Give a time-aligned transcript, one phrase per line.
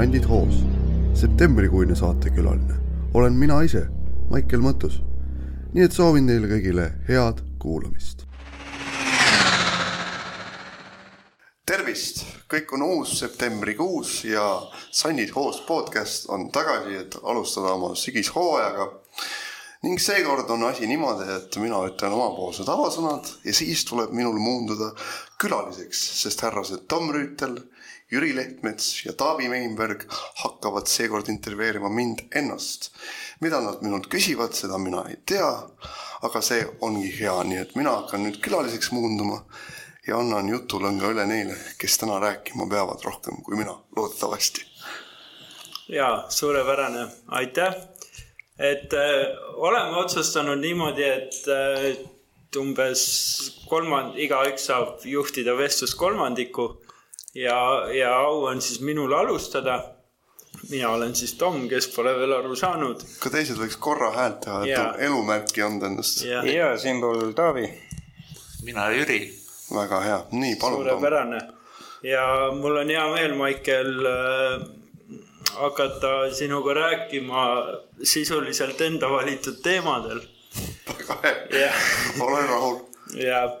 [0.00, 0.54] Sandid hoos.
[1.14, 2.74] septembrikuine saatekülaline
[3.14, 3.82] olen mina ise,
[4.30, 4.94] Maicel Mõttus.
[5.74, 8.24] nii et soovin teile kõigile head kuulamist.
[11.66, 14.46] tervist, kõik on uus septembrikuus ja
[14.90, 18.88] Sandid hoos podcast on tagasi, et alustada oma sügishooajaga
[19.82, 24.94] ning seekord on asi niimoodi, et mina ütlen omapoolsed avasõnad ja siis tuleb minul muunduda
[25.36, 27.60] külaliseks, sest härrased Tom Rüütel,
[28.10, 30.04] Jüri Lehtmets ja Taavi Meinberg
[30.42, 32.90] hakkavad seekord intervjueerima mind ennast.
[33.40, 35.50] mida nad minult küsivad, seda mina ei tea,
[36.22, 39.38] aga see ongi hea, nii et mina hakkan nüüd külaliseks muunduma
[40.06, 44.66] ja annan jutulõnga üle neile, kes täna rääkima peavad rohkem kui mina, loodetavasti.
[45.88, 47.74] ja suurepärane, aitäh
[48.60, 51.96] et äh, oleme otsustanud niimoodi, et äh,
[52.60, 53.02] umbes
[53.70, 56.79] kolmand-, igaüks saab juhtida vestlust kolmandiku
[57.34, 57.58] ja,
[57.94, 59.84] ja au on siis minul alustada.
[60.70, 63.02] mina olen siis Tom, kes pole veel aru saanud.
[63.20, 64.94] ka teised võiks korra häält teha, et ja.
[64.98, 66.24] elumärki anda ennast.
[66.24, 67.70] ja, ja siinpool Taavi.
[68.62, 69.22] mina Jüri.
[69.74, 70.84] väga hea, nii palun.
[70.84, 71.40] suurepärane
[72.02, 74.66] ja mul on hea meel, Maicel äh,
[75.54, 77.46] hakata sinuga rääkima
[78.02, 80.20] sisuliselt enda valitud teemadel.
[80.88, 81.18] väga
[81.52, 81.72] hea,
[82.20, 82.78] olen rahul.
[83.14, 83.52] jah,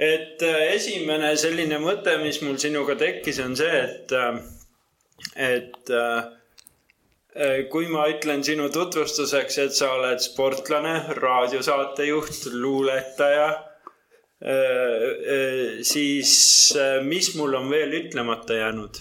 [0.00, 4.38] et äh, esimene selline mõte, mis mul sinuga tekkis, on see, et, äh,
[5.36, 13.50] et äh, kui ma ütlen sinu tutvustuseks, et sa oled sportlane, raadiosaatejuht, luuletaja,
[15.84, 16.32] siis
[17.04, 18.98] mis mul on veel ütlemata jäänud?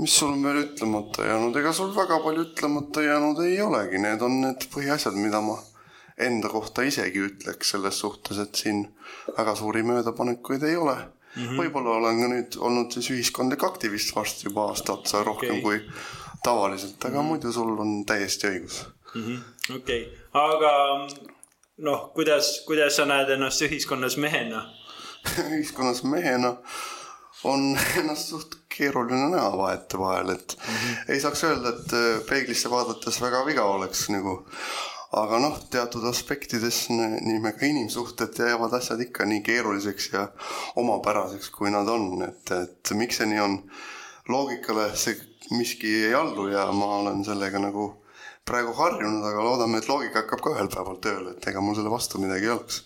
[0.00, 4.24] Mis sul on veel ütlemata jäänud, ega sul väga palju ütlemata jäänud ei olegi, need
[4.24, 5.58] on need põhiasjad, mida ma
[6.18, 8.86] enda kohta isegi ütleks selles suhtes, et siin
[9.36, 11.58] väga suuri möödapanekuid ei ole mm -hmm..
[11.60, 15.62] võib-olla olen ka nüüd olnud siis ühiskondlik aktivist varsti juba aasta otsa rohkem okay.
[15.62, 15.80] kui
[16.42, 17.28] tavaliselt, aga mm -hmm.
[17.28, 19.38] muidu sul on täiesti õigus -hmm..
[19.76, 20.72] okei aga
[21.78, 24.66] noh, kuidas, kuidas sa näed ennast ühiskonnas mehena
[25.56, 26.56] ühiskonnas mehena
[27.44, 31.12] on ennast suht keeruline näha vahetevahel, et mm -hmm.
[31.12, 34.48] ei saaks öelda, et äh, peeglisse vaadates väga viga oleks nagu.
[35.16, 40.26] Aga noh, teatud aspektides nii me ka inimsuhted jäävad asjad ikka nii keeruliseks ja
[40.76, 43.60] omapäraseks, kui nad on, et, et miks see nii on.
[44.28, 45.14] loogikale see
[45.54, 47.92] miski ei allu ja ma olen sellega nagu
[48.46, 51.90] praegu harjunud, aga loodame, et loogika hakkab ka ühel päeval tööle, et ega mul selle
[51.90, 52.82] vastu midagi ei oleks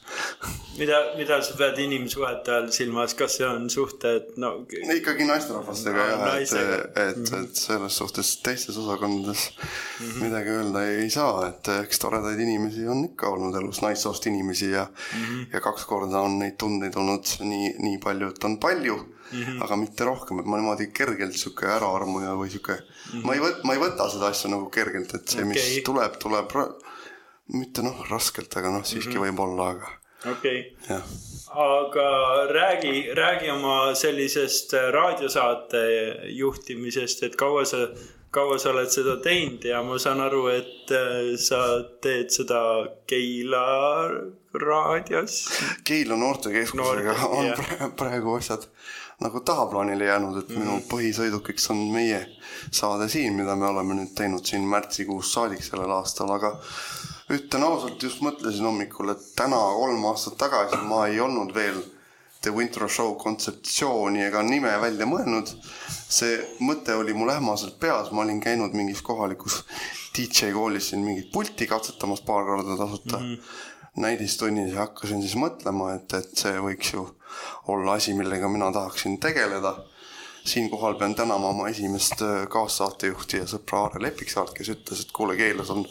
[0.78, 4.52] mida, mida sa pead inimsuhete all silmas, kas see on suhted, no?
[4.94, 7.44] ikkagi naisterahvastega no, jah, et, et mm, -hmm.
[7.44, 10.24] et selles suhtes teistes osakondades mm -hmm.
[10.24, 14.70] midagi öelda ei, ei saa, et eks toredaid inimesi on ikka olnud elus, naissoost inimesi
[14.70, 15.46] ja mm, -hmm.
[15.52, 19.00] ja kaks korda on neid tundeid olnud nii, nii palju, et on palju
[19.32, 19.62] mm, -hmm.
[19.64, 23.24] aga mitte rohkem, et ma niimoodi kergelt sihuke äraarmuja või sihuke mm, -hmm.
[23.26, 25.82] ma ei võta, ma ei võta seda asja nagu kergelt, et see, mis okay.
[25.86, 26.54] tuleb, tuleb
[27.52, 29.26] mitte noh, raskelt, aga noh, siiski mm -hmm.
[29.30, 29.96] võib olla, aga
[30.32, 31.00] okei okay.,
[31.50, 32.06] aga
[32.52, 35.84] räägi, räägi oma sellisest raadiosaate
[36.28, 37.88] juhtimisest, et kaua sa,
[38.30, 42.60] kaua sa oled seda teinud ja ma saan aru, et äh, sa teed seda
[43.06, 43.64] Keila
[44.54, 45.48] raadios.
[45.84, 47.90] Keila noortekeskusega Noorte, on yeah.
[47.96, 48.66] praegu asjad
[49.20, 50.88] nagu tahaplaanile jäänud, et mm minu mhm.
[50.88, 52.20] põhisõidukiks on meie
[52.70, 56.54] saade siin, mida me oleme nüüd teinud siin märtsikuust saadik sellel aastal, aga
[57.30, 61.80] ütlen ausalt, just mõtlesin hommikul, et täna kolm aastat tagasi ma ei olnud veel
[62.40, 65.50] The Winter Show kontseptsiooni ega nime välja mõelnud.
[66.10, 69.60] see mõte oli mul ähmaselt peas, ma olin käinud mingis kohalikus
[70.16, 74.00] DJ koolis siin mingit pulti katsetamas paar korda tasuta mm -hmm.
[74.02, 77.06] näidistunnis ja hakkasin siis mõtlema, et, et see võiks ju
[77.68, 79.76] olla asi, millega mina tahaksin tegeleda
[80.44, 85.36] siinkohal pean tänama oma esimest äh, kaassaatejuhti ja sõpra Aare Lepiksaart, kes ütles, et kuule,
[85.36, 85.84] Keelas on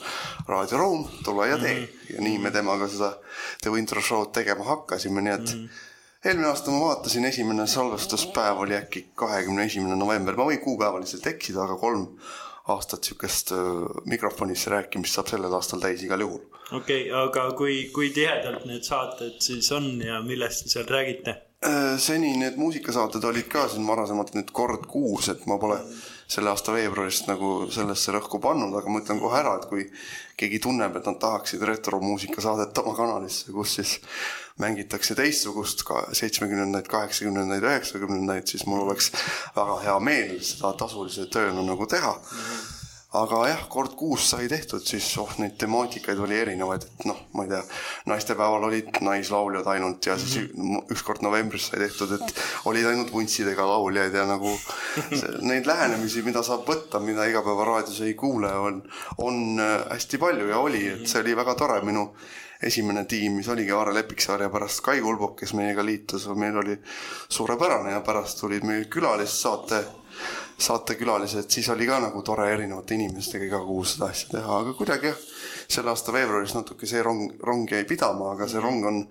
[0.48, 1.86] raadioruum, tule ja tee mm.
[1.86, 2.16] -hmm.
[2.16, 3.14] ja nii me temaga seda
[3.62, 5.88] The Winter Show'd tegema hakkasime, nii et mm -hmm
[6.26, 11.64] eelmine aasta ma vaatasin, esimene salvestuspäev oli äkki kahekümne esimene november, ma võin kuupäevaliselt eksida,
[11.64, 12.08] aga kolm
[12.76, 13.54] aastat sihukest
[14.06, 16.42] mikrofonisse rääkimist saab sellel aastal täis igal juhul.
[16.72, 21.40] okei okay,, aga kui, kui tihedalt need saated siis on ja millest te seal räägite?
[22.00, 25.76] Seni need muusikasaated olid ka siin varasemalt nüüd kord kuus, et ma pole
[26.30, 29.84] selle aasta veebruarist nagu sellesse rõhku pannud, aga ma ütlen kohe ära, et kui
[30.40, 33.98] keegi tunneb, et nad tahaksid retromuusikasaadet oma kanalisse, kus siis
[34.60, 39.12] mängitakse teistsugust ka seitsmekümnendaid, kaheksakümnendaid, üheksakümnendaid, siis mul oleks
[39.56, 42.18] väga hea meel seda tasulise tööna nagu teha.
[43.18, 47.46] Aga jah, kord kuus sai tehtud, siis oh, neid temaatikaid oli erinevaid, et noh, ma
[47.46, 47.62] ei tea,
[48.12, 50.92] naistepäeval olid naislauljad ainult ja siis mm -hmm.
[50.94, 54.52] ükskord novembris sai tehtud, et olid ainult vuntsidega lauljaid ja nagu
[55.10, 58.84] see, neid lähenemisi, mida saab võtta, mida igapäevaraadios ei kuule, on,
[59.18, 62.12] on äh, hästi palju ja oli, et see oli väga tore, minu
[62.62, 66.78] esimene tiim, mis oligi Aare Lepiksaar ja pärast Kai Kulbok, kes meiega liitus, meil oli
[67.30, 69.84] suurepärane ja pärast tulid meil külalissaate
[70.60, 75.12] saatekülalised, siis oli ka nagu tore erinevate inimestega iga kuu seda asja teha, aga kuidagi
[75.12, 75.20] jah,
[75.70, 79.02] selle aasta veebruaris natuke see rong, rong jäi pidama, aga see rong on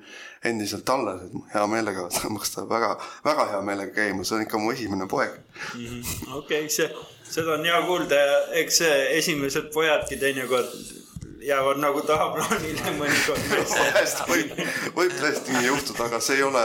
[0.45, 2.95] endiselt alles, et hea meelega tõmbaks ta väga,
[3.25, 5.39] väga hea meelega käima, see on ikka mu esimene poeg.
[5.75, 6.37] -hmm..
[6.43, 6.89] okei see,
[7.29, 8.83] seda on hea kuulda ja eks
[9.21, 10.75] esimesed pojadki teinekord
[11.43, 14.55] jäävad nagu tahaplaanile mõnikord vahest võib,
[14.97, 16.65] võib tõesti nii juhtuda, aga see ei ole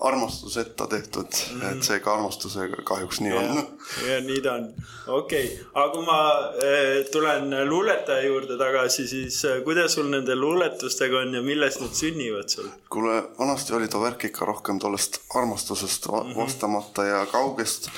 [0.00, 1.72] armastuseta tehtud mm, -hmm.
[1.72, 3.62] et see ka armastusega kahjuks nii ja, on.
[4.08, 4.68] ja nii ta on,
[5.06, 10.36] okei okay., aga kui ma äh, tulen luuletaja juurde tagasi, siis äh, kuidas sul nende
[10.36, 12.70] luuletustega on ja millest need sünnivad sul?
[12.90, 16.36] kuule, vanasti oli too värk ikka rohkem tollest armastusest va mm -hmm.
[16.36, 17.90] vastamata ja kaugest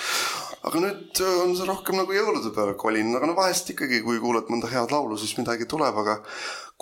[0.62, 4.50] aga nüüd on see rohkem nagu jõulude peale kolinud, aga no vahest ikkagi, kui kuulad
[4.52, 6.20] mõnda head laulu, siis midagi tuleb, aga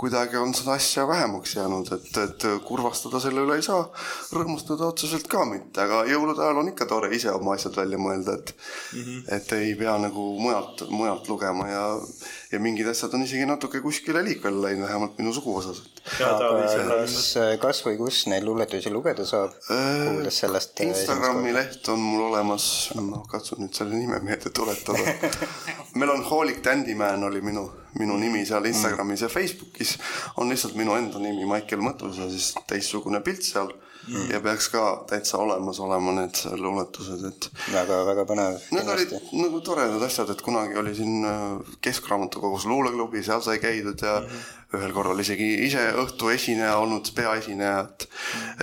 [0.01, 3.83] kuidagi on seda asja vähemaks jäänud, et, et kurvastada selle üle ei saa,
[4.37, 8.39] rõõmustada otseselt ka mitte, aga jõulude ajal on ikka tore ise oma asjad välja mõelda,
[8.39, 9.25] et mm -hmm.
[9.37, 11.85] et ei pea nagu mujalt, mujalt lugema ja
[12.53, 15.83] ja mingid asjad on isegi natuke kuskile liikvele läinud, vähemalt minu suguvõsas.
[16.19, 17.19] kas,
[17.63, 20.07] kas või kus neid luuletusi lugeda saab äh,?
[20.09, 20.81] kuuldes sellest.
[20.87, 22.65] Instagrami leht on mul olemas,
[22.99, 25.15] noh katsun nüüd selle nime meelde tuletada
[25.99, 27.69] meil on Hoolik Tandyman oli minu,
[27.99, 29.29] minu nimi seal Instagramis mm.
[29.29, 29.95] ja Facebookis
[30.37, 33.71] on lihtsalt minu enda nimi, Maicel Mõttus ja siis teistsugune pilt seal
[34.09, 34.31] mm.
[34.33, 37.51] ja peaks ka täitsa olemas olema need luuletused, et.
[37.73, 38.63] väga, väga põnev.
[38.77, 44.07] Need olid nagu toredad asjad, et kunagi oli siin äh, Keskraamatukogus luuleklubi, seal sai käidud
[44.07, 48.07] ja mm -hmm ühel korral isegi ise õhtu esineja olnud, peaesineja, et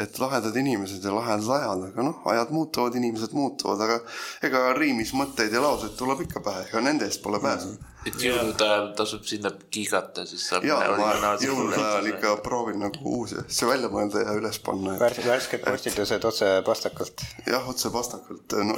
[0.03, 3.99] et lahedad inimesed ja lahedad ajad, aga noh, ajad muutuvad, inimesed muutuvad, aga
[4.47, 8.23] ega riimis mõtteid ja lauseid tuleb ikka pähe, ega nende eest pole pääsu mm et
[8.23, 10.65] jõulude ajal tasub sinna kiigata, siis saab.
[10.67, 14.95] ja, ma jõulude ajal ikka proovin nagu uusi asju välja mõelda ja üles panna.
[15.01, 17.25] värsked postitused otse pastakult.
[17.47, 18.77] jah, otse pastakult, no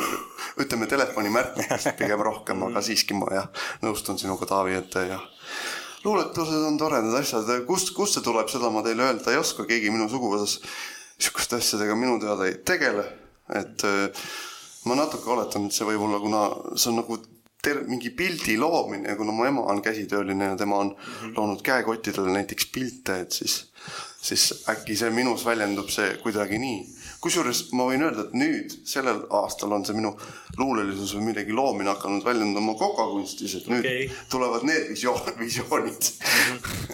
[0.64, 3.52] ütleme telefonimärkidest pigem rohkem, aga siiski ma jah,
[3.86, 5.28] nõustun sinuga, Taavi, et jah
[6.04, 9.92] luuletused on toredad asjad, kust, kust see tuleb, seda ma teile öelda ei oska, keegi
[9.94, 10.60] minu suguvõsas
[11.20, 13.06] sihukeste asjadega minu teada ei tegele.
[13.50, 13.82] et
[14.86, 16.42] ma natuke oletan, et see võib olla, kuna
[16.78, 17.18] see on nagu
[17.66, 21.34] ter-, mingi pildi loomine ja kuna mu ema on käsitööline ja tema on mm -hmm.
[21.38, 23.72] loonud käekottidele näiteks pilte, et siis,
[24.22, 26.86] siis äkki see minus väljendub see kuidagi nii
[27.24, 30.14] kusjuures ma võin öelda, et nüüd sellel aastal on see minu
[30.60, 34.08] luulelisus või millegi loomine hakanud väljenduma kokakunstis, et nüüd okay.
[34.32, 36.10] tulevad need visioon, visioonid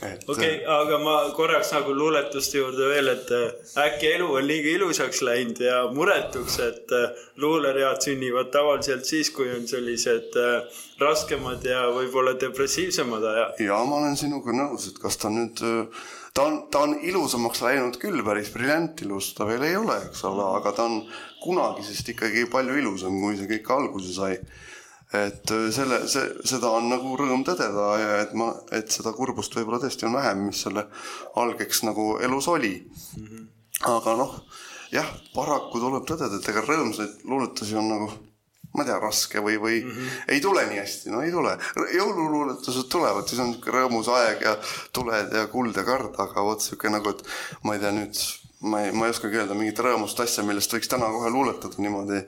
[0.02, 3.46] okei okay,, aga ma korraks nagu luuletuste juurde veel, et äh,
[3.86, 9.52] äkki elu on liiga ilusaks läinud ja muretuks, et äh, luuleread sünnivad tavaliselt siis, kui
[9.54, 13.66] on sellised äh, raskemad ja võib-olla depressiivsemad ajad.
[13.68, 15.62] ja ma olen sinuga nõus, et kas ta nüüd
[16.36, 20.44] ta on, ta on ilusamaks läinud küll, päris briljantilus ta veel ei ole, eks ole,
[20.60, 20.98] aga ta on
[21.44, 24.40] kunagisest ikkagi palju ilusam, kui see kõik alguse sai.
[25.16, 29.54] et äh, selle, see, seda on nagu rõõm tõdeda ja et ma, et seda kurbust
[29.56, 30.88] võib-olla tõesti on vähem, mis selle
[31.40, 33.28] algeks nagu elus oli mm.
[33.28, 33.46] -hmm.
[33.96, 34.34] aga noh,
[34.92, 38.10] jah, paraku tuleb tõdeda, et ega rõõmsaid luuletusi on nagu
[38.76, 40.24] ma ei tea, raske või, või mm -hmm.
[40.36, 41.58] ei tule nii hästi, no ei tule.
[41.96, 44.56] jõululuuletused tulevad, siis on niisugune rõõmus aeg ja
[44.94, 47.24] tuled ja kuld ja kard, aga vot sihuke nagu, et
[47.64, 48.22] ma ei tea nüüd,
[48.66, 52.22] ma ei, ma ei oskagi öelda mingit rõõmust asja, millest võiks täna kohe luuletada, niimoodi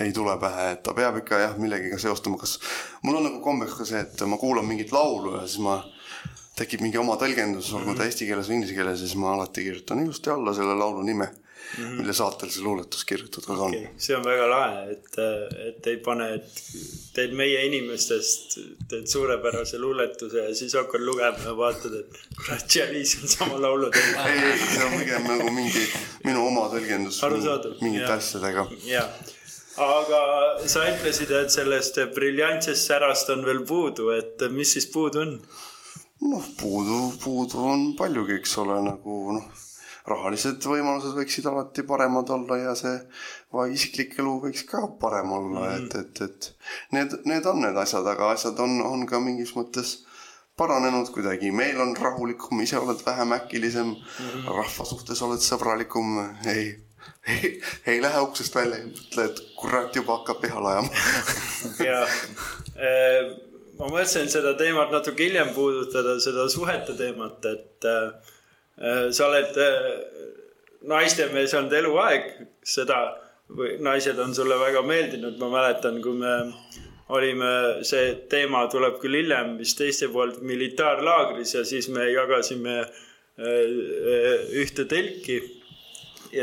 [0.00, 2.58] ei tule pähe, et ta peab ikka jah, millegagi seostuma, kas
[3.02, 5.80] mul on nagu kombeks ka see, et ma kuulan mingit laulu ja siis ma
[6.56, 8.06] tekib mingi oma tõlgendus, olgu ta mhm.
[8.10, 11.28] eesti keeles või inglise keeles, siis ma alati kirjutan ilusti alla selle laulu nime
[11.78, 12.00] mm, -hmm.
[12.00, 13.84] mille saatel see luuletus kirjutatud okay.
[13.84, 13.88] on.
[13.98, 15.18] see on väga lahe, et,
[15.68, 16.62] et ei pane, et
[17.14, 18.58] teed meie inimestest,
[18.90, 23.90] teed suurepärase luuletuse ja siis hakkad lugema ja vaatad, et kurat, Jalis on sama laulu
[23.90, 24.20] teinud.
[24.26, 25.86] ei, ei, see on pigem nagu mingi
[26.24, 27.22] minu oma tõlgendus
[27.80, 28.68] mingite asjadega.
[28.84, 29.10] jah
[29.76, 30.20] aga
[30.72, 35.38] sa ütlesid, et sellest briljantsest särast on veel puudu, et mis siis puudu on?
[36.30, 39.65] noh, puudu, puudu on paljugi, eks ole, nagu noh
[40.06, 42.94] rahalised võimalused võiksid alati paremad olla ja see
[43.72, 48.06] isiklik elu võiks ka parem olla mm., et, et, et need, need on need asjad,
[48.06, 49.98] aga asjad on, on ka mingis mõttes
[50.56, 56.16] paranenud kuidagi, meil on rahulikum, ise oled vähem äkilisem mm, rahva suhtes oled sõbralikum,
[56.48, 56.70] ei,
[57.28, 57.50] ei,
[57.92, 61.04] ei lähe uksest välja ja mõtle, et kurat juba hakkab pihale ajama.
[61.88, 63.34] Ja äh,
[63.76, 68.32] ma mõtlesin seda teemat natuke hiljem puudutada, seda suhete teemat, et äh,
[69.10, 69.86] sa oled äh,
[70.86, 72.28] naistemees olnud eluaeg,
[72.66, 73.00] seda
[73.56, 76.34] või naised on sulle väga meeldinud, ma mäletan, kui me
[77.14, 77.50] olime,
[77.86, 84.88] see teema tuleb küll hiljem vist teiste poolt militaarlaagris ja siis me jagasime äh, ühte
[84.90, 85.40] telki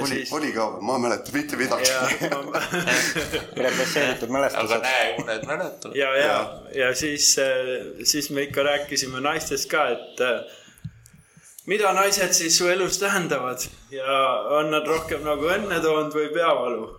[0.01, 1.89] oli siis..., oli ka, ma ei mäleta mitte midagi.
[3.65, 4.71] represseeritud mälestused.
[4.71, 5.97] aga näe, mõned mäletavad.
[5.99, 6.39] ja, ja, ja,
[6.79, 7.35] ja siis,
[8.09, 10.23] siis me ikka rääkisime naistest ka, et
[11.65, 13.63] mida naised siis su elus tähendavad?
[13.91, 14.17] Ja
[14.60, 16.91] on nad rohkem nagu õnne toonud või peavalu?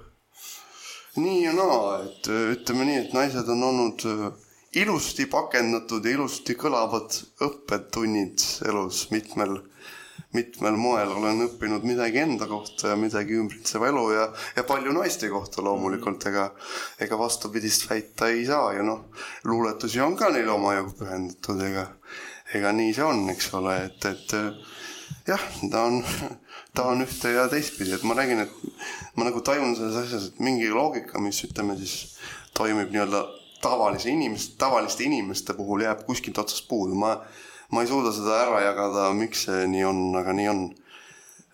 [1.16, 4.02] nii ja naa, et ütleme nii, et naised on olnud
[4.74, 7.14] ilusti pakendatud ja ilusti kõlavad
[7.46, 9.60] õppetunnid elus mitmel
[10.34, 11.12] mitmel moel.
[11.14, 16.26] Olen õppinud midagi enda kohta ja midagi ümbritseva elu ja, ja palju naiste kohta loomulikult,
[16.30, 16.48] ega,
[17.02, 18.72] ega vastupidist väita ei saa.
[18.74, 19.06] Ja noh,
[19.46, 21.86] luuletusi on ka neile omajagu pühendatud, ega,
[22.54, 26.00] ega nii see on, eks ole, et, et jah, ta on,
[26.76, 30.44] ta on ühte ja teistpidi, et ma räägin, et ma nagu tajun selles asjas, et
[30.44, 32.18] mingi loogika, mis ütleme siis
[32.56, 33.24] toimib nii-öelda
[33.64, 37.16] tavalise inimeste, tavaliste inimeste puhul jääb kuskilt otsast puudu, ma
[37.74, 40.62] ma ei suuda seda ära jagada, miks see nii on, aga nii on.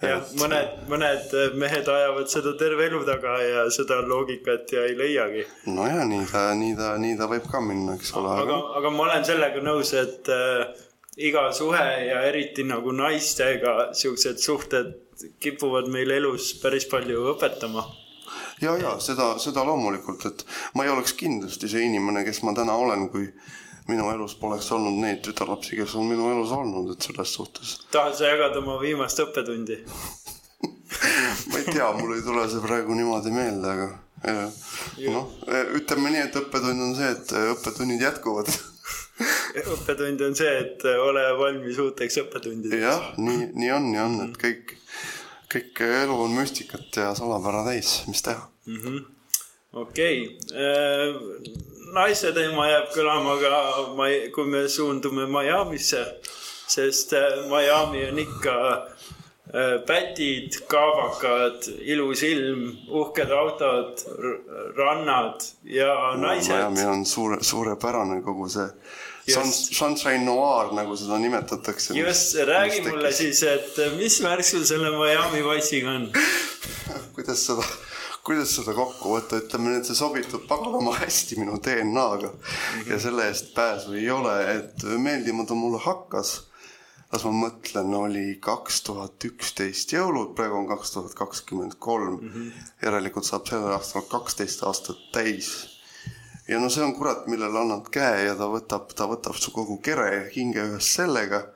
[0.00, 5.46] jah, mõned, mõned mehed ajavad seda terve elu taga ja seda loogikat ja ei leiagi.
[5.68, 8.36] nojah, nii ta, nii ta, nii ta võib ka minna, eks ole.
[8.44, 10.88] aga, aga ma olen sellega nõus, et äh,
[11.28, 14.92] iga suhe ja eriti nagu naistega siuksed suhted
[15.40, 17.84] kipuvad meil elus päris palju õpetama.
[18.60, 20.44] Ja, ja seda, seda loomulikult, et
[20.76, 23.26] ma ei oleks kindlasti see inimene, kes ma täna olen, kui
[23.88, 27.78] minu elus poleks olnud neid tütarlapsi, kes on minu elus olnud, et selles suhtes.
[27.90, 29.80] tahad sa jagada oma viimast õppetundi?
[31.50, 33.88] Ma ei tea, mul ei tule see praegu niimoodi meelde, aga
[35.08, 35.30] noh,
[35.78, 38.50] ütleme nii, et õppetund on see, et õppetunnid jätkuvad
[39.74, 42.84] õppetund on see, et ole valmis uuteks õppetundideks.
[42.84, 44.76] jah, nii, nii on, nii on, et kõik,
[45.52, 49.04] kõik elu on müstikat ja salapära täis, mis teha mm -hmm..
[49.84, 53.60] okei okay., naiste teema jääb kõlama ka,
[54.34, 56.04] kui me suundume Miami'sse,
[56.70, 64.04] sest äh, Miami on ikka äh, pätid, kaabakad, ilus ilm, uhked autod,
[64.76, 66.54] rannad ja naised.
[66.54, 68.68] Miami on suure, suurepärane kogu see
[69.26, 69.74] Just.
[69.76, 71.94] Sunshine Noir, nagu seda nimetatakse.
[71.98, 76.10] just, räägi mulle siis, et mis värk sul selle Miami passiga on
[77.14, 77.66] kuidas seda
[78.24, 82.90] kuidas seda kokku võtta, ütleme et see sobitub paganama hästi minu DNA-ga mm -hmm.
[82.92, 86.46] ja selle eest pääsu ei ole, et meeldima ta mulle hakkas.
[87.12, 92.18] las ma mõtlen, oli kaks tuhat üksteist jõulud, praegu on kaks tuhat kakskümmend kolm.
[92.22, 92.48] Mhm.
[92.82, 95.79] järelikult saab sellel aastal kaksteist aastat täis
[96.50, 99.78] ja no see on kurat, millele annad käe ja ta võtab, ta võtab su kogu
[99.84, 101.46] kere ja hinge ühes sellega.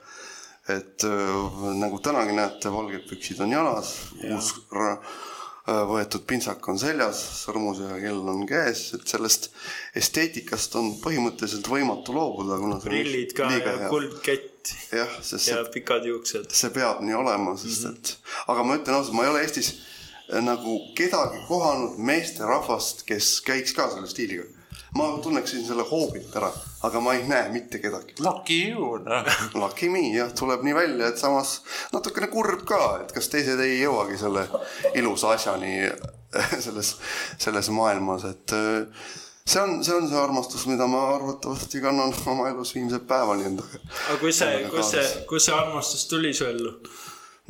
[0.69, 4.55] et äh, nagu tänagi näete, valged püksid on jalas ja., uus
[5.65, 9.47] Äh, võetud pintsak on seljas, sõrmusega kell on käes, et sellest
[9.97, 13.89] esteetikast on põhimõtteliselt võimatu loobuda, kuna prillid ka ja hea.
[13.89, 14.75] kuldkett.
[14.93, 16.53] jah, sest ja see, pikad juuksed.
[16.53, 17.97] see peab nii olema, sest mm -hmm.
[17.97, 23.41] et aga ma ütlen ausalt, ma ei ole Eestis äh, nagu kedagi kohanud meesterahvast, kes
[23.49, 24.45] käiks ka selle stiiliga
[24.95, 26.51] ma tunneksin selle hoobilt ära,
[26.87, 28.15] aga ma ei näe mitte kedagi.
[28.23, 29.31] Lucky you, noh.
[29.59, 31.57] Lucky me, jah, tuleb nii välja, et samas
[31.93, 34.47] natukene kurb ka, et kas teised ei jõuagi selle
[34.95, 35.77] ilusa asjani
[36.67, 36.97] selles,
[37.39, 39.09] selles maailmas, et äh,
[39.47, 43.83] see on, see on see armastus, mida ma arvatavasti kannan oma elus viimse päevani endaga.
[44.09, 46.79] aga kus see, kus see, kus see armastus tuli su ellu?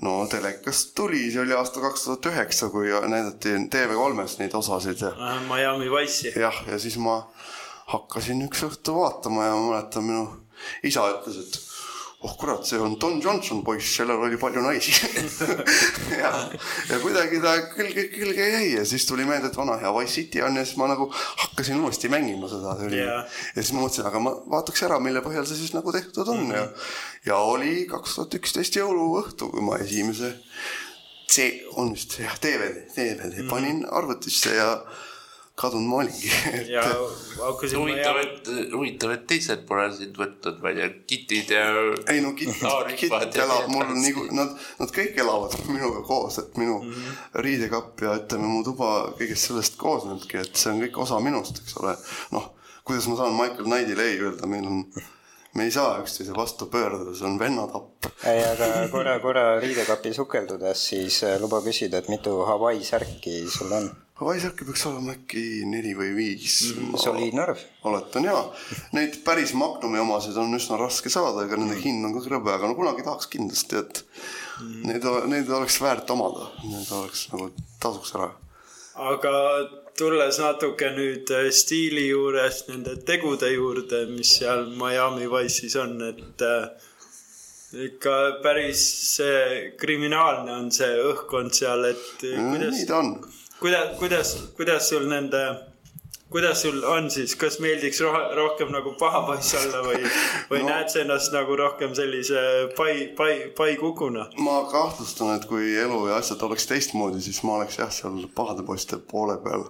[0.03, 5.13] no telekast tuli, see oli aasta kaks tuhat üheksa, kui näidati TV3-s neid osasid ja.
[5.49, 6.35] Miami Wice'i.
[6.41, 7.21] jah, ja siis ma
[7.95, 10.27] hakkasin üks õhtu vaatama ja ma mäletan, minu
[10.87, 11.63] isa ütles, et
[12.25, 14.95] oh kurat, see on Don Johnson poiss, sellel oli palju naisi
[16.23, 16.31] ja,
[16.89, 20.41] ja kuidagi ta külge, külge jäi ja siis tuli meelde, et vana hea Wise City
[20.45, 22.79] on ja siis ma nagu hakkasin uuesti mängima seda.
[22.89, 23.29] Yeah.
[23.29, 26.47] ja siis ma mõtlesin, aga ma vaataks ära, mille põhjal see siis nagu tehtud on
[26.47, 26.57] mm -hmm.
[27.27, 30.33] ja, ja oli kaks tuhat üksteist jõuluõhtu, kui ma esimese
[31.29, 33.51] see on vist jah, DVD, DVD mm -hmm.
[33.51, 34.71] panin arvutisse ja
[35.55, 36.31] kadunud ma olingi
[36.75, 36.83] ja
[37.39, 37.79] hakkasin.
[37.79, 41.63] huvitav, et, huvitav, et teised pole sind võtnud, ma ei tea, kitid ja.
[42.11, 42.59] ei no kitt,
[42.99, 47.41] kitt elab mul nii, nad, nad kõik elavad minuga koos, et minu mm -hmm.
[47.47, 51.79] riidekapp ja ütleme, mu tuba kõigest sellest koosnebki, et see on kõik osa minust, eks
[51.83, 51.97] ole.
[52.35, 52.51] noh,
[52.85, 54.85] kuidas ma saan Michael Knightile ei öelda, meil on
[55.55, 58.11] me ei saa üksteise vastu pöörduda, see on vennatapp.
[58.27, 63.73] ei, aga korra, korra riidekappi sukeldudes, siis äh, luba küsida, et mitu Hawaii särki sul
[63.73, 63.93] on?
[64.23, 66.99] Wiserki peaks olema äkki neli või viis mm,.
[67.02, 67.62] soliidne arv.
[67.90, 68.44] oletan jaa,
[68.94, 72.71] neid päris Magnumi omasid on üsna raske saada, ega nende hind on ka krõbe, aga
[72.71, 74.04] no kunagi tahaks kindlasti, et
[74.62, 74.87] mm.
[74.87, 77.50] neid, neid oleks väärt omada, need oleks nagu
[77.83, 78.30] tasuks ära.
[79.11, 79.35] aga
[79.99, 86.47] tulles natuke nüüd äh, stiili juurest nende tegude juurde, mis seal Miami Wice'is on, et
[86.47, 86.90] äh,
[87.90, 88.87] ikka päris
[89.83, 92.78] kriminaalne on see õhkkond seal, et kuidas.
[92.78, 93.16] nii ta on
[93.61, 95.43] kuidas, kuidas, kuidas sul nende,
[96.31, 100.03] kuidas sul on siis, kas meeldiks roh rohkem nagu paha poiss olla või,
[100.51, 102.43] või no, näed sa ennast nagu rohkem sellise
[102.77, 104.29] pai, pai, paikukuna?
[104.43, 108.67] ma kahtlustan, et kui elu ja asjad oleks teistmoodi, siis ma oleks jah, seal pahade
[108.67, 109.69] poiste poole peal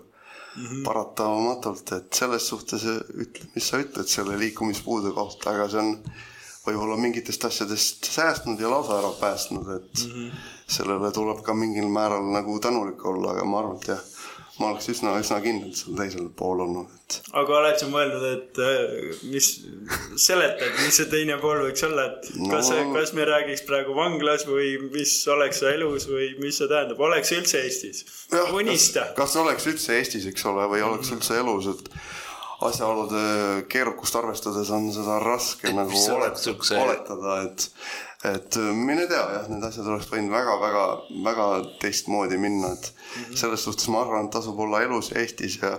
[0.57, 0.85] mm -hmm.
[0.85, 2.85] paratamatult, et selles suhtes
[3.25, 5.97] ütle, mis sa ütled selle liikumispuude kohta, aga see on
[6.67, 10.31] võib-olla mingitest asjadest säästnud ja lausa ära päästnud, et mm -hmm.
[10.67, 14.03] Sellele tuleb ka mingil määral nagu tänulik olla, aga ma arvan, et jah,
[14.61, 17.19] ma oleks üsna, üsna kindlalt seal teisel pool olnud, et.
[17.41, 19.51] aga oled sa mõelnud, et äh, mis,
[20.25, 24.47] seletad, mis see teine pool võiks olla, et kas no,, kas me räägiks praegu vanglas
[24.49, 28.05] või mis oleks sa elus või mis see tähendab, oleks üldse Eestis?
[28.55, 29.11] unista.
[29.19, 31.91] kas oleks üldse Eestis, eks ole, või oleks üldse elus, et
[32.65, 36.47] asjaolude keerukust arvestades on seda raske nagu olet,
[36.79, 37.67] oletada, et,
[38.25, 41.49] et mine tea, jah, need asjad oleks võinud väga-väga-väga
[41.83, 43.41] teistmoodi minna, et mm -hmm.
[43.43, 45.79] selles suhtes ma arvan, et tasub olla elus Eestis ja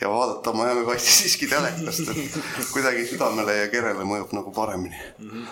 [0.00, 2.38] ja vaadata Miami Wice'i siiski telekast, et
[2.74, 5.28] kuidagi südamele ja kerele mõjub nagu paremini mm.
[5.30, 5.46] -hmm.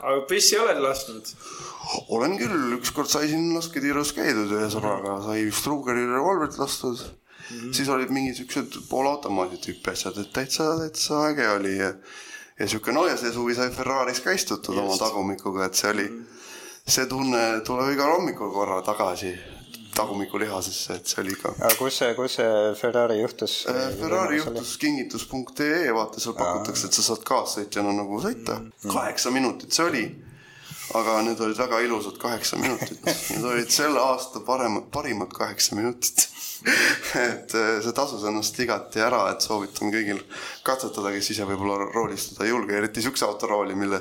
[0.00, 1.32] aga pissi oled lasknud?
[2.08, 7.58] olen küll, ükskord sai siin lasketiirus käidud ühe sõbraga, sai Strugeri revolvrit lastud mm.
[7.58, 7.72] -hmm.
[7.80, 11.94] siis olid mingid siuksed poolautomaadi tüüpi asjad, et täitsa, täitsa äge oli ja,
[12.58, 14.84] ja siuke, no ja see suvi sai Ferraris ka istutud Just.
[14.84, 16.26] oma tagumikuga, et see oli mm,
[16.88, 19.32] see tunne tuleb igal hommikul korra tagasi
[19.98, 21.54] tagumikuulihasesse, et see oli ikka.
[21.58, 23.82] aga kus see, kus see Ferrari juhtus äh,?
[23.98, 28.90] Ferrari juhtus kingitus.ee, vaata seal pakutakse, et sa saad kaassõitjana nagu sõita mm.
[28.94, 30.04] kaheksa minutit see oli.
[30.96, 36.28] Aga need olid väga ilusad kaheksa minutit, need olid selle aasta paremad, parimad kaheksa minutit.
[37.14, 40.18] Et äh, see tasus ennast igati ära, et soovitan kõigil
[40.66, 44.00] katsetada, kes ise võib-olla roolistada ei julge, eriti siukse autorooli, mille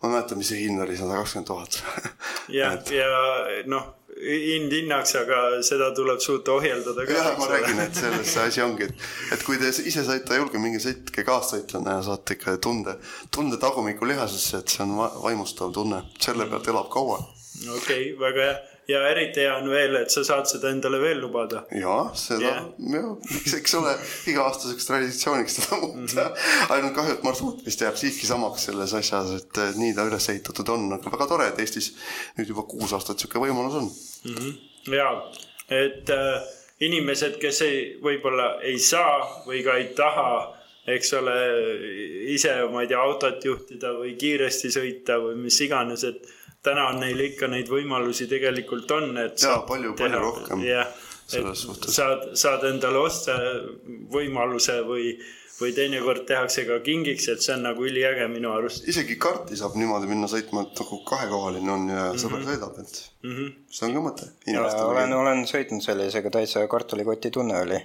[0.00, 1.80] ma ei mäleta, mis see hind oli, sada kakskümmend tuhat.
[2.58, 3.08] ja et..., ja
[3.68, 3.88] noh,
[4.20, 7.18] hind hinnaks, aga seda tuleb suuta ohjeldada ka.
[7.18, 9.06] jah, ma räägin, et selles see asi ongi, et,
[9.36, 12.96] et kui te ise sõita ei julge, minge sõitke kaassõitlane ja saate ikka tunde,
[13.34, 17.20] tunde tagumiku lihasesse, et see on vaimustav tunne, selle pealt elab kaua.
[17.20, 21.20] okei okay,, väga hea ja eriti hea on veel, et sa saad seda endale veel
[21.22, 21.64] lubada.
[21.76, 23.94] ja seda yeah., ja miks, eks ole,
[24.32, 26.06] iga-aastaseks traditsiooniks seda muuta mm.
[26.34, 26.72] -hmm.
[26.76, 30.74] ainult kahju, et marsruut vist jääb siiski samaks selles asjas, et nii ta üles ehitatud
[30.76, 31.92] on, aga väga tore, et Eestis
[32.38, 34.38] nüüd juba kuus aastat sihuke võimalus on mm.
[34.38, 34.94] -hmm.
[34.96, 35.10] ja,
[35.82, 36.48] et äh,
[36.80, 40.32] inimesed, kes ei, võib-olla ei saa või ka ei taha
[40.90, 41.36] eks ole,
[42.32, 46.24] ise, ma ei tea, autot juhtida või kiiresti sõita või mis iganes, et
[46.62, 49.42] täna on neil ikka neid võimalusi tegelikult on, et.
[49.42, 50.64] jaa, palju, palju rohkem.
[50.66, 50.88] jah,
[51.32, 53.36] et saad, saad endale osta
[54.12, 55.14] võimaluse või
[55.60, 58.86] või teinekord tehakse ka kingiks, et see on nagu üliäge minu arust.
[58.88, 62.22] isegi karti saab niimoodi minna sõitma, et nagu kahekohaline on ja mm -hmm.
[62.22, 63.52] sõber sõidab, et mm -hmm.
[63.68, 64.28] see on ka mõte.
[64.84, 67.80] olen, olen sõitnud sellisega täitsa kartulikoti tunne oli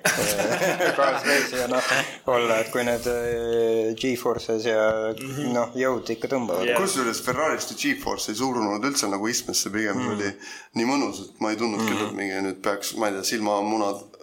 [0.99, 1.91] kaasreisija noh,
[2.27, 5.53] olla, et kui need äh, G-Forces ja mm -hmm.
[5.59, 6.81] noh, jõud ikka tõmbavad yeah..
[6.81, 10.15] kusjuures Ferrarist ja G-Force ei surunud üldse nagu istmesse, pigem mm -hmm.
[10.15, 10.33] oli
[10.73, 12.07] nii mõnus, et ma ei tundnud mm -hmm.
[12.07, 14.14] et mingi nüüd peaks, ma ei tea, silmamunad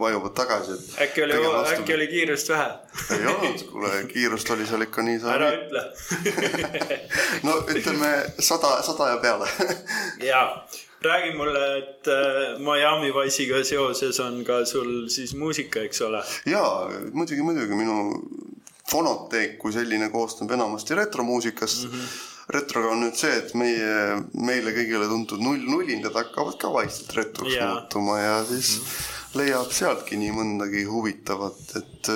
[0.00, 1.02] vajuvad tagasi, et.
[1.02, 1.34] äkki oli,
[1.72, 2.70] äkki oli kiirust vähe?
[3.10, 5.20] ei olnud, kuule, kiirust oli seal ikka nii.
[5.30, 5.84] ära ütle
[7.46, 9.48] no ütleme sada, sada ja peale
[10.30, 10.42] ja,
[11.06, 16.24] räägi mulle, et äh, Miami Wice'iga seoses on ka sul siis muusika, eks ole?
[16.50, 16.66] ja,
[17.12, 18.20] muidugi, muidugi minu
[18.90, 21.98] fonoteek kui selline koosneb enamasti retromuusikast mm.
[21.98, 27.14] -hmm retroga on nüüd see, et meie, meile kõigile tuntud null, nullindad hakkavad ka vaikselt
[27.16, 27.70] retroks yeah.
[27.72, 32.10] muutuma ja siis mm -hmm leiab sealtki nii mõndagi huvitavat, et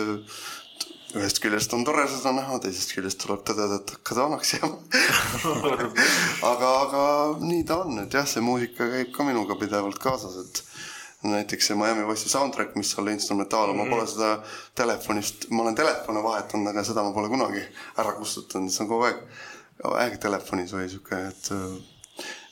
[1.17, 4.77] ühest küljest on tore seda näha, teisest küljest tuleb tõdeda, et hakka vanaks jääma
[6.51, 7.03] aga, aga
[7.41, 10.63] nii ta on, et jah, see muusika käib ka minuga pidevalt kaasas, et
[11.29, 13.89] näiteks see Miami Wice'i soundtrack, mis oli instrumentaal mm, -hmm.
[13.89, 14.43] ma pole seda
[14.75, 17.65] telefonist, ma olen telefone vahetanud, aga seda ma pole kunagi
[17.97, 19.23] ära kustutanud, see on kogu aeg,
[19.95, 21.51] aeg telefonis või sihuke, et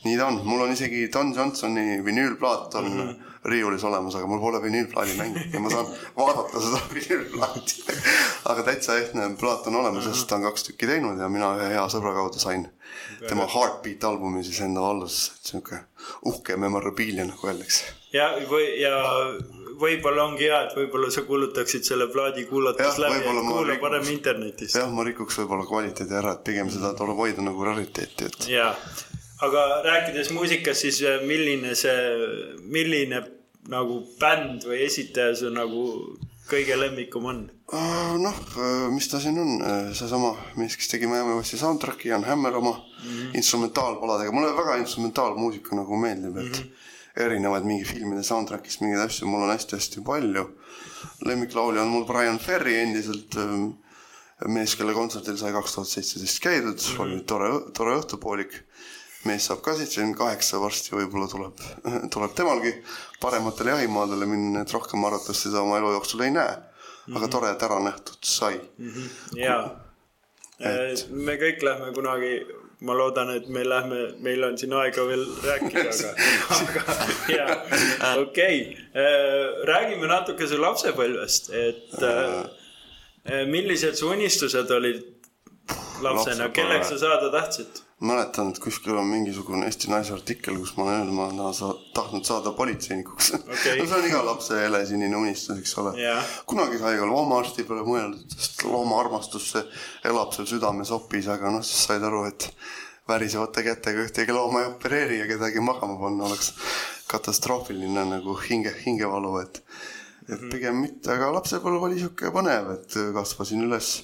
[0.07, 4.27] nii ta on, mul on isegi Don Johnsoni vinüülplaat on mm -hmm riiulis olemas, aga
[4.27, 7.85] mul pole vinüülplaadi mängu ja ma saan vaadata seda vinüülplaati.
[8.53, 11.69] Aga täitsa ehtne plaat on olemas, sest ta on kaks tükki teinud ja mina ühe
[11.75, 12.67] hea sõbra kaudu sain
[13.29, 15.79] tema Heartbeat albumi siis enda valdusse, et sihuke
[16.31, 17.93] uhke memorabilia nagu öeldakse.
[18.15, 18.95] ja, või ja
[19.81, 24.09] võib-olla ongi hea, et võib-olla sa kuulutaksid selle plaadi kuulates läbi, et kuula rikuks- parem
[24.15, 24.79] internetist.
[24.79, 28.73] jah, ma rikuks võib-olla kvaliteedi ära, et pigem seda tuleb hoida nagu rariteeti, et jaa,
[29.45, 31.97] aga rääkides muusikast, siis äh, milline see,
[32.63, 33.23] milline
[33.71, 35.83] nagu bänd või esitaja su nagu
[36.47, 37.45] kõige lemmikum on?
[37.75, 38.41] Äh, noh,
[38.95, 39.55] mis ta siin on,
[39.97, 43.39] seesama mees, kes tegi Miami Vice'i soundtrack'i, Jan Hammer oma mm -hmm.
[43.43, 47.25] instrumentaalpaladega, mulle väga instrumentaalmuusika nagu meeldib, et mm -hmm.
[47.27, 50.49] erinevaid mingi filmide soundtrack'ist mingeid asju mul on hästi-hästi palju.
[51.25, 53.35] lemmiklaulja on mul Brian Ferry endiselt,
[54.45, 57.01] mees, kelle kontserdil sai kaks tuhat seitseteist käidud mm, -hmm.
[57.01, 58.63] oli tore, tore õhtupoolik.
[59.27, 61.65] Mees saab ka seitsekümmend kaheksa, varsti võib-olla tuleb,
[62.15, 62.75] tuleb temalgi
[63.23, 66.55] parematele jahimaadele minna, et rohkem arvatavasti ta oma elu jooksul ei näe.
[67.15, 68.57] aga tore, et ära nähtud sai.
[69.39, 69.61] jaa.
[71.11, 72.33] me kõik lähme kunagi,
[72.87, 76.11] ma loodan, et me lähme, meil on siin aega veel rääkida, aga,
[76.59, 76.97] aga
[77.37, 78.61] jaa, okei.
[79.71, 85.05] räägime natuke su lapsepõlvest, et äh, millised su unistused olid
[86.03, 87.86] lapsena, kelleks sa saada tahtsid?
[88.01, 91.71] mäletan, et kuskil on mingisugune Eesti Naise artikkel, kus ma olen öelnud, ma olen sa
[91.97, 93.77] tahtnud saada politseinikuks Okei.
[93.81, 96.35] no see on iga lapse helesinine unistus, eks ole Jah..
[96.47, 99.65] kunagi sai ka loomaarsti peale mõeldud, sest loomaarmastus see
[100.13, 102.51] elab seal südames opis, aga noh, siis said aru, et
[103.09, 106.53] värisevate kätega ühtegi looma ei opereeri ja kedagi magama panna oleks
[107.09, 109.63] katastroofiline nagu hinge, hingevalu, et
[110.27, 114.01] et pigem mitte, aga lapsepõlv oli sihuke põnev, et kasvasin üles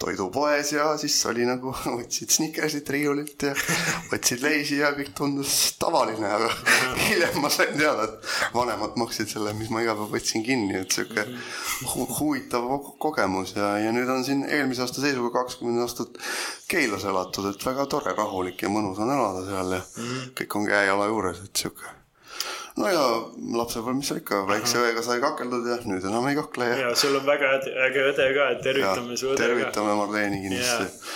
[0.00, 3.52] toidupoes ja siis oli nagu, võtsid snickersit riiulilt ja
[4.10, 6.48] võtsid leisi ja kõik tundus tavaline, aga
[7.08, 10.96] hiljem ma sain teada, et vanemad maksid selle, mis ma iga päev võtsin kinni, et
[10.96, 11.26] sihuke
[11.92, 16.20] hu huvitav ko- kogemus ja, ja nüüd on siin eelmise aasta seisuga kakskümmend aastat
[16.70, 19.80] Keilas elatud, et väga tore, rahulik ja mõnus on elada seal ja
[20.38, 21.99] kõik on käe-jala juures, et sihuke
[22.78, 23.06] no ja
[23.60, 26.92] lapsepõlv, mis seal ikka, väikse õega sai kakeldud ja nüüd enam ei kakle ja ja
[26.98, 27.56] sul on väga
[27.88, 31.10] äge õde ka, et tervitame su õde tervitame Marleeni kindlasti.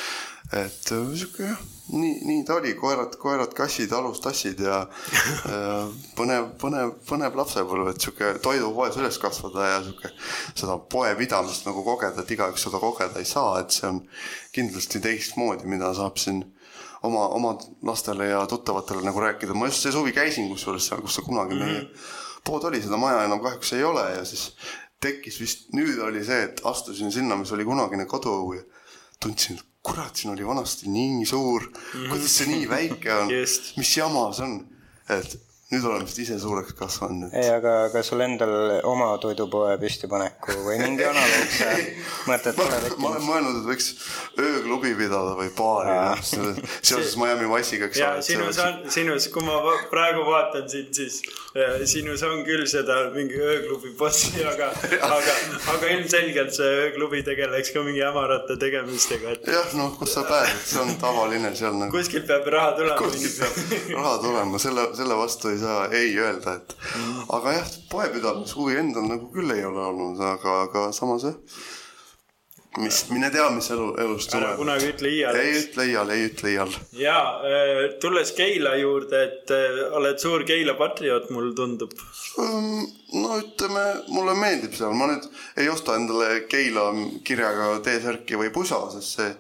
[0.50, 1.62] et äh, sihuke jah,
[1.92, 4.80] nii, nii ta oli, koerad, koerad, kassid, alustassid ja
[5.54, 10.10] äh, põnev, põnev, põnev lapsepõlv, et sihuke toidupoes üles kasvada ja sihuke
[10.54, 14.02] seda poepidamist nagu kogeda, et igaüks seda kogeda ei saa, et see on
[14.54, 16.44] kindlasti teistmoodi, mida saab siin
[17.04, 17.54] oma, oma
[17.86, 21.54] lastele ja tuttavatele nagu rääkida, ma just see suvi käisin kusjuures seal, kus see kunagi
[21.54, 21.84] mm -hmm.
[21.84, 24.52] meie pood oli, seda maja enam kahjuks ei ole ja siis
[25.00, 28.62] tekkis vist, nüüd oli see, et astusin sinna, mis oli kunagine koduõu ja
[29.20, 31.62] tundsin, et kurat, siin oli vanasti nii suur.
[31.62, 32.08] -hmm.
[32.08, 33.32] kuidas see nii väike on?
[33.80, 34.54] Mis jama see on,
[35.08, 35.36] et
[35.74, 38.52] nüüd olen vist ise suureks kasvanud, ei, aga, aga sul endal
[38.86, 41.70] oma toidupoe püstipaneku või mingi analoogse
[42.28, 43.26] mõtet ma, pole ma olen tekkinud?
[43.28, 43.88] mõelnud, et võiks
[44.44, 46.12] ööklubi pidada või baari Aa.
[46.14, 49.58] noh, seoses Miami Wice'iga, eks ja et sinus on, sinus, kui ma
[49.90, 51.20] praegu vaatan sind, siis
[51.58, 54.70] äh, sinus on küll seda mingi ööklubi bossi, aga,
[55.10, 55.36] aga,
[55.74, 60.62] aga ilmselgelt see ööklubi tegeleks ka mingi hämarate tegemistega, et jah, noh, kus sa pääsed,
[60.70, 62.98] see on tavaline seal nagu kuskilt peab raha tulema.
[63.00, 66.76] kuskilt peab raha tulema, selle, selle vastu ei saa ei öelda, et
[67.32, 71.58] aga jah, poepidamishuvi endal nagu küll ei ole olnud, aga, aga samas jah,
[72.82, 74.60] mis, mine tea, mis elu, elust ära tuleb.
[74.62, 75.38] kunagi ütle iial.
[75.38, 76.72] ei ütle iial, ei ütle iial.
[76.98, 77.18] ja
[78.02, 81.94] tulles Keila juurde, et äh, oled suur Keila patrioot, mulle tundub.
[82.38, 85.28] no ütleme, mulle meeldib seal, ma nüüd
[85.60, 86.90] ei osta endale Keila
[87.26, 89.32] kirjaga T-särki või pusa, sest see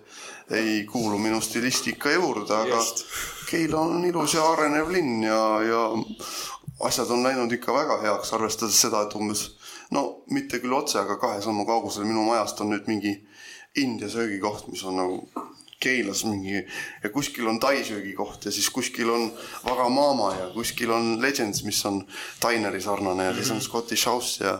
[0.54, 3.06] ei kuulu minu stilistika juurde, aga Just.
[3.54, 5.82] Keila on ilus ja arenev linn ja, ja
[6.82, 9.44] asjad on läinud ikka väga heaks, arvestades seda, et umbes
[9.94, 13.12] no mitte küll otse, aga kahe sammu kaugusel minu majast on nüüd mingi
[13.78, 15.46] India söögikoht, mis on nagu
[15.84, 19.28] Keilas mingi ja kuskil on Tai söögikoht ja siis kuskil on
[19.68, 22.02] Vagamama ja kuskil on Legends, mis on
[22.42, 24.58] Dineri sarnane ja siis on Scottish House ja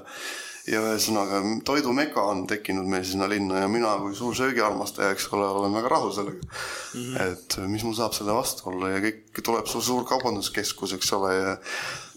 [0.71, 5.49] ja ühesõnaga toidumeka on tekkinud meil sinna linna ja mina kui suur söögiarmastaja, eks ole,
[5.61, 7.03] olen väga rahul sellega mm.
[7.03, 7.21] -hmm.
[7.27, 11.35] et mis mul saab selle vastu olla ja kõik tuleb suur, suur kaubanduskeskus, eks ole,
[11.35, 11.55] ja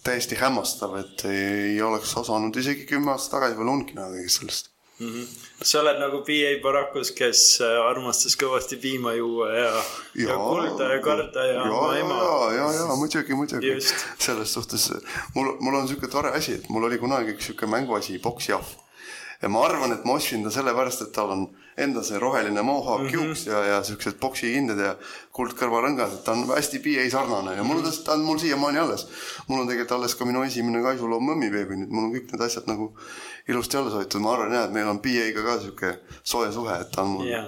[0.04, 4.42] täiesti hämmastav, et ei, ei oleks osanud isegi kümme aastat tagasi veel unki näha kõigest
[4.42, 4.77] sellest.
[5.62, 9.84] Sa oled nagu PA Barakus, kes äh, armastas kõvasti piima juua ja,
[10.18, 12.18] ja kulda ja karda ja, ja oma ema.
[12.56, 14.90] ja, ja, ja muidugi, muidugi selles suhtes
[15.36, 18.74] mul, mul on niisugune tore asi, et mul oli kunagi üks niisugune mänguasi, poksjahv.
[19.44, 21.46] ja ma arvan, et ma ostsin ta sellepärast, et tal on
[21.78, 23.14] enda see roheline mohawk mm -hmm.
[23.14, 24.96] juuks ja, ja siuksed poksikindad ja
[25.38, 28.80] kuldkõrvarõngad, et ta on hästi PA sarnane ja mul on ta, ta on mul siiamaani
[28.80, 29.08] alles.
[29.48, 32.66] mul on tegelikult alles ka minu esimene kaisuloom mõmmibeebi, nüüd mul on kõik need asjad
[32.66, 32.94] nagu
[33.48, 36.92] ilusti alles hoitud, ma arvan jah, et meil on PA-ga ka sihuke soe suhe, et
[36.92, 37.46] ta on mul Jaa.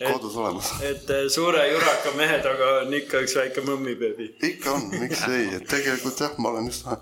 [0.00, 0.70] kodus olemas.
[0.90, 4.28] et äh, suure juraka mehe taga on ikka üks väike mõmmibeebi.
[4.50, 6.98] ikka on, miks ei, et tegelikult jah, ma olen üsna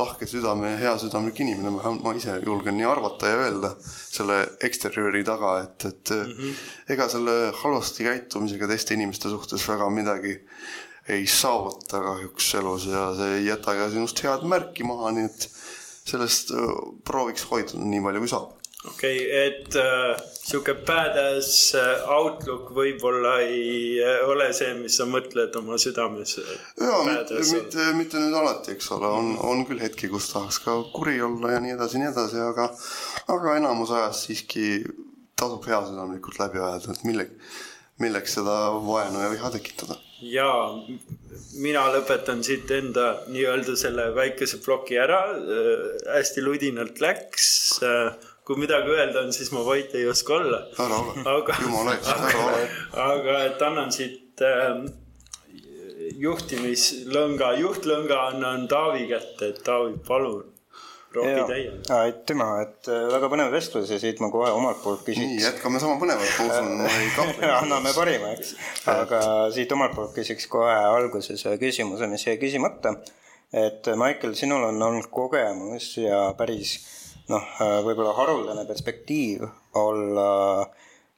[0.00, 5.24] lahke südame ja hea südamlik inimene, ma ise julgen nii arvata ja öelda selle eksterjööri
[5.26, 6.64] taga, et, et mm -hmm.
[6.96, 10.40] ega selle halvasti käitumisega teiste inimeste suhtes väga midagi
[11.08, 15.48] ei saavuta kahjuks elus ja see ei jäta ka sinust head märki maha, nii et
[16.08, 18.52] sellest äh, prooviks hoiduda nii palju, kui saab
[18.84, 25.06] okei okay,, et äh, sihuke badass äh, outlook võib-olla ei äh, ole see, mis sa
[25.08, 26.36] mõtled oma südames.
[26.80, 30.76] jaa, mitte, mitte, mitte nüüd alati, eks ole, on, on küll hetki, kus tahaks ka
[30.94, 32.68] kuri olla ja nii edasi, nii edasi, aga,
[33.36, 34.66] aga enamus ajast siiski
[35.40, 37.38] tasub heasüdamlikult läbi ajada, et millegi,
[38.04, 39.96] milleks seda vaenu ja viha tekitada.
[40.32, 40.68] Jaa,
[41.62, 45.82] mina lõpetan siit enda nii-öelda selle väikese ploki ära äh,.
[46.16, 47.48] hästi ludinalt läks
[47.84, 50.60] äh, kui midagi öelda on, siis ma vait ei oska olla.
[50.84, 52.66] ära ole, jumala eest, ära ole.
[53.06, 54.84] aga et annan siit äh,
[56.20, 60.44] juhtimislõnga, juhtlõnga annan Taavi kätte, et Taavi, palun.
[61.22, 65.30] Aitüma, et äh, väga põnev vestlus ja siit ma kohe omalt poolt küsiks.
[65.30, 67.50] nii, jätkame sama põnevat, ma usun, ma ei kahtle.
[67.60, 68.54] anname parima, eks.
[68.90, 69.20] aga
[69.54, 72.96] siit omalt poolt küsiks kohe alguses ühe küsimuse, mis jäi küsimata.
[73.54, 76.78] et Maicel, sinul on olnud kogemus ja päris
[77.30, 79.46] noh, äh, võib-olla haruldane perspektiiv
[79.78, 80.30] olla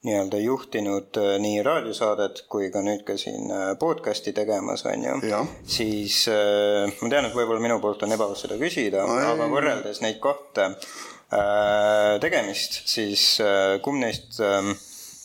[0.06, 5.42] nii-öelda juhtinud äh, nii raadiosaadet kui ka nüüd ka siin äh, podcast'i tegemas, on ju.
[5.66, 10.70] siis ma tean, et võib-olla minu poolt on ebaaus seda küsida, aga võrreldes neid kahte
[12.22, 13.40] tegemist, siis
[13.82, 14.70] kumb neist ähm,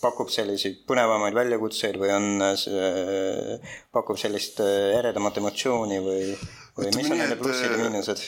[0.02, 2.28] pakub selliseid põnevamaid väljakutseid või on,
[3.94, 6.24] pakub sellist eredamat emotsiooni või,
[6.80, 8.26] või mis on nende plussid ja miinused?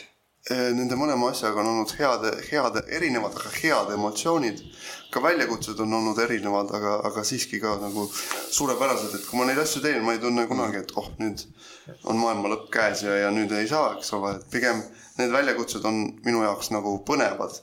[0.52, 4.60] Eh, nende mõlema asjaga on olnud head, head, erinevad, aga head emotsioonid.
[5.14, 9.62] ka väljakutsed on olnud erinevad, aga, aga siiski ka nagu suurepärased, et kui ma neid
[9.62, 11.46] asju teen, ma ei tunne kunagi, et oh, nüüd
[12.10, 14.82] on maailma lõpp käes ja, ja nüüd ei saa, eks ole, et pigem
[15.22, 17.62] need väljakutsed on minu jaoks nagu põnevad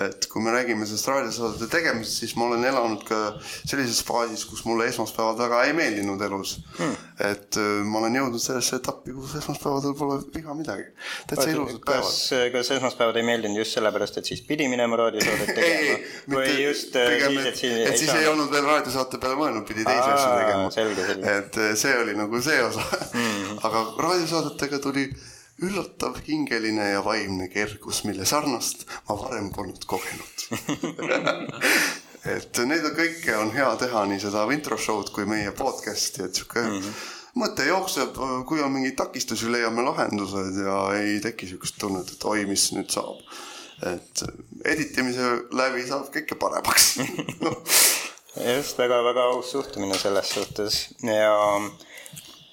[0.00, 4.62] et kui me räägime sellest raadiosaadete tegemisest, siis ma olen elanud ka sellises faasis, kus
[4.64, 6.94] mulle esmaspäevad väga ei meeldinud elus hmm..
[7.28, 10.86] et äh, ma olen jõudnud sellesse etappi, kus esmaspäevadel pole viga midagi.
[11.28, 12.06] täitsa ilusad päevad.
[12.08, 12.14] kas,
[12.54, 15.98] kas esmaspäevad ei meeldinud just sellepärast, et siis pidi minema raadiosaadet tegema?
[16.38, 19.36] või just äh, pigem, siis, et siis et ei siis ei olnud veel raadiosaate peale
[19.42, 21.36] mõelnud, pidi teisi asju tegema.
[21.36, 23.60] et äh, see oli nagu see osa hmm..
[23.68, 25.10] aga raadiosaadetega tuli
[25.62, 30.46] üllatav, hingeline ja vaimne kergus, mille sarnast ma varem polnud kogenud
[32.36, 36.38] et neid on kõike on hea teha, nii seda intro show'd kui meie podcast'i, et
[36.38, 37.06] sihuke mm -hmm.
[37.42, 42.44] mõte jookseb, kui on mingeid takistusi, leiame lahendused ja ei teki sihukest tunnet, et oi,
[42.46, 43.18] mis nüüd saab.
[43.82, 44.22] et
[44.64, 46.98] editimise läbi saab kõike paremaks
[48.56, 51.32] just väga-väga aus suhtumine selles suhtes ja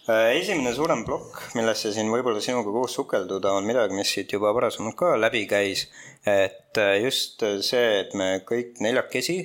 [0.10, 4.98] esimene suurem plokk, millesse siin võib-olla sinuga koos sukelduda, on midagi, mis siit juba varasemalt
[4.98, 5.88] ka läbi käis.
[6.26, 9.38] et äh, just see, et me kõik neljakesi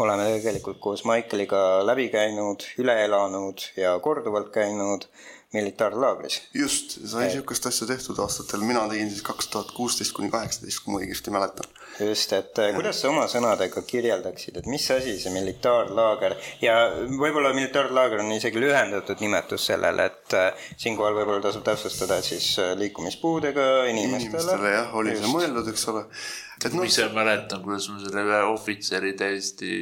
[0.00, 5.08] oleme tegelikult koos Maiceliga läbi käinud, üle elanud ja korduvalt käinud
[5.52, 6.42] militaarlaagris.
[6.54, 10.94] just, sai niisugust asja tehtud aastatel, mina tegin siis kaks tuhat kuusteist kuni kaheksateist, kui
[10.94, 11.66] ma õigesti mäletan.
[12.00, 16.76] just, et äh, kuidas sa oma sõnadega kirjeldaksid, et mis asi see militaarlaager ja
[17.10, 22.48] võib-olla militaarlaager on isegi lühendatud nimetus sellele, et äh, siinkohal võib-olla tasub täpsustada, et siis
[22.62, 24.30] äh, liikumispuudega inimestele.
[24.30, 25.26] inimestele jah, oli just.
[25.26, 26.06] see mõeldud, eks ole.
[26.62, 29.74] No, ma ise mäletan, kuidas ma selle ühe ohvitseri täiesti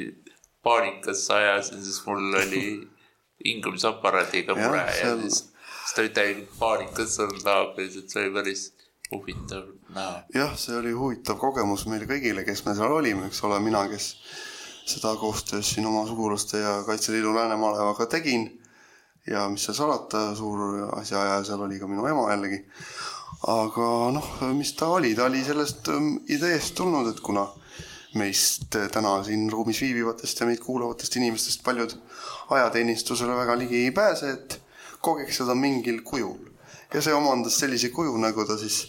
[0.66, 2.64] paanikasse ajasin, sest mul oli
[3.46, 5.49] hingamisaparaadiga mure ja, ja siis siis
[5.94, 8.68] ta oli täielik paanikas seal naabris, et see oli päris
[9.10, 10.22] huvitav näha.
[10.34, 14.12] jah, see oli huvitav kogemus meile kõigile, kes me seal olime, eks ole, mina, kes
[14.90, 18.50] seda koostöös siin oma sugulaste ja Kaitseliidu Läänemalevaga tegin.
[19.26, 20.60] ja mis seal salata, suur
[20.96, 22.64] asjaajaja seal oli ka minu ema jällegi.
[23.46, 27.46] aga noh, mis ta oli, ta oli sellest ähm, ideest tulnud, et kuna
[28.14, 31.94] meist täna siin ruumis viibivatest ja meid kuulavatest inimestest paljud
[32.50, 34.60] ajateenistusele väga ligi ei pääse, et
[35.00, 36.38] kogeks seda mingil kujul.
[36.94, 38.80] ja see omandas sellise kuju, nagu ta siis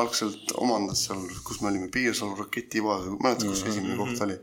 [0.00, 4.38] algselt omandas seal, kus me olime, Piirsalu raketibaas, mäletad, kus esimene koht oli?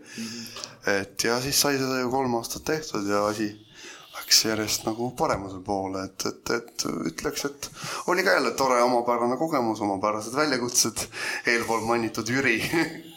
[0.99, 3.49] et ja siis sai seda ju kolm aastat tehtud ja asi
[4.19, 7.69] läks järjest nagu paremuse poole, et, et, et ütleks, et
[8.13, 11.05] oli ka jälle tore omapärane kogemus, omapärased väljakutsed,
[11.47, 12.59] eelpool mainitud Jüri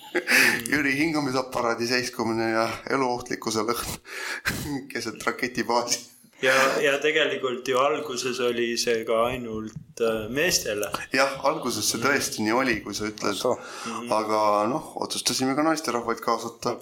[0.72, 2.64] Jüri hingamisaparaadi seiskumine ja
[2.96, 3.94] eluohtlikkuse lõhn
[4.92, 6.00] keset raketibaasi
[6.42, 10.88] ja, ja tegelikult ju alguses oli see ka ainult äh, meestele.
[11.12, 13.40] jah, alguses see tõesti nii oli, kui sa ütled,
[14.14, 16.76] aga noh, otsustasime ka naisterahvaid kaasata.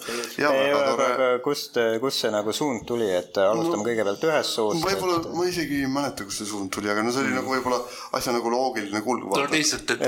[0.45, 4.85] aga kust, kust see nagu suund tuli, et alustame no, kõigepealt ühest soost?
[4.85, 5.31] võib-olla et...
[5.37, 7.41] ma isegi ei mäleta, kust see suund tuli, aga no see oli mm.
[7.41, 7.81] nagu võib-olla
[8.19, 9.27] asja nagu loogiline kulg.
[9.27, 10.07] no lihtsalt, et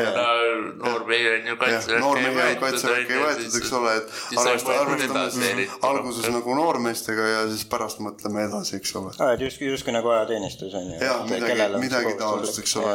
[0.83, 5.69] noor mehe on ju kaitseväkke noor mehe on kaitseväkke ei võetud, eks ole, et arvestame
[5.91, 9.15] alguses nagu noormeestega ja siis pärast mõtleme edasi, eks ole.
[9.19, 10.99] aa, et justkui, justkui nagu ajateenistus on ju.
[11.03, 12.92] jah, midagi, midagi taolist, eks ole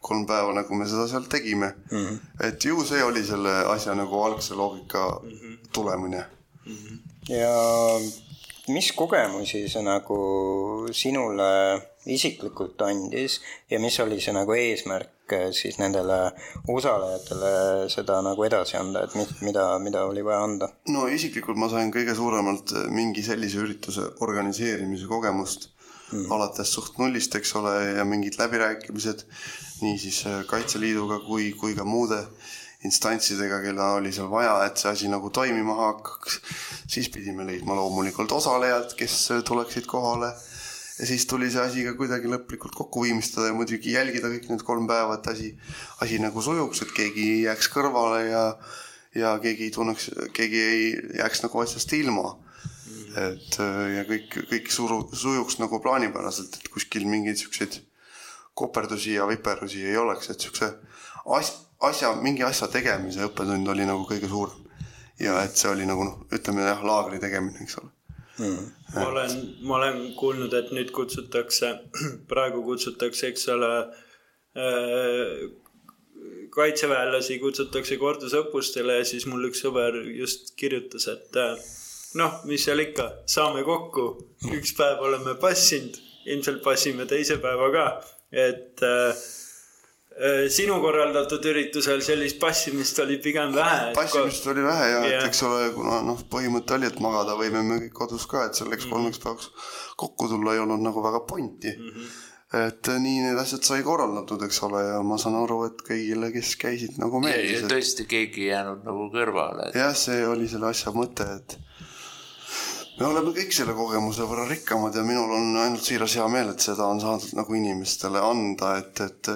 [0.00, 2.06] kolm päeva, nagu me seda seal tegime mm.
[2.06, 2.46] -hmm.
[2.48, 5.58] et ju see oli selle asja nagu algse loogika mm -hmm.
[5.72, 6.24] tulemine
[6.66, 6.76] mm.
[6.76, 6.98] -hmm.
[7.28, 7.52] ja
[8.68, 10.16] mis kogemusi see nagu
[10.92, 11.50] sinule
[12.06, 16.18] isiklikult andis ja mis oli see nagu eesmärk eh, siis nendele
[16.74, 17.52] osalejatele
[17.92, 20.70] seda nagu edasi anda, et mit, mida, mida oli vaja anda?
[20.94, 25.70] no isiklikult ma sain kõige suuremalt mingi sellise ürituse organiseerimise kogemust
[26.12, 26.32] mm.
[26.32, 29.26] alates suht nullist, eks ole, ja mingid läbirääkimised
[29.80, 32.20] nii siis äh, Kaitseliiduga kui, kui ka muude
[32.86, 36.40] instantsidega, keda oli seal vaja, et see asi nagu toimima hakkaks.
[36.88, 40.32] siis pidime leidma loomulikult osalejad, kes äh, tuleksid kohale.
[40.98, 44.64] ja siis tuli see asi ka kuidagi lõplikult kokku viimistada ja muidugi jälgida kõik need
[44.64, 45.52] kolm päeva, et asi,
[46.00, 48.44] asi nagu sujuks, et keegi ei jääks kõrvale ja
[49.16, 50.88] ja keegi ei tunneks, keegi ei
[51.18, 52.34] jääks nagu asjast ilma
[53.16, 57.80] et äh, ja kõik, kõik suru, sujuks nagu plaanipäraselt, et kuskil mingeid siukseid
[58.56, 60.70] koperdusi ja viperusi ei oleks, et siukse
[61.36, 64.64] as-, asja, mingi asja tegemise õppetund oli nagu kõige suurem.
[65.20, 67.92] ja et see oli nagu noh, ütleme jah, laagri tegemine, eks ole
[68.38, 68.66] mm..
[68.94, 71.72] ma olen, ma olen kuulnud, et nüüd kutsutakse,
[72.32, 73.72] praegu kutsutakse, eks ole
[74.56, 75.46] äh,
[76.56, 81.56] kaitseväelasi kutsutakse kordusõppustele ja siis mul üks sõber just kirjutas, et äh,
[82.16, 84.06] noh, mis seal ikka, saame kokku,
[84.56, 87.86] üks päev oleme passinud, ilmselt passime teise päeva ka,
[88.34, 89.24] et äh,
[90.16, 93.92] äh, sinu korraldatud üritusel sellist passimist oli pigem vähe.
[93.96, 97.62] passimist oli vähe ja, ja., et eks ole, kuna noh, põhimõte oli, et magada võime
[97.66, 98.96] me kõik kodus ka, et selleks mm -hmm.
[98.96, 101.92] kolmeks päevaks kokku tulla ei olnud nagu väga pointi mm.
[101.92, 102.24] -hmm
[102.54, 106.52] et nii need asjad sai korraldatud, eks ole, ja ma saan aru, et kõigile, kes
[106.60, 107.64] käisid nagu meeldis.
[107.64, 109.78] ja tõesti, keegi ei jäänud nagu kõrvale et....
[109.80, 111.56] jah, see oli selle asja mõte, et
[113.00, 116.64] me oleme kõik selle kogemuse võrra rikkamad ja minul on ainult siiras hea meel, et
[116.64, 119.30] seda on saadud nagu inimestele anda, et, et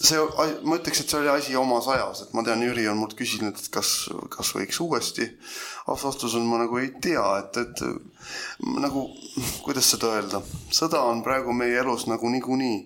[0.00, 0.20] see,
[0.64, 3.56] ma ütleks, et see oli asi omas ajas, et ma tean, Jüri on mult küsinud,
[3.56, 5.28] et kas, kas võiks uuesti.
[5.86, 7.84] aus vastus on, ma nagu ei tea, et, et
[8.80, 9.08] nagu,
[9.64, 10.42] kuidas seda öelda,
[10.74, 12.80] sõda on praegu meie elus nagu niikuinii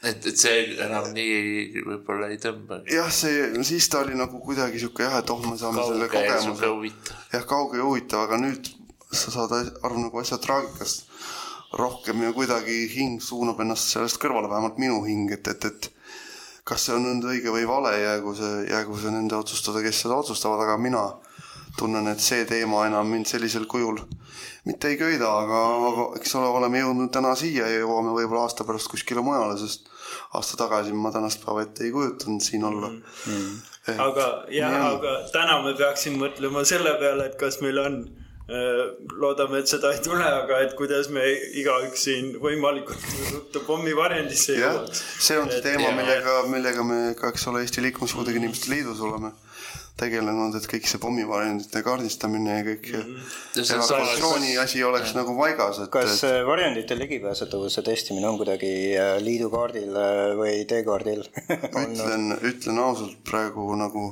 [0.00, 2.80] et, et see enam nii võib-olla ei tõmba.
[2.88, 6.12] jah, see, siis ta oli nagu kuidagi sihuke jah, et oh, me saame kauge selle
[6.12, 7.16] kogemuse.
[7.34, 8.70] jah, kauge ja huvitav, aga nüüd
[9.12, 11.08] sa saad aru nagu asja traagikast
[11.78, 15.90] rohkem ja kuidagi hing suunab ennast sellest kõrvale, vähemalt minu hing, et, et, et
[16.66, 20.18] kas see on nüüd õige või vale, jäägu see, jäägu see nende otsustada, kes seda
[20.18, 21.04] otsustavad, aga mina
[21.78, 24.00] tunnen, et see teema enam mind sellisel kujul
[24.64, 28.66] mitte ei köida, aga, aga eks ole, oleme jõudnud täna siia ja jõuame võib-olla aasta
[28.68, 29.88] pärast kuskile mujale, sest
[30.36, 33.02] aasta tagasi ma tänast päeva ette ei kujutanud siin olla mm.
[33.26, 33.58] -hmm.
[33.88, 37.94] Eh, aga jah, aga täna me peaksime mõtlema selle peale, et kas meil on
[39.20, 41.22] loodame, et seda ei tule, aga et kuidas me
[41.60, 45.04] igaüks siin võimalikult ruttu pommivarjendisse jõuaks.
[45.26, 49.32] see on see teema, millega, millega me ka, eks ole, Eesti Liikumispuudega Inimeste Liidus oleme
[50.00, 53.74] tegelenud, et kõik see pommivarjendite kaardistamine ja kõik mm -hmm.
[53.76, 55.90] evakuatsiooni asi oleks nagu paigas, et.
[55.92, 56.46] kas et...
[56.46, 61.22] varjendite ligipääsetavuse testimine on kuidagi äh, liidukaardil äh, või teekaardil
[61.84, 64.06] ütlen, ütlen ausalt praegu nagu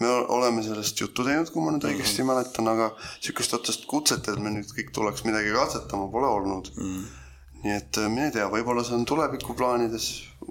[0.00, 2.32] me oleme sellest juttu teinud, kui ma nüüd õigesti mm -hmm.
[2.32, 6.96] mäletan, aga sihukest otsest kutset, et me nüüd kõik tuleks midagi katsetama, pole olnud mm.
[6.96, 7.62] -hmm.
[7.64, 10.08] nii et äh, mine tea, võib-olla see on tulevikuplaanides,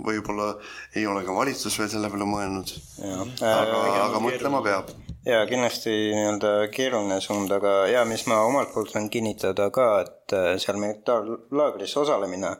[0.07, 0.47] võib-olla
[0.95, 2.73] ei ole ka valitsus veel selle peale mõelnud.
[3.41, 4.91] aga äh,, aga mõtlema peab.
[5.25, 10.33] ja kindlasti nii-öelda keeruline suund, aga ja mis ma omalt poolt võin kinnitada ka, et
[10.33, 12.57] äh, seal militaarlaagris osalemine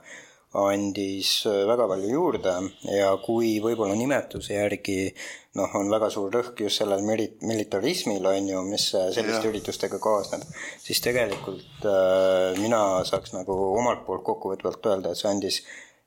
[0.56, 2.54] andis äh, väga palju juurde
[2.88, 5.12] ja kui võib-olla nimetuse järgi
[5.58, 9.52] noh, on väga suur rõhk just sellel mili-, militarismil, on ju, mis äh, selliste ja.
[9.52, 10.46] üritustega kaasneb,
[10.80, 15.60] siis tegelikult äh, mina saaks nagu omalt poolt kokkuvõtvalt öelda, et see andis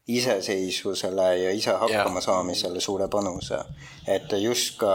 [0.07, 3.59] iseseisvusele ja ise hakkama saamisele suure panuse.
[4.07, 4.89] et just ka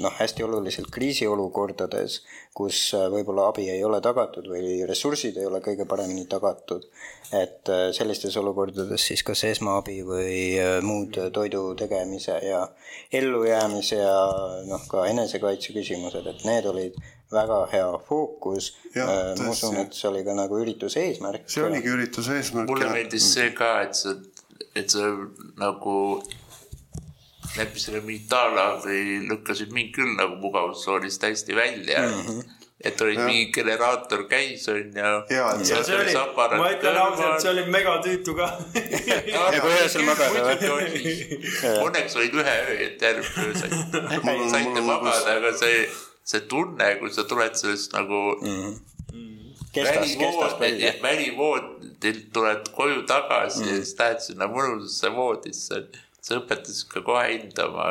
[0.00, 2.22] noh, hästi oluliselt kriisiolukordades,
[2.56, 6.86] kus äh, võib-olla abi ei ole tagatud või ressursid ei ole kõige paremini tagatud,
[7.36, 12.64] et äh, sellistes olukordades siis kas esmaabi või äh, muud toidu tegemise ja
[13.12, 14.16] ellujäämise ja
[14.70, 16.96] noh, ka enesekaitse küsimused, et need olid
[17.28, 18.72] väga hea fookus.
[18.96, 21.44] ma usun, et see oli ka nagu ürituse eesmärk.
[21.52, 22.72] see oligi ürituse eesmärk.
[22.72, 24.16] mulle meeldis see ka, et sa
[24.78, 25.10] et sa
[25.58, 25.96] nagu
[27.56, 32.06] leppisid militaarlaagri, lükkasid mind küll nagu mugavustsoonist hästi välja.
[32.06, 32.22] Mm.
[32.26, 35.06] -hmm et olid mingi generaator käis onju.
[35.30, 36.12] ja, et see, see oli,
[36.60, 38.50] ma ütlen ausalt, see oli megatüütu ka.
[39.26, 40.44] Ja kui öösel magada
[40.76, 41.16] või?
[41.72, 44.04] Õnneks olid ühe öö, et järgmine öö saite,
[44.52, 45.82] saite magada, aga see,
[46.22, 48.78] see tunne, kui sa tuled sellest nagu mm.
[51.02, 53.68] välivood, välivoodilt tuled koju tagasi mm.
[53.68, 55.80] ja siis lähed sinna mõnusasse voodisse,
[56.22, 57.88] see õpetas ka kohe hindama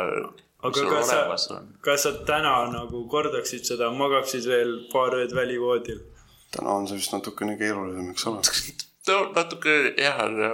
[0.68, 1.12] aga kas
[1.46, 6.02] sa, kas sa täna nagu kordaksid seda, magaksid veel paar ööd välivoodil?
[6.56, 8.42] täna on see vist natukene keerulisem, eks ole.
[9.10, 10.52] no natuke jah, aga.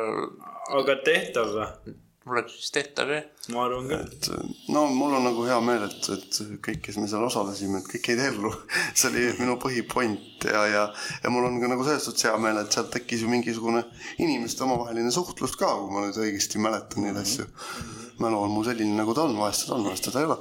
[0.79, 1.97] aga tehtav või?
[2.23, 3.23] Mul oleks vist tehtav jah.
[3.53, 3.99] ma arvan ka.
[4.05, 4.29] et
[4.71, 8.11] no mul on nagu hea meel, et, et kõik, kes me seal osalesime, et kõik
[8.13, 8.53] jäid ellu.
[8.97, 10.85] see oli minu põhipoint ja, ja,
[11.23, 13.83] ja mul on ka nagu selles suhtes hea meel, et sealt tekkis ju mingisugune
[14.23, 17.59] inimeste omavaheline suhtlus ka, kui ma nüüd õigesti mäletan neid asju mm.
[17.59, 20.37] -hmm mälu on mul selline, nagu ta on, vahest ta on, vahest teda ei ole.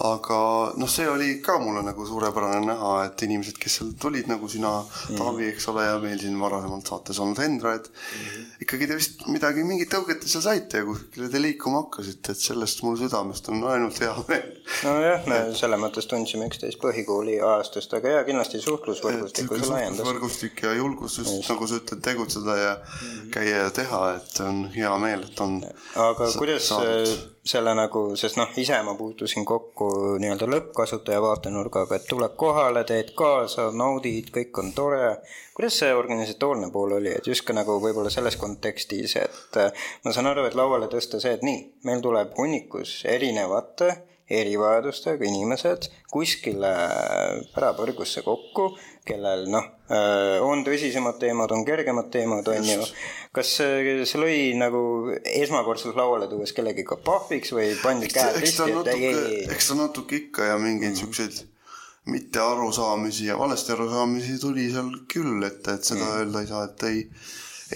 [0.00, 0.36] Aga
[0.80, 4.70] noh, see oli ka mulle nagu suurepärane näha, et inimesed, kes seal tulid, nagu sina
[4.80, 8.46] mm., Taavi, eks ole, ja meil siin varasemalt saates olnud Hendra, et mm.
[8.64, 12.44] ikkagi te vist midagi, mingit tõuget te seal saite ja kuskile te liikuma hakkasite, et
[12.46, 14.46] sellest mul südamest on ainult hea meel.
[14.88, 20.06] nojah, me selles mõttes tundsime üksteist põhikooli ajastust, aga jaa, kindlasti suhtlusvõrgustik see laiendas.
[20.06, 21.52] võrgustik ja julgus just, just.
[21.52, 23.28] nagu sa ütled, tegutseda ja mm.
[23.36, 25.60] käia ja teha, et on hea meel, et on.
[26.08, 26.72] aga kuidas
[27.44, 29.88] selle nagu, sest noh, ise ma puutusin kokku
[30.20, 35.14] nii-öelda lõppkasutaja vaatenurgaga, et tuled kohale, teed kaasa, naudid, kõik on tore.
[35.56, 40.12] kuidas see organisatoorne pool oli, et just ka nagu võib-olla selles kontekstis, et äh, ma
[40.12, 43.90] saan aru, et lauale tõsta see, et nii, meil tuleb hunnikus erinevate
[44.30, 46.70] erivajadustega inimesed kuskile
[47.54, 48.70] pärapõrgusse kokku,
[49.06, 52.86] kellel noh, äh, on tõsisemad teemad, on kergemad teemad, on ju.
[53.36, 54.82] kas see lõi nagu
[55.24, 60.18] esmakordselt lauale tuues kellegiga pahviks või pandi käed risti, et ei, ei, eks ta natuke
[60.24, 61.00] ikka ja mingeid mm.
[61.02, 61.42] siukseid
[62.10, 66.18] mitte arusaamisi ja valesti arusaamisi tuli seal küll ette, et seda mm.
[66.20, 67.04] öelda ei saa, et ei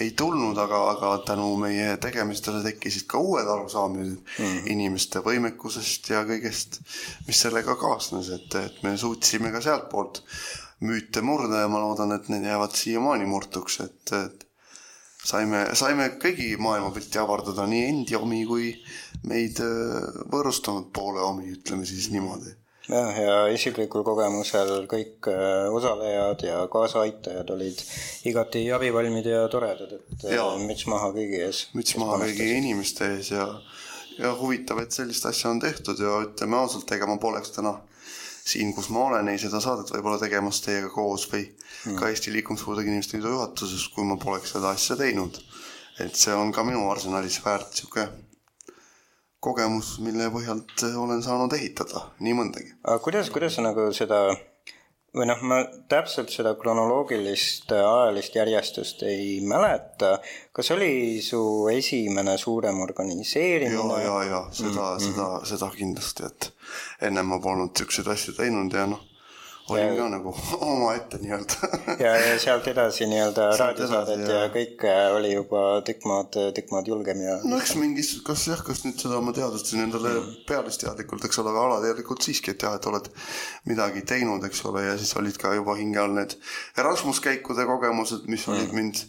[0.01, 4.67] ei tulnud, aga, aga tänu meie tegemistele tekkisid ka uued arusaamised mm -hmm.
[4.73, 6.81] inimeste võimekusest ja kõigest,
[7.27, 10.21] mis sellega kaasnes, et, et me suutsime ka sealtpoolt
[10.83, 14.45] müüte murda ja ma loodan, et need jäävad siiamaani murtuks, et, et
[15.25, 18.73] saime, saime kõigi maailmapilti avardada, nii endi omi kui
[19.29, 22.53] meid äh, võõrustanud poole omi, ütleme siis niimoodi
[22.89, 27.81] jah, ja isiklikul kogemusel kõik äh, osalejad ja kaasaaitajad olid
[28.29, 30.45] igati abivalmid ja toredad, et äh, ja.
[30.61, 31.65] müts maha kõigi ees.
[31.77, 33.47] müts maha kõigi inimeste ees ja,
[34.19, 37.77] ja huvitav, et sellist asja on tehtud ja ütleme ausalt, ega ma poleks täna
[38.45, 41.97] siin, kus ma olen, ei seda saadet võib-olla tegemas teiega koos või mm.
[41.99, 45.41] ka Eesti Liikumispuudega Inimeste Liidu juhatuses, kui ma poleks seda asja teinud.
[45.99, 48.07] et see on ka minu arsenalis väärt sihuke
[49.39, 52.75] kogemus, mille põhjalt olen saanud ehitada nii mõndagi.
[52.83, 54.27] aga kuidas, kuidas sa nagu seda
[55.15, 55.61] või noh, ma
[55.91, 60.17] täpselt seda kronoloogilist ajalist järjestust ei mäleta.
[60.51, 61.41] kas oli su
[61.71, 64.03] esimene suurem organiseerimine?
[64.03, 65.07] ja, ja, ja seda mm, -hmm.
[65.07, 66.51] seda, seda kindlasti, et
[67.01, 69.14] ennem ma polnud siukseid asju teinud ja noh
[69.69, 70.33] olin ka nagu
[70.71, 76.05] omaette nii-öelda ja, ja sealt edasi nii-öelda raadiosaadet ja, ja kõik äh, oli juba tükk
[76.09, 77.39] maad, tükk maad julgem ja.
[77.43, 80.35] no eks mingis, kas jah, kas nüüd seda ma teadvustasin endale mm.
[80.49, 83.09] pealisteadlikult, eks ole, aga alateadlikult siiski, et jah, et oled
[83.71, 86.37] midagi teinud, eks ole, ja siis olid ka juba hinge all need
[86.77, 88.53] Erasmus käikude kogemused, mis mm.
[88.53, 89.05] olid mind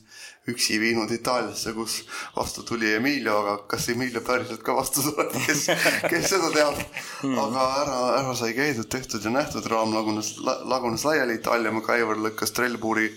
[0.51, 1.97] üksi viinud Itaaliasse, kus
[2.37, 5.67] vastu tuli Emilio, aga kas Emilio päriselt ka vastu tuleb, kes,
[6.07, 6.79] kes seda teab.
[7.23, 7.39] Hmm.
[7.43, 12.55] aga ära, ära sai käidud, tehtud ja nähtud, raam lagunes, lagunes laiali, Itaalia MacGyver lükkas
[12.57, 13.11] trellpuuri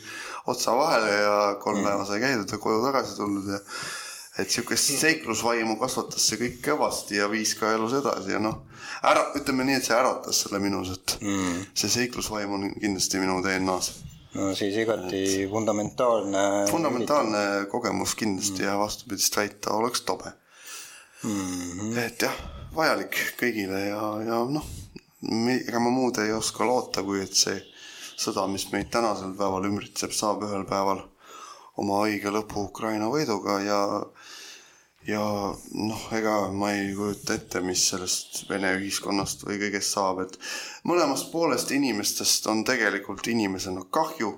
[0.50, 3.60] otsa vahele ja kolm päeva sai käidud ja koju tagasi tulnud ja
[4.40, 8.62] et sihukest seiklusvaimu kasvatas see kõik kõvasti ja viis ka elus edasi ja noh,
[9.04, 11.66] ära, ütleme nii, et see äratas selle minus, et mm.
[11.78, 16.44] see seiklusvaim on kindlasti minu DNA-s no siis igati et fundamentaalne.
[16.72, 18.68] fundamentaalne kogemus kindlasti mm.
[18.68, 20.32] ja vastupidist väita oleks tobe
[21.24, 21.32] mm.
[21.32, 21.98] -hmm.
[22.06, 22.36] et jah,
[22.76, 24.66] vajalik kõigile ja, ja noh,
[25.56, 27.58] ega ma muud ei oska loota, kui et see
[28.20, 31.02] sõda, mis meid tänasel päeval ümbritseb, saab ühel päeval
[31.80, 33.80] oma õige lõpu Ukraina võiduga ja
[35.10, 35.22] ja
[35.74, 40.38] noh, ega ma ei kujuta ette, mis sellest Vene ühiskonnast või kõigest saab, et
[40.88, 44.36] mõlemast poolest inimestest on tegelikult inimesena kahju.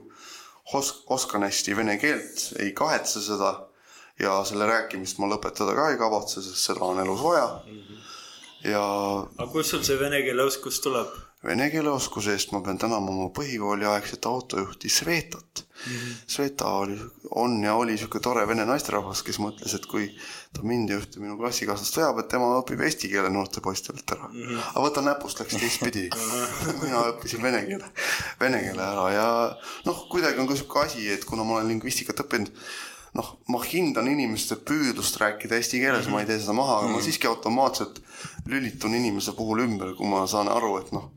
[0.77, 3.51] Os-, oskan hästi vene keelt, ei kahetse seda
[4.21, 7.47] ja selle rääkimist ma lõpetada ka ei kavatse, sest seda on elus vaja.
[8.63, 8.85] ja.
[9.37, 11.11] aga kust sul see vene keele oskus tuleb?
[11.45, 15.93] Vene keele oskuse eest ma pean tänama oma põhikooliaegset autojuhti Svetat mm.
[15.93, 16.19] -hmm.
[16.27, 16.97] Sveta oli,
[17.35, 20.05] on ja oli sihuke tore vene naisterahvas, kes mõtles, et kui
[20.53, 24.29] ta mind ja ühte minu klassikaaslast veab, et tema õpib eesti keele noorte poistelt ära
[24.29, 24.43] mm.
[24.43, 24.59] -hmm.
[24.69, 26.09] aga võta näpust läks teistpidi
[26.83, 27.89] mina õppisin vene keele,
[28.39, 29.27] vene keele ära ja
[29.85, 32.51] noh, kuidagi on ka sihuke asi, et kuna ma olen lingvistikat õppinud
[33.17, 36.13] noh, ma hindan inimeste püüdlust rääkida eesti keeles mm, -hmm.
[36.13, 36.93] ma ei tee seda maha, aga mm -hmm.
[36.93, 37.05] ma mhm.
[37.05, 38.01] siiski automaatselt
[38.45, 41.09] lülitun inimese puhul ümber, kui ma saan aru, et noh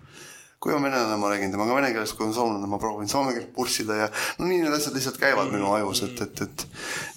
[0.64, 3.52] kui on venelane, ma räägin temaga vene keeles, kui on soomlane, ma proovin soome keelt
[3.52, 4.08] purssida ja
[4.38, 6.66] no nii need asjad lihtsalt käivad minu ajus, et, et, et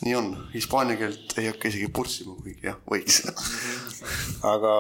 [0.04, 0.30] nii on.
[0.52, 3.24] Hispaania keelt ei hakka isegi purssima, kuigi jah, võiks.
[4.54, 4.74] aga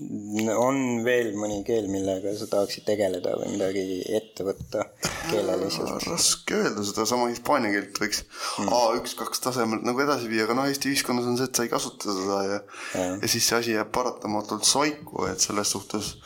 [0.00, 4.88] on veel mõni keel, millega sa tahaksid tegeleda või midagi ette võtta
[5.28, 6.08] keeleliselt?
[6.08, 8.72] raske öelda, sedasama hispaania keelt võiks mm.
[8.74, 12.16] A1-2 tasemelt nagu edasi viia, aga noh, Eesti ühiskonnas on see, et sa ei kasuta
[12.16, 12.58] seda ja,
[12.96, 16.16] ja., ja siis see asi jääb paratamatult soiku, et selles suhtes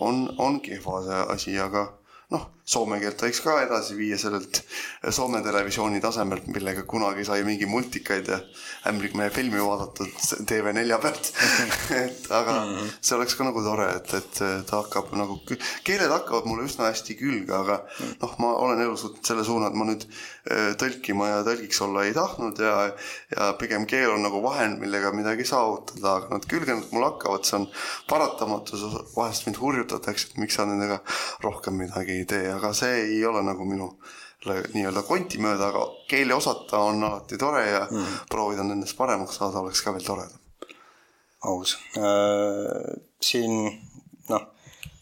[0.00, 1.86] on, on kehva see asi, aga
[2.34, 4.62] noh, soome keelt võiks ka edasi viia sellelt
[5.14, 8.40] Soome televisiooni tasemelt, millega kunagi sai mingi multikaid ja
[8.90, 10.12] ämblikmehe filmi vaadatud
[10.50, 11.30] TV4 pealt
[12.04, 12.90] et aga mm -hmm.
[13.00, 15.38] see oleks ka nagu tore, et, et ta hakkab nagu,
[15.84, 17.80] keeled hakkavad mulle üsna hästi külge, aga
[18.22, 22.04] noh, ma olen elus võtnud selle suuna, et ma nüüd äh, tõlkima ja tõlgiks olla
[22.04, 22.74] ei tahtnud ja,
[23.36, 27.60] ja pigem keel on nagu vahend, millega midagi saavutada, aga nad külgenud mul hakkavad, see
[27.60, 27.66] on
[28.10, 28.84] paratamatus,
[29.16, 31.00] vahest mind hurjutatakse, et miks sa nendega
[31.44, 33.90] rohkem midagi ei tee, aga see ei ole nagu minu
[34.74, 38.18] nii-öelda konti mööda, aga keeli osata on alati tore ja mm.
[38.30, 40.42] proovida nendest paremaks saada oleks ka veel toredam.
[41.46, 42.96] aus äh,.
[43.22, 43.56] siin
[44.30, 44.46] noh,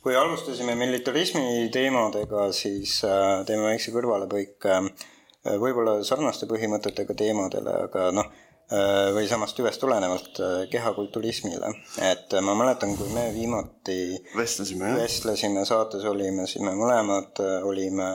[0.03, 8.11] kui alustasime militarismi teemadega, siis äh, teeme väikse kõrvalepõike äh, võib-olla sarnaste põhimõtetega teemadele, aga
[8.15, 8.33] noh
[9.15, 10.39] või samast tüvest tulenevalt
[10.73, 11.69] kehakulturismile.
[12.01, 18.09] et ma mäletan, kui me viimati vestlesime, vestlesime, saates olime, siis me mõlemad olime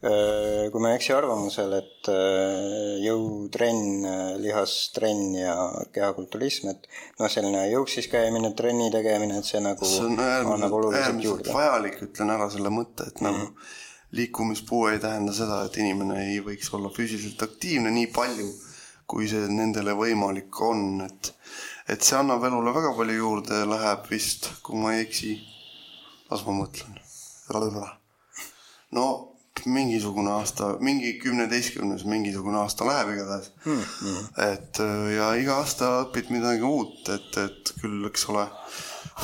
[0.00, 5.54] kui ma ei eksi arvamusel, et äh, jõutrenn, äh, lihastrenn ja
[5.92, 6.86] kehakulturism, et
[7.20, 12.32] noh, selline jõuksis käimine, trenni tegemine, et see nagu see on äärmiselt, äärmiselt vajalik, ütlen
[12.32, 13.76] ära selle mõtte, et nagu mm -hmm.
[14.22, 18.48] liikumispuu ei tähenda seda, et inimene ei võiks olla füüsiliselt aktiivne nii palju,
[19.06, 21.34] kui see nendele võimalik on, et
[21.90, 25.34] et see annab elule väga palju juurde, läheb vist, kui ma ei eksi,
[26.30, 26.96] las ma mõtlen.
[28.96, 29.30] no
[29.66, 33.82] mingisugune aasta, mingi kümneteistkümnes mingisugune aasta läheb igatahes hmm,.
[34.00, 34.28] Hmm.
[34.46, 38.46] et äh, ja iga aasta õpid midagi uut, et, et küll, eks ole,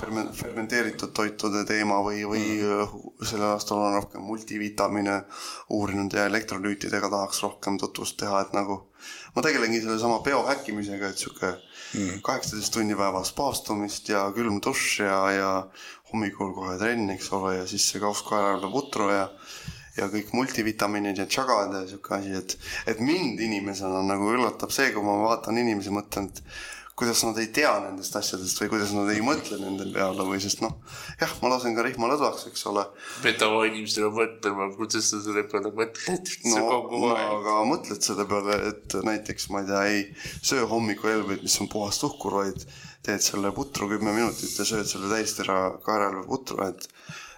[0.01, 3.23] ferme-, fermenteeritud toitude teema või, või hmm.
[3.23, 5.21] sellel aastal olen rohkem multivitamiine
[5.77, 8.83] uurinud ja elektrolüütidega tahaks rohkem tutvust teha, et nagu
[9.37, 12.21] ma tegelengi sellesama biohäkkimisega, et sihuke hmm.
[12.27, 12.79] kaheksateist mm.
[12.79, 15.51] tundi päevas paastumist ja külm dušš ja, ja
[16.13, 19.27] hommikul kohe trenn, eks ole, ja siis see kauskaelarve putru ja
[19.97, 22.57] ja kõik multivitamiinid ja tšagad ja sihuke asi, et,
[22.93, 26.43] et mind inimesena nagu üllatab see, kui ma vaatan inimesi, mõtlen, et
[26.97, 30.63] kuidas nad ei tea nendest asjadest või kuidas nad ei mõtle nende peale või sest
[30.65, 30.79] noh,
[31.21, 32.87] jah, ma lasen ka rihma lõdvaks, eks ole.
[33.21, 38.57] pead oma inimestele mõtlema, kuidas sa selle peale mõtled no, no aga mõtled selle peale,
[38.73, 42.65] et näiteks ma ei tea, ei söö hommikuhelbeid, mis on puhas suhkur, vaid
[43.05, 46.89] teed selle putru kümme minutit ja sööd selle täistera kaeralve putru, et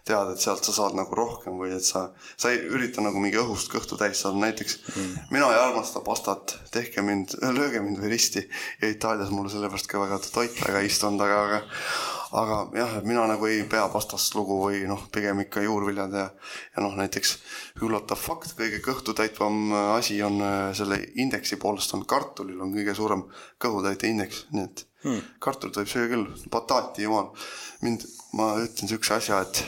[0.09, 3.41] tead, et sealt sa saad nagu rohkem või et sa, sa ei ürita nagu mingi
[3.41, 5.17] õhust kõhtu täis saada, näiteks mm.
[5.35, 8.45] mina ei armasta pastat, tehke mind, lööge mind või risti.
[8.83, 13.07] Ja Itaalias mulle sellepärast ka väga toit väga ei istunud, aga, aga aga jah, et
[13.09, 17.37] mina nagu ei pea pastast lugu või noh, pigem ikka juurviljad ja ja noh, näiteks
[17.87, 23.25] üllatav fakt, kõige kõhtutäitvam asi on äh, selle indeksi poolest on kartulil on kõige suurem
[23.63, 25.35] kõhutäite indeks, nii et hmm.
[25.43, 27.31] kartulit võib süüa küll, bataati jumal.
[27.83, 28.07] mind,
[28.37, 29.65] ma ütlen siukse asja, et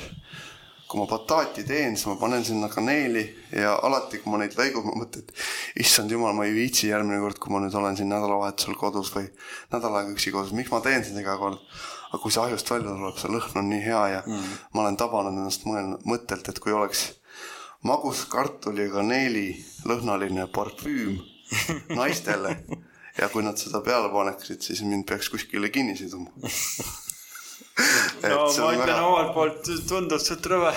[0.91, 3.23] kui ma bataati teen, siis ma panen sinna kaneeli
[3.55, 7.21] ja alati, kui ma neid lõigun, ma mõtlen, et issand jumal, ma ei viitsi järgmine
[7.23, 9.29] kord, kui ma nüüd olen siin nädalavahetusel kodus või
[9.71, 11.63] nädal aega üksi kodus, miks ma teen seda iga kord.
[12.11, 14.55] Aga kui see ajust välja tuleb, see lõhn on nii hea ja mm.
[14.75, 17.07] ma olen tabanud ennast mõelnud, mõttelt, et kui oleks
[17.87, 19.47] magus kartuli ja kaneeli
[19.89, 21.21] lõhnaline parfüüm
[22.01, 22.57] naistele
[23.19, 26.31] ja kui nad seda peale paneksid, siis mind peaks kuskile kinni siduma
[28.31, 28.97] no ma ütlen väga...
[29.07, 30.73] omalt poolt, tundus suht rõve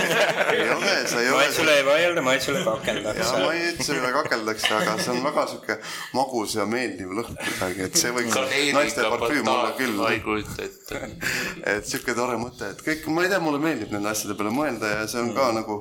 [0.54, 1.36] ei ole, sa ei ole.
[1.36, 3.26] maitsule ei vaielda, maitsule kakeldakse.
[3.26, 5.76] ja ma ei ütle üle kakeldakse, aga see on väga sihuke
[6.16, 8.40] magus ja meeldiv lõhn kuidagi, et see võiks
[8.76, 9.94] naiste parfüüm olla küll.
[10.00, 11.04] ma ei kujuta ette.
[11.74, 14.96] et sihuke tore mõte, et kõik, ma ei tea, mulle meeldib nende asjade peale mõelda
[14.96, 15.62] ja see on ka mm.
[15.62, 15.80] nagu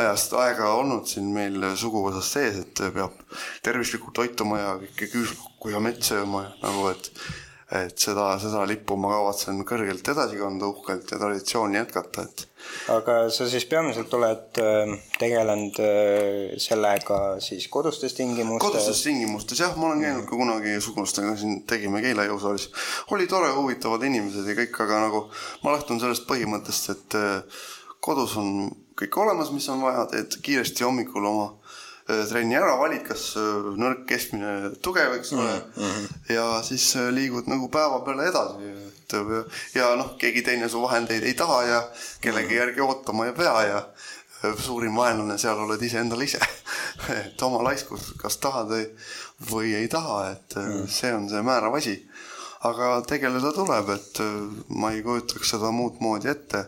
[0.00, 3.16] ajast aega olnud siin meil suguvõsas sees, et peab
[3.66, 7.10] tervislikult toituma ja kõike küüslukku ja mett sööma ja nagu, et
[7.70, 12.42] et seda, seda lippu ma kavatsen kõrgelt edasi kanda, uhkelt ja traditsiooni jätkata, et.
[12.90, 18.64] aga sa siis peamiselt oled äh, tegelenud äh, sellega siis kodustes tingimustes?
[18.66, 22.70] kodustes tingimustes jah, ma olen käinud ka kunagi sugulastega siin, tegime Keila jõusaalis.
[23.14, 25.24] oli tore, huvitavad inimesed ja kõik, aga nagu
[25.62, 27.62] ma lähtun sellest põhimõttest, et äh,
[28.02, 28.66] kodus on
[28.98, 31.52] kõik olemas, mis on vaja, teed kiiresti hommikul oma
[32.28, 35.82] trenni ära, valid, kas äh, nõrk, keskmine, tugev, eks ole mm.
[35.82, 36.06] -hmm.
[36.34, 39.16] ja siis äh, liigud nagu päeva peale edasi, et
[39.74, 41.82] ja noh, keegi teine su vahendeid ei taha ja
[42.20, 43.82] kellegi järgi ootama ei pea ja
[44.58, 46.40] suurim vaenlane seal oled iseendale ise
[47.20, 48.86] et oma laiskus, kas tahad või,
[49.50, 50.86] või ei taha, et mm.
[50.88, 51.96] see on see määrav asi.
[52.60, 54.18] aga tegeleda tuleb, et
[54.68, 56.66] ma ei kujutaks seda muud moodi ette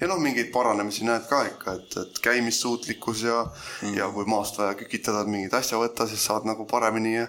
[0.00, 4.58] ja noh, mingeid paranemisi näed ka ikka, et, et käimissuutlikkus ja mm., ja kui maast
[4.60, 7.28] vaja kükitada, mingit asja võtta, siis saad nagu paremini ja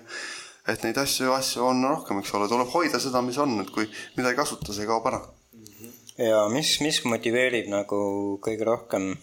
[0.69, 3.87] et neid asju, asju on rohkem, eks ole, tuleb hoida seda, mis on, et kui
[4.17, 5.21] midagi kasuta, see kaob ära.
[6.21, 8.01] ja mis, mis motiveerib nagu
[8.45, 9.13] kõige rohkem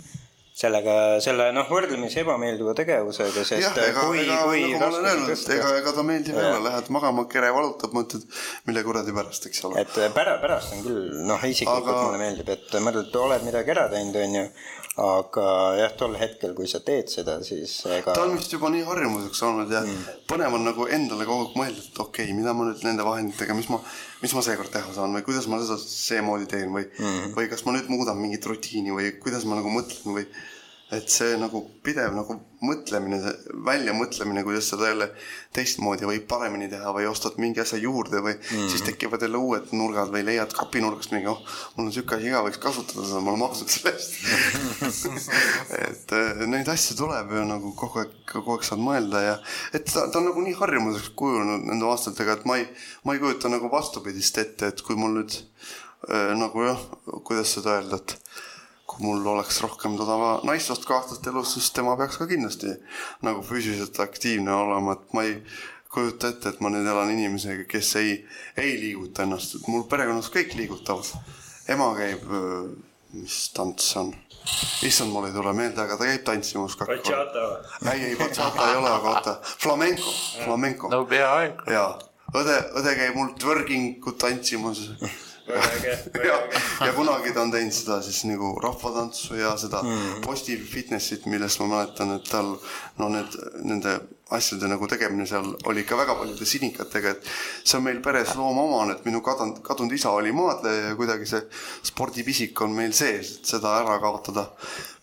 [0.59, 5.45] sellega, selle noh, võrdlemisi ebameeldiva tegevusega, sest jah, ega, kui, kui nagu ma olen öelnud,
[5.55, 8.25] ega, ega ta meeldiv ei ole, lähed magama, kere valutab, mõtled,
[8.67, 9.85] mille kuradi pärast, eks ole.
[9.85, 12.09] et pära-, pärast on küll, noh, isiklikult aga...
[12.09, 14.45] mulle meeldib, et mõtled, oled midagi ära teinud, onju,
[14.99, 15.47] aga
[15.79, 19.43] jah, tol hetkel, kui sa teed seda, siis ega ta on vist juba nii harjumuseks
[19.47, 20.19] olnud ja mm.
[20.31, 23.57] põnev on nagu endale kogu aeg mõelda, et okei okay,, mida ma nüüd nende vahenditega,
[23.59, 23.79] mis ma,
[24.25, 27.63] mis ma seekord teha saan või kuidas ma seda seemoodi teen või mm., või kas
[27.67, 30.27] ma nüüd muudan mingit rutiini või kuidas ma nagu mõtlen või
[30.95, 32.35] et see nagu pidev nagu
[32.65, 33.19] mõtlemine,
[33.67, 35.09] väljamõtlemine, kuidas seda jälle
[35.55, 38.71] teistmoodi võib paremini teha või ostad mingi asja juurde või mm -hmm.
[38.73, 41.43] siis tekivad jälle uued nurgad või leiad kapinurgast mingi, oh,
[41.77, 45.05] mul on sihuke asi ka, võiks kasutada seda, ma olen maksnud selle eest
[45.89, 49.37] et äh, neid asju tuleb ju nagu kogu aeg, kogu aeg saad mõelda ja
[49.73, 52.65] et ta, ta on nagu nii harjumuseks kujunenud nende aastatega, et ma ei,
[53.05, 55.37] ma ei kujuta nagu vastupidist ette, et kui mul nüüd
[56.09, 56.81] äh, nagu jah,
[57.29, 58.17] kuidas seda öelda, et
[58.99, 62.75] kui mul oleks rohkem toda naissoost kaaslast elus, siis tema peaks ka kindlasti
[63.23, 65.37] nagu füüsiliselt aktiivne olema, et ma ei
[65.93, 68.17] kujuta ette, et ma nüüd elan inimesega, kes ei,
[68.59, 71.15] ei liiguta ennast, et mul perekonnas kõik liigutavad.
[71.69, 72.27] ema käib,
[73.15, 74.11] mis tants see on?
[74.83, 76.77] issand, mul ei tule meelde, aga ta käib tantsimas.
[76.81, 77.93] Bachata või?
[77.93, 80.13] ei, ei bachata ei ole, aga oota, flamenco,
[80.45, 80.91] flamenco.
[80.93, 81.71] no peaaegu.
[81.73, 81.91] jaa,
[82.35, 84.87] õde, õde käib mul twerkingut tantsimas
[86.29, 86.37] ja,
[86.87, 90.21] ja kunagi ta on teinud seda siis nagu rahvatantsu ja seda mm.
[90.27, 92.55] posti fitnessit, millest ma mäletan, et tal
[92.99, 93.99] no need, nende
[94.37, 97.31] asjade nagu tegemine seal oli ikka väga paljude sinikatega, et
[97.65, 101.41] see on meil peres loomaomane, et minu kadunud, kadunud isa oli maadleja ja kuidagi see
[101.89, 104.51] spordipisik on meil sees, et seda ära kaotada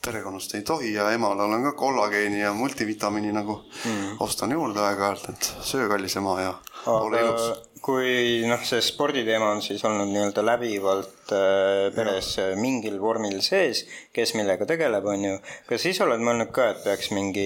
[0.05, 4.19] perekonnast ei tohi ja emale olen ka kollageeni ja multivitamiini nagu mm.
[4.21, 6.53] ostan juurde aeg-ajalt, et söö kallis ema ja
[6.85, 6.99] Aga...
[7.01, 7.47] ole ilus
[7.85, 12.47] kui noh, see sporditeema on siis olnud nii-öelda läbivalt äh, peres ja.
[12.57, 13.83] mingil vormil sees,
[14.15, 15.35] kes millega tegeleb, on ju.
[15.69, 17.45] kas siis oled mõelnud ka, et peaks mingi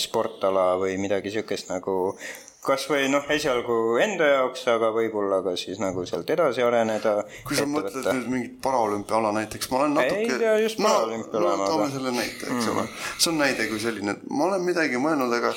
[0.00, 1.96] sportala või midagi niisugust nagu
[2.68, 7.14] kasvõi noh, esialgu enda jaoks, aga võib-olla ka siis nagu sealt edasi areneda.
[7.48, 8.16] kui sa mõtled võtta.
[8.18, 10.20] nüüd mingit paraolümpiaala näiteks, ma olen natuke.
[10.20, 11.72] ei tea just paraolümpiaala no,.
[11.72, 12.70] toome selle näite, eks mm.
[12.76, 12.88] ole.
[13.16, 15.56] see on näide kui selline, ma olen midagi mõelnud, aga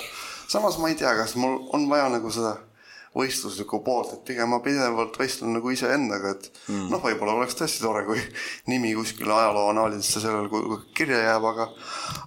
[0.51, 2.55] samas ma ei tea, kas mul on vaja nagu seda
[3.17, 6.87] võistluslikku poolt, et pigem ma pidevalt võistlen nagu iseendaga, et mm.
[6.93, 8.21] noh, võib-olla oleks tõesti tore, kui
[8.71, 10.47] nimi kuskile ajaloo anaalidesse sellel
[10.97, 11.67] kirja jääb, aga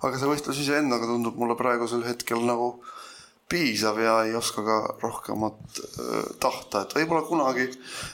[0.02, 2.74] aga see võistlus iseendaga tundub mulle praegusel hetkel nagu
[3.48, 7.68] piisav ja ei oska ka rohkemat äh, tahta, et võib-olla kunagi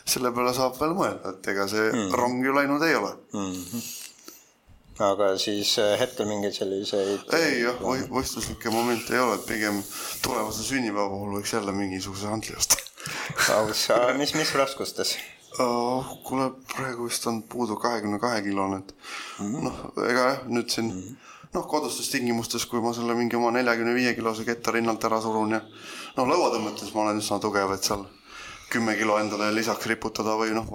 [0.04, 2.14] selle peale saab veel mõelda, et ega see mm.
[2.18, 3.50] rong ju läinud ei ole mm.
[3.56, 3.99] -hmm
[5.00, 7.24] aga siis äh, hetkel mingeid selliseid.
[7.38, 7.80] ei jah,
[8.12, 9.82] võistluslikke momente ei ole, pigem
[10.24, 12.78] tulevase sünnipäeva puhul võiks jälle mingisuguse antli osta.
[13.56, 13.88] aus,
[14.18, 15.16] mis, mis raskustes?
[15.58, 19.64] Oh, kuule, praegu vist on puudu kahekümne kahe kilone, et mm -hmm.
[19.64, 21.16] noh, ega jah, nüüd siin mm -hmm.
[21.54, 25.50] noh, kodustes tingimustes, kui ma selle mingi oma neljakümne viie kilose ketta rinnalt ära surun
[25.50, 25.60] ja
[26.16, 28.04] noh, lõuatõmmetes ma olen üsna tugev, et seal
[28.70, 30.66] kümme kilo endale lisaks riputada või noh,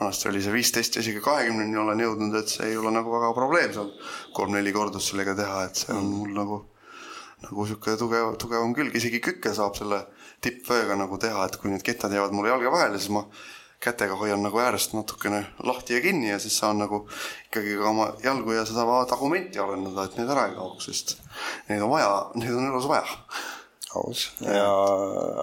[0.00, 3.32] vanasti oli see viisteist ja isegi kahekümneni olen jõudnud, et see ei ole nagu väga
[3.36, 3.90] probleem seal
[4.36, 6.60] kolm-neli kordust sellega teha, et see on mul nagu,
[7.44, 10.04] nagu sihuke tugev, tugevam külg, isegi kükke saab selle
[10.44, 13.26] tippvööga nagu teha, et kui need kettad jäävad mulle jalge vahele, siis ma
[13.84, 17.02] kätega hoian nagu äärest natukene lahti ja kinni ja siis saan nagu
[17.50, 21.18] ikkagi ka oma jalgu ja seda tagumenti arendada, et need ära ei kaoks, sest
[21.68, 23.04] neid on vaja, neid on elus vaja
[24.00, 24.66] aus ja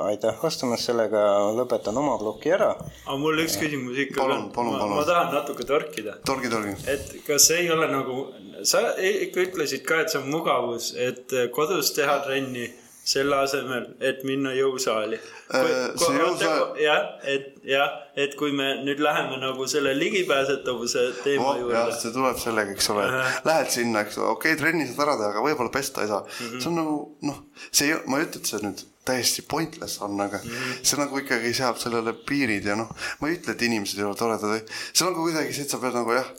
[0.05, 1.23] aitäh vastamast, sellega
[1.57, 2.71] lõpetan oma ploki ära.
[3.05, 4.97] aga mul üks küsimus ikka palun, palun, palun.
[4.99, 6.17] ma tahan natuke torkida.
[6.27, 6.75] torgi, torgi.
[6.91, 8.27] et kas ei ole nagu,
[8.63, 12.69] sa ikka ütlesid ka, et see on mugavus, et kodus teha trenni
[13.03, 15.17] selle asemel, et minna jõusaali.
[15.57, 16.51] Äh, see
[16.83, 21.97] jah, et jah, et kui me nüüd läheme nagu selle ligipääsetavuse teema Oh, juurde.
[21.97, 23.07] see tuleb sellega, eks ole,
[23.47, 26.21] lähed sinna, eks ole, okei okay,, trenni saad ära teha, aga võib-olla pesta ei saa
[26.21, 26.45] mm.
[26.45, 26.61] -hmm.
[26.61, 26.95] see on nagu
[27.27, 27.41] noh,
[27.71, 30.85] see ma ei ütle, et see nüüd täiesti pointless on, aga mm -hmm.
[30.85, 34.15] see nagu ikkagi seab sellele piirid ja noh, ma ei ütle, et inimesed ei ole
[34.15, 36.29] toredad, seal on ka kuidagi see, et sa pead nagu jah,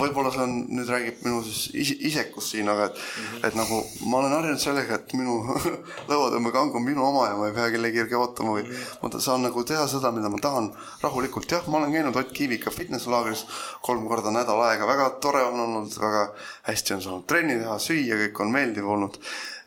[0.00, 3.46] võib-olla see on, nüüd räägib minu siis ise, isekus siin, aga et mm, -hmm.
[3.48, 3.80] et nagu
[4.10, 5.40] ma olen harjunud sellega, et minu
[6.10, 9.14] lõuatõmbekang on minu oma ja ma ei pea kellegi järgi ootama või mm -hmm.
[9.14, 10.72] ma saan nagu teha seda, mida ma tahan
[11.02, 13.46] rahulikult, jah, ma olen käinud Ott Kiivika fitnesslaagris
[13.82, 16.26] kolm korda nädal aega, väga tore on olnud, väga
[16.68, 19.18] hästi on saanud trenni teha, süüa, kõik on meeldiv olnud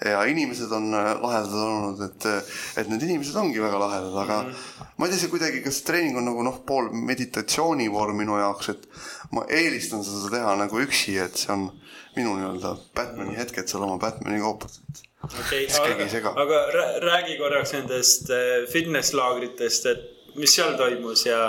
[0.06, 2.26] ja inimesed on äh, lahedad olnud, et,
[2.78, 4.92] et need inimesed ongi väga lahedad, aga mm -hmm.
[4.98, 8.88] ma ei tea, see kuidagi, kas treening on nagu noh, pool meditatsioonivorm minu jaoks, et
[9.34, 11.68] ma eelistan seda teha nagu üksi, et see on
[12.18, 16.34] minu nii-öelda Batman'i hetked seal oma Batman'i koopas, et sega.
[16.34, 21.40] aga, aga rää- räägi korraks nendest äh, fitness-laagritest, et mis seal toimus ja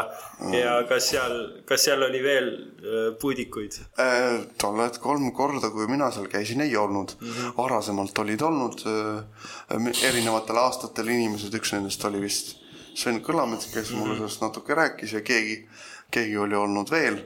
[0.40, 1.36] mm., ja kas seal,
[1.68, 3.78] kas seal oli veel äh, puudikuid?
[4.00, 7.30] Äh, tolled kolm korda, kui mina seal käisin, ei olnud mm.
[7.30, 7.56] -hmm.
[7.56, 12.56] varasemalt olid olnud äh, erinevatel aastatel inimesed, üks nendest oli vist
[12.94, 14.18] Sven Kõlamets, kes mulle mm -hmm.
[14.18, 15.68] sellest natuke rääkis ja keegi,
[16.10, 17.22] keegi oli olnud veel.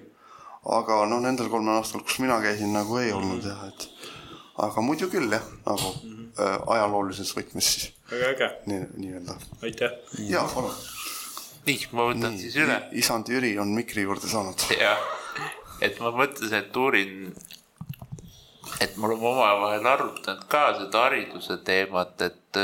[0.68, 3.88] Aga noh, nendel kolmel aastal, kus mina käisin, nagu ei olnud jah, et
[4.64, 6.26] aga muidu küll jah, nagu mm -hmm.
[6.44, 9.36] äh, ajaloolises võtmes siis väga äge, nii, nii-öelda.
[9.62, 9.92] aitäh.
[10.28, 10.74] ja palun.
[11.66, 12.82] nii, ma võtan siis üle.
[12.92, 14.66] isand Jüri on mikri juurde saanud.
[14.80, 14.98] jah,
[15.80, 17.34] et ma mõtlesin, et uurin,
[18.80, 22.60] et me oleme omavahel arutanud ka seda hariduse teemat, et,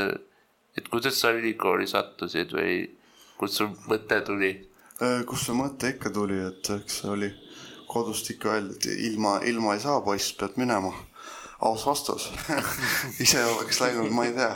[0.77, 2.91] et kuidas sa ülikooli sattusid või
[3.39, 4.53] kust sul mõte tuli?
[5.03, 7.33] Äh, kust see mõte ikka tuli, et eks see oli
[7.95, 10.93] kodust ikka öeldi, et ilma, ilma ei saa poiss, pead minema.
[11.65, 12.33] aus vastus.
[13.25, 14.55] ise oleks läinud, ma ei tea.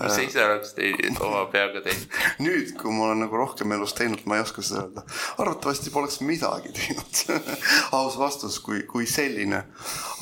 [0.00, 2.16] mis sa ise oleks teinud, oma peaga teinud?
[2.46, 5.04] nüüd, kui ma olen nagu rohkem elus teinud, ma ei oska seda öelda.
[5.44, 7.22] arvatavasti poleks midagi teinud.
[8.00, 9.62] aus vastus, kui, kui selline.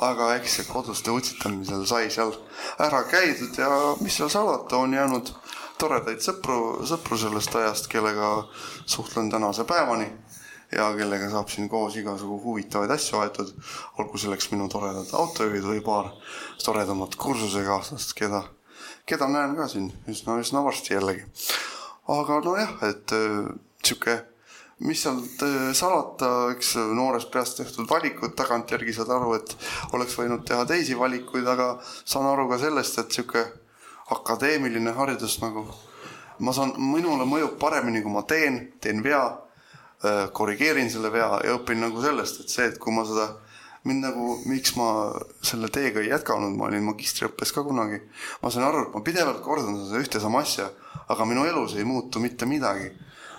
[0.03, 2.35] aga eks see koduste utsitamisel sai seal
[2.83, 3.71] ära käidud ja
[4.03, 5.31] mis seal salata, on jäänud
[5.79, 8.35] toredaid sõpru, sõpru sellest ajast, kellega
[8.87, 10.11] suhtlen tänase päevani
[10.75, 13.53] ja kellega saab siin koos igasugu huvitavaid asju aetud,
[14.01, 16.11] olgu selleks minu toredad autojuhid või paar
[16.65, 18.43] toredamat kursusekaaslast, keda,
[19.09, 21.27] keda näen ka siin üsna, üsna varsti jällegi.
[22.09, 23.49] aga nojah, et äh,
[23.85, 24.19] sihuke,
[24.85, 29.57] mis sealt äh, salata, eks noorest peast tehtud valikud, tagantjärgi saad aru, et
[29.93, 33.47] oleks võinud teha teisi valikuid, aga saan aru ka sellest, et sihuke
[34.15, 35.65] akadeemiline haridus nagu
[36.43, 39.23] ma saan, minule mõjub paremini, kui ma teen, teen vea
[40.33, 43.31] korrigeerin selle vea ja õpin nagu sellest, et see, et kui ma seda,
[43.89, 44.89] mind nagu, miks ma
[45.45, 48.01] selle teega ei jätkanud, ma olin magistriõppes ka kunagi,
[48.43, 50.71] ma sain aru, et ma pidevalt kordan seda ühte sama asja,
[51.13, 52.93] aga minu elus ei muutu mitte midagi.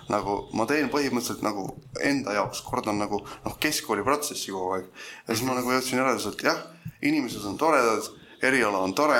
[0.06, 1.64] nagu ma teen põhimõtteliselt nagu
[1.98, 4.84] enda jaoks, kordan nagu noh, keskkooliprotsessi kogu aeg.
[5.26, 6.60] ja siis ma nagu jõudsin järeldusele, et jah,
[7.02, 8.06] inimesed on toredad,
[8.38, 9.18] eriala on tore,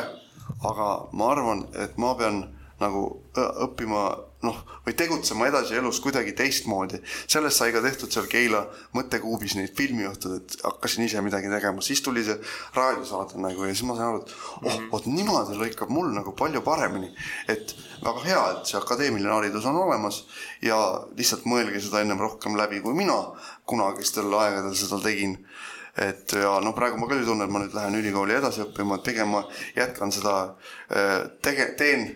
[0.63, 2.45] aga ma arvan, et ma pean
[2.79, 3.03] nagu
[3.35, 4.05] õppima
[4.45, 7.01] noh, või tegutsema edasi elus kuidagi teistmoodi.
[7.27, 8.63] sellest sai ka tehtud seal Keila
[8.97, 12.37] mõttekuubis neid filmiõhtud, et hakkasin ise midagi tegema, siis tuli see
[12.77, 14.35] raadiosaade nagu ja siis ma sain aru, et
[14.69, 17.13] oh, vot niimoodi lõikab mul nagu palju paremini.
[17.49, 17.75] et
[18.05, 20.25] väga hea, et see akadeemiline haridus on olemas
[20.63, 20.77] ja
[21.17, 23.17] lihtsalt mõelge seda ennem rohkem läbi, kui mina
[23.65, 25.41] kunagistel aegadel seda tegin
[25.97, 28.99] et ja no praegu ma küll ei tunne, et ma nüüd lähen ülikooli edasi õppima,
[28.99, 29.47] et pigem ma
[29.79, 30.35] jätkan seda
[30.93, 32.11] äh, tege-, teen,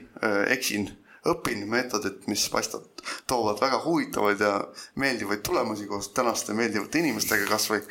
[0.52, 0.90] eksin,
[1.28, 2.86] õpin meetodit, mis paistab,
[3.28, 4.54] toovad väga huvitavaid ja
[5.00, 7.82] meeldivaid tulemusi koos tänaste meeldivate inimestega kasvõi.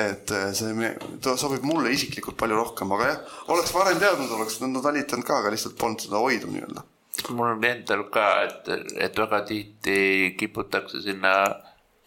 [0.00, 4.84] et äh, see sobib mulle isiklikult palju rohkem, aga jah, oleks varem teadnud, oleks nõnda
[4.84, 6.86] talitanud ka, aga lihtsalt polnud seda hoidu nii-öelda.
[7.36, 8.72] mul on endal ka, et,
[9.08, 9.98] et väga tihti
[10.40, 11.34] kiputakse sinna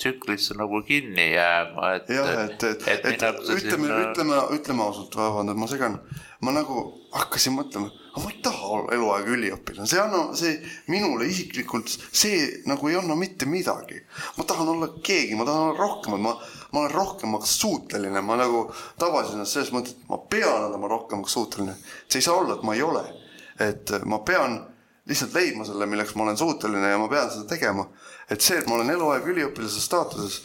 [0.01, 2.09] tsüklisse nagu kinni jääma, et.
[2.09, 5.99] jah, et, et, et, et ütleme, ütleme, ütleme ausalt, vabandust, ma segan.
[6.41, 6.82] ma nagu
[7.13, 10.53] hakkasin mõtlema, aga ma ei taha olla eluaeg üliõpilane, see ei anna, see
[10.88, 13.99] minule isiklikult, see nagu ei anna mitte midagi.
[14.38, 16.32] ma tahan olla keegi, ma tahan olla rohkem, ma,
[16.72, 18.70] ma olen rohkemaks suuteline, ma nagu
[19.01, 21.76] tabasin ennast selles mõttes, et ma pean olema rohkemaks suuteline.
[22.07, 23.03] see ei saa olla, et ma ei ole.
[23.59, 24.61] et ma pean
[25.07, 27.89] lihtsalt leidma selle, milleks ma olen suuteline ja ma pean seda tegema.
[28.30, 30.39] et see, et ma olen eluaeg üliõpilase staatuses,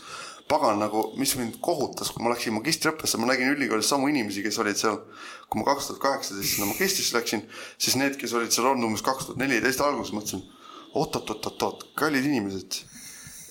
[0.50, 4.58] pagan nagu, mis mind kohutas, kui ma läksin magistriõppesse, ma nägin ülikoolis samu inimesi, kes
[4.62, 4.98] olid seal,
[5.46, 7.44] kui ma kaks tuhat kaheksateist sinna magistrisse läksin,
[7.78, 10.42] siis need, kes olid seal olnud umbes kaks tuhat neliteist alguses, mõtlesin
[10.98, 12.80] oot-oot-oot-oot, kallid inimesed,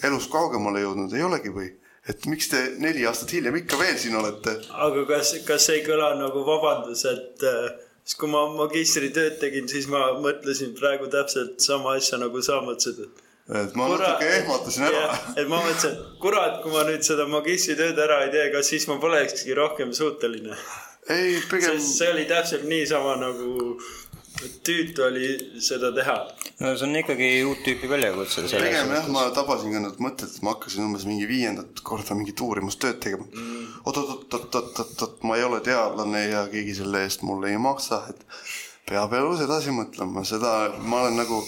[0.08, 1.70] elus kaugemale jõudnud ei olegi või?
[2.10, 4.56] et miks te neli aastat hiljem ikka veel siin olete?
[4.86, 7.72] aga kas, kas ei kõla nagu vabandus, et äh,
[8.04, 13.04] siis kui ma magistritööd tegin, siis ma mõtlesin praegu täpselt sama asja nagu sa mõtlesid,
[13.06, 15.06] et et ma kurat, natuke ehmatasin ära.
[15.36, 18.86] et ma mõtlesin, et kurat, kui ma nüüd seda magistritööd ära ei tee, kas siis
[18.89, 20.58] ma polekski rohkem suuteline.
[21.10, 21.80] ei, pigem.
[21.82, 23.74] see oli täpselt niisama nagu
[24.64, 25.32] tüütu oli
[25.66, 26.18] seda teha.
[26.60, 28.45] no see on ikkagi uut tüüpi väljakutse.
[28.52, 32.45] pigem jah, ma tabasin ka need mõtted, et ma hakkasin umbes mingi viiendat korda mingit
[32.45, 33.82] uurimustööd tegema mm..
[33.89, 38.24] oot-oot-oot-oot-oot, ma ei ole teadlane ja keegi selle eest mulle ei maksa, et
[38.89, 40.54] peab elus edasi mõtlema, seda
[40.86, 41.41] ma olen nagu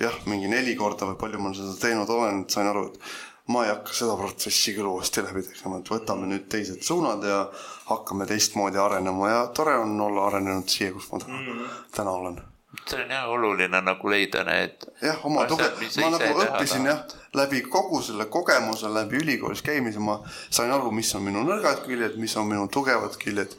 [0.00, 3.64] jah, mingi neli korda või palju ma seda teinud olen, et sain aru, et ma
[3.64, 7.40] ei hakka seda protsessi küll uuesti läbi tegema, et võtame nüüd teised suunad ja
[7.88, 12.38] hakkame teistmoodi arenema ja tore on olla arenenud siia, kus ma täna mm, täna olen.
[12.84, 14.84] see on jah oluline nagu leida need.
[15.02, 15.70] jah, oma tuge,
[16.02, 17.02] ma nagu õppisin jah,
[17.40, 22.20] läbi kogu selle kogemuse, läbi ülikoolis käimise ma sain aru, mis on minu nõrgad küljed,
[22.20, 23.56] mis on minu tugevad küljed.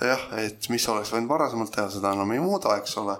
[0.00, 3.18] jah, et mis oleks võinud varasemalt teha, seda enam ei muuda, eks ole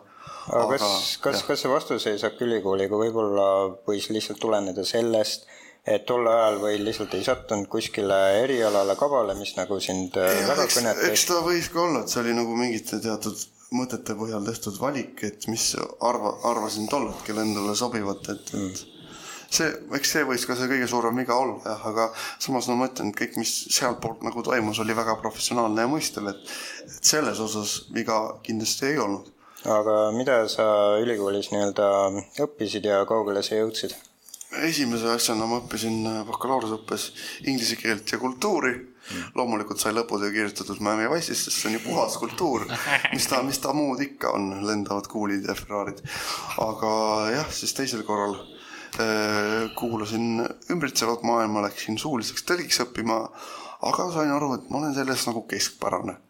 [0.52, 3.46] aga kas, kas, kas see vastuseis äkki ülikooliga võib-olla
[3.88, 5.48] võis lihtsalt tuleneda sellest,
[5.84, 10.48] et tol ajal või lihtsalt ei sattunud kuskile erialale kabale, mis nagu sind äh, ja,
[10.52, 11.10] väga kõnetas?
[11.10, 15.22] eks ta võis ka olla, et see oli nagu mingite teatud mõtete põhjal tehtud valik,
[15.26, 15.72] et mis
[16.04, 18.90] arva, arvasin tol hetkel endale sobivat, et mm., et
[19.54, 19.68] see,
[19.98, 22.08] eks see võis ka see kõige suurem viga olla jah, aga
[22.42, 26.26] samas no ma ütlen, et kõik, mis sealtpoolt nagu toimus, oli väga professionaalne ja mõistev,
[26.32, 26.54] et,
[26.86, 29.33] et selles osas viga kindlasti ei olnud
[29.64, 30.64] aga mida sa
[31.00, 31.86] ülikoolis nii-öelda
[32.44, 33.94] õppisid ja kaugele sa jõudsid?
[34.62, 37.06] esimese asjana ma õppisin bakalaureuseõppes
[37.50, 39.32] inglise keelt ja kultuuri mm..
[39.34, 42.66] loomulikult sai lõputöö kirjutatud Miami Wice'ist, sest see on ju puhas kultuur.
[43.16, 46.04] mis ta, mis ta muud ikka on, lendavad kuulid ja Ferrarid.
[46.62, 46.92] aga
[47.34, 48.36] jah, siis teisel korral
[49.00, 53.24] äh, kuulasin ümbritsevat maailma, läksin suuliseks tõlgiks õppima,
[53.90, 56.20] aga sain aru, et ma olen selles nagu keskpärane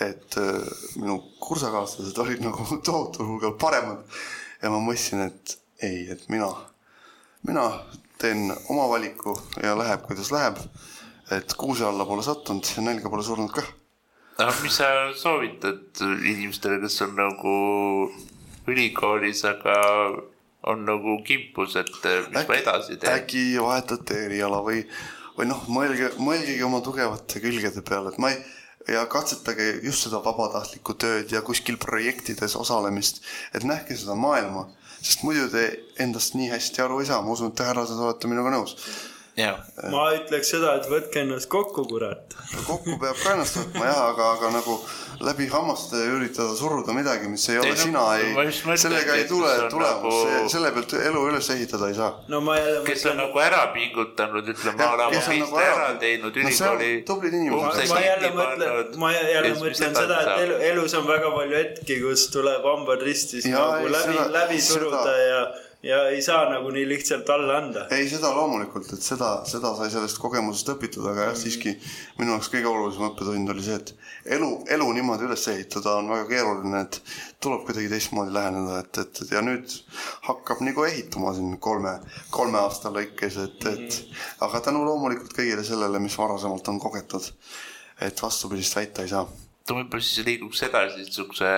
[0.00, 0.66] et äh,
[1.00, 4.04] minu kursakaaslased olid nagu tohutul hulgal paremad
[4.62, 6.50] ja ma mõtlesin, et ei, et mina,
[7.48, 7.66] mina
[8.20, 10.60] teen oma valiku ja läheb, kuidas läheb.
[11.30, 13.66] et kuuse alla pole sattunud ja nälga pole surnud kah.
[14.38, 17.56] aga mis sa soovitad inimestele, kes on nagu
[18.66, 19.76] ülikoolis, aga
[20.66, 23.12] on nagu kimpus, et mis äkki, ma edasi teen?
[23.14, 24.84] äkki vahetate eriala või,
[25.38, 28.40] või noh, mõelge, mõelgegi oma tugevate külgede peale, et ma ei
[28.88, 33.22] ja katsetage just seda vabatahtlikku tööd ja kuskil projektides osalemist,
[33.54, 34.68] et nähke seda maailma,
[35.00, 35.66] sest muidu te
[36.02, 38.76] endast nii hästi aru ei saa, ma usun, et te härrased olete minuga nõus
[39.36, 39.60] Yeah.
[39.92, 42.32] ma ütleks seda, et võtke ennast kokku, kurat.
[42.64, 44.76] kokku peab ka ennast võtma jah, aga, aga nagu
[45.28, 50.16] läbi hammaste üritada suruda midagi, mis ei ole ei, sina, ei, sellega ei tule tulemus
[50.30, 52.08] nagu..., selle pealt elu üles ehitada ei saa.
[52.32, 56.40] no ma jälle kes on nagu ära pingutanud, ütleme, ma olen oma piste ära teinud,
[56.40, 57.04] ülikooli no,.
[57.12, 57.92] tublid inimesed.
[57.92, 62.28] ma jälle mõtlen, ma jälle mõtlen seda, et elu, elus on väga palju hetki, kus
[62.32, 65.46] tuleb hambad ristis ja, nagu läbi, läbi suruda ja
[65.86, 67.84] ja ei saa nagu nii lihtsalt alla anda.
[67.94, 71.74] ei, seda loomulikult, et seda, seda sai sellest kogemusest õpitud, aga jah, siiski
[72.18, 73.92] minu jaoks kõige olulisem õppetund oli see, et
[74.36, 77.00] elu, elu niimoodi üles ehitada on väga keeruline, et
[77.42, 79.76] tuleb kuidagi teistmoodi läheneda, et, et, et ja nüüd
[80.28, 81.96] hakkab nagu ehituma siin kolme,
[82.34, 84.22] kolme aasta lõikes, et, et mhm.
[84.48, 87.30] aga tänu loomulikult kõigile sellele, mis varasemalt on kogetud,
[88.02, 89.26] et vastupidist väita ei saa.
[89.70, 91.54] võib-olla siis liiguks edasi niisuguse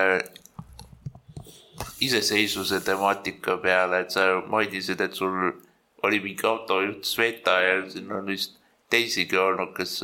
[2.01, 5.53] iseseisvuse temaatika peale, et sa mainisid, et sul
[6.03, 8.59] oli mingi autojuht Sveta ja siin on vist
[8.91, 10.01] teisigi olnud, kes,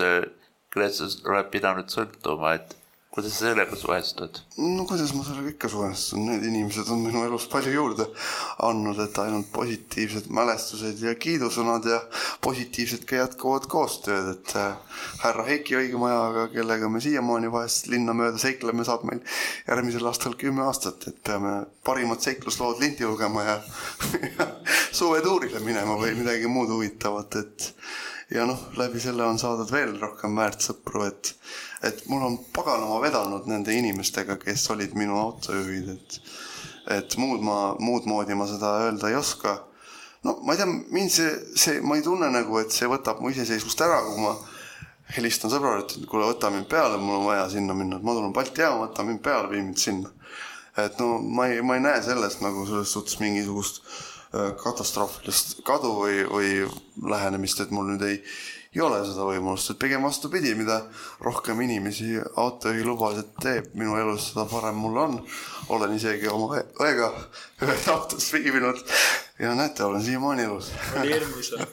[0.75, 2.77] kellest sa oled pidanud sõltuma, et
[3.15, 4.41] kuidas sa sellega suhestud?
[4.59, 8.07] no kuidas ma sellega ikka suhestun, need inimesed on minu elus palju juurde
[8.67, 12.01] andnud, et ainult positiivsed mälestused ja kiidusõnad ja
[12.43, 18.41] positiivsed ka jätkuvad koostööd, et äh, härra Heiki Õigemajaga, kellega me siiamaani vahest linna mööda
[18.43, 19.23] seikleme, saab meil
[19.69, 23.61] järgmisel aastal kümme aastat, et peame parimad seikluslood linti lugema ja,
[24.25, 24.49] ja
[24.99, 27.71] suvetuurile minema või midagi muud huvitavat, et
[28.31, 31.35] ja noh, läbi selle on saadud veel rohkem väärt sõpru, et
[31.85, 36.21] et mul on paganama vedanud nende inimestega, kes olid minu autojuhid, et
[36.99, 39.59] et muud ma, muud moodi ma seda öelda ei oska.
[40.25, 43.33] no ma ei tea, mind see, see, ma ei tunne nagu, et see võtab mu
[43.33, 44.35] iseseisvust ära, kui ma
[45.17, 48.17] helistan sõbrale, ütlen, et kuule, võta mind peale, mul on vaja sinna minna, et ma
[48.17, 50.13] tulen Balti jaama, võta mind peale, vii mind sinna.
[50.81, 53.85] et no ma ei, ma ei näe sellest nagu selles suhtes mingisugust
[54.63, 56.49] katastroofilist kadu või, või
[57.11, 58.19] lähenemist, et mul nüüd ei
[58.75, 60.81] ei ole seda võimalust, et pigem vastupidi, mida
[61.23, 65.21] rohkem inimesi autojuhilubasid teeb minu elus, seda parem mul on.
[65.75, 67.13] olen isegi oma õega
[67.63, 68.83] ühes autos viibinud
[69.39, 70.73] ja näete, olen siiamaani elus.
[71.01, 71.67] oli hirmus või?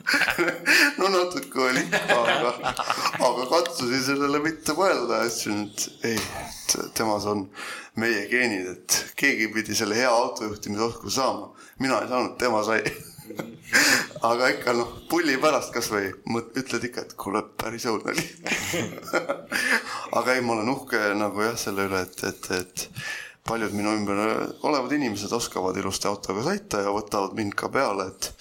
[0.99, 1.84] no natuke oli,
[2.16, 2.74] aga,
[3.20, 7.47] aga katsusin sellele mitte mõelda ütlesin, et ei, et temas on
[7.99, 11.52] meie geenid, et keegi pidi selle hea autojuhtimise oskuse saama.
[11.80, 12.86] mina ei saanud, tema sai
[14.32, 16.12] aga ikka noh, pulli pärast kasvõi
[16.60, 18.26] ütled ikka, et kuule, päris õudne oli
[20.20, 22.86] aga ei, ma olen uhke nagu jah, selle üle, et, et, et
[23.48, 24.22] paljud minu ümber
[24.68, 28.32] olevad inimesed oskavad ilusti autoga sõita ja võtavad mind ka peale, et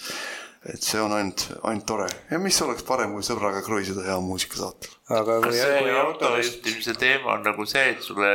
[0.68, 4.58] et see on ainult, ainult tore ja mis oleks parem, kui sõbraga kruiisida hea muusika
[4.60, 4.90] saatel.
[5.08, 8.32] aga kui, see autojuhtimise teema on nagu see, et sulle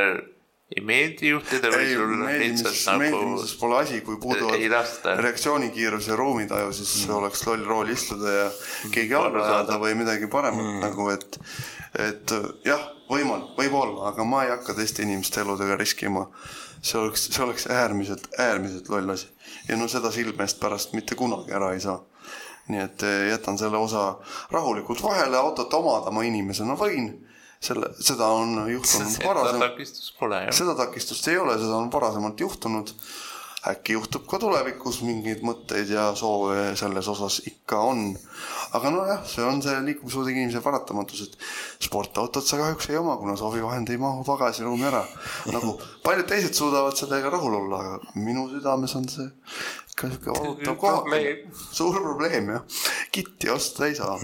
[0.74, 6.72] ei meeldi juhtida või sul lihtsalt nagu meeldimises pole asi, kui puuduvad reaktsioonikiirus ja ruumitaju,
[6.74, 7.14] siis mm.
[7.20, 8.48] oleks loll rool istuda ja
[8.90, 10.80] keegi alla ajada või midagi paremat mm.
[10.82, 11.38] nagu, et
[12.02, 12.34] et
[12.66, 16.26] jah, võimalik, võib-olla, aga ma ei hakka teiste inimeste eludega riskima.
[16.82, 19.30] see oleks, see oleks äärmiselt, äärmiselt loll asi
[19.68, 22.02] ja no seda silme eest pärast mitte kunagi ära ei saa.
[22.68, 24.16] nii et eh, jätan selle osa
[24.50, 27.12] rahulikult vahele, autot omada ma inimesena võin
[27.60, 29.56] selle, seda on juhtunud varasem.
[29.56, 30.58] seda takistust pole jah.
[30.60, 32.92] seda takistust ei ole, seda on varasemalt juhtunud.
[33.66, 38.12] äkki juhtub ka tulevikus mingeid mõtteid ja soove selles osas ikka on
[38.76, 43.36] aga nojah, see on see liikumispuudega inimese paratamatus, et sportautot sa kahjuks ei oma, kuna
[43.38, 45.02] soovivahend ei mahu pagasiruumi ära.
[45.54, 49.28] nagu paljud teised suudavad sellega rahul olla, aga minu südames on see
[50.02, 51.06] valutav kohak.
[51.72, 52.60] suur probleem jah,
[53.12, 54.18] kitti osta ei saa.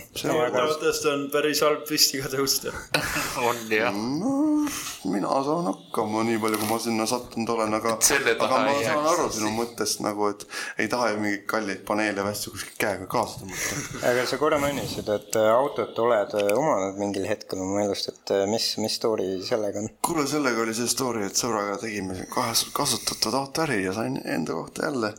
[0.63, 2.73] autost on päris halb püstiga tõusta
[3.49, 4.67] on jah no,.
[5.09, 9.31] mina saan hakkama, nii palju, kui ma sinna sattunud olen, aga, aga ma saan aru
[9.33, 10.45] sinu mõttest nagu, et
[10.85, 13.81] ei taha ju mingeid kalleid paneele või asju kuskilt käega kaasa tõmmata.
[14.13, 18.35] aga sa korra mainisid, et äh, autot oled äh, omanud mingil hetkel oma elust, et
[18.37, 19.89] äh, mis, mis story sellega on?
[20.05, 24.91] kuule, sellega oli see story, et sõbraga tegime kahes kasutatud autoäri ja sain enda kohta
[24.91, 25.15] jälle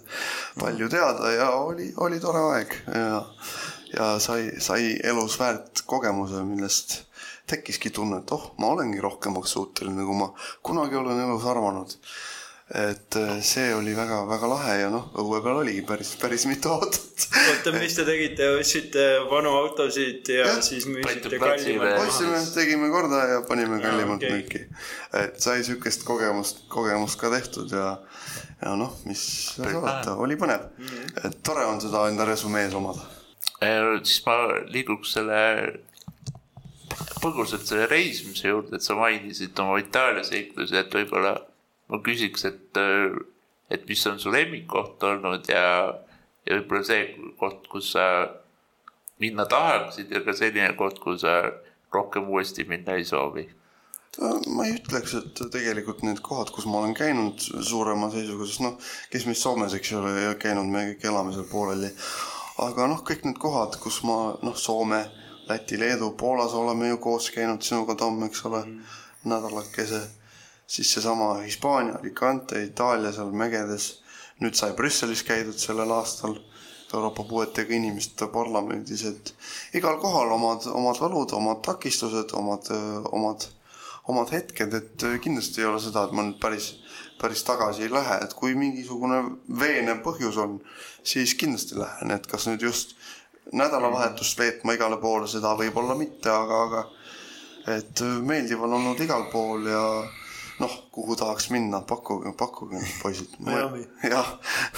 [0.59, 3.23] palju teada ja oli, oli tore aeg ja,
[3.97, 7.01] ja sai, sai elus väärt kogemuse, millest
[7.49, 10.29] tekkiski tunne, et oh, ma olengi rohkemaks suuteline, kui ma
[10.63, 11.97] kunagi olen elus arvanud
[12.73, 17.25] et äh, see oli väga-väga lahe ja noh, õue peal oligi päris, päris mitu autot.
[17.51, 23.19] oota, mis te tegite, ostsite vanu autosid ja, ja siis müüsite kallimalt ostsime, tegime korda
[23.29, 24.39] ja panime kallimalt okay.
[24.39, 24.63] müüki.
[25.19, 27.97] et sai sihukest kogemust, kogemust ka tehtud ja,
[28.64, 29.24] ja noh, mis
[29.57, 30.86] salata, oli põnev mm.
[30.86, 31.26] -hmm.
[31.28, 33.03] et tore on seda enda resümees omada.
[34.03, 34.38] siis ma
[34.72, 35.41] liiguks selle
[37.24, 41.34] põgusalt selle reisimise juurde, et sa mainisid oma Itaalia seiklusi, et võib-olla
[41.89, 42.80] ma küsiks, et,
[43.72, 45.66] et mis on su lemmikkoht olnud ja,
[46.45, 47.07] ja võib-olla see
[47.39, 48.05] koht, kus sa
[49.24, 51.39] minna tahaksid ja ka selline koht, kuhu sa
[51.93, 53.47] rohkem uuesti minna ei soovi
[54.22, 58.78] ma ei ütleks, et tegelikult need kohad, kus ma olen käinud suurema seisuga, sest noh,
[59.09, 61.89] kes meist Soomes, eks ole, ei käinud, me kõik elame seal pooleli.
[62.64, 65.03] aga noh, kõik need kohad, kus ma noh, Soome,
[65.49, 69.99] Läti, Leedu, Poolas oleme ju koos käinud sinuga, Tom, eks ole mm., nädalakese
[70.68, 73.89] siis seesama Hispaania, Alicante, Itaalia seal mägedes,
[74.41, 76.38] nüüd sai Brüsselis käidud sellel aastal
[76.93, 79.34] Euroopa puuetega inimeste parlamendis, et
[79.78, 82.70] igal kohal omad, omad valud, omad takistused, omad,
[83.11, 83.47] omad,
[84.11, 86.73] omad hetked, et kindlasti ei ole seda, et ma nüüd päris,
[87.21, 89.21] päris tagasi ei lähe, et kui mingisugune
[89.59, 90.57] veenev põhjus on,
[91.07, 92.97] siis kindlasti lähen, et kas nüüd just
[93.53, 96.83] nädalavahetust veetma igale poole, seda võib-olla mitte, aga, aga
[97.77, 99.83] et meeldiv on olnud igal pool ja
[100.64, 103.36] noh, kuhu tahaks minna, pakkuge, pakkuge nüüd poisid.
[104.14, 104.30] jah,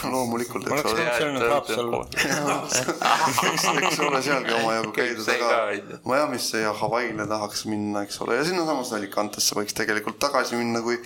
[0.03, 0.67] loomulikult.
[0.69, 2.01] ma oleks mõelnud sellele Haapsallu.
[3.89, 8.97] eks ole, sealgi omajagu käidud, aga Miami'sse ja Hawaii'le tahaks minna, eks ole, ja sinnasamasse
[8.99, 10.99] Alicantesse võiks tegelikult tagasi minna, kui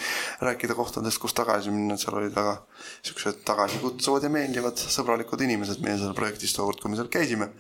[0.46, 2.58] rääkida kohtadest, kus tagasi minna, et seal olid väga
[3.06, 7.52] siuksed tagasikutsuvad ja meeldivad sõbralikud inimesed meie seal projektis tookord, kui me seal käisime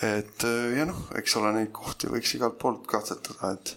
[0.00, 0.44] et
[0.76, 3.74] ja noh, eks ole, neid kohti võiks igalt poolt katsetada, et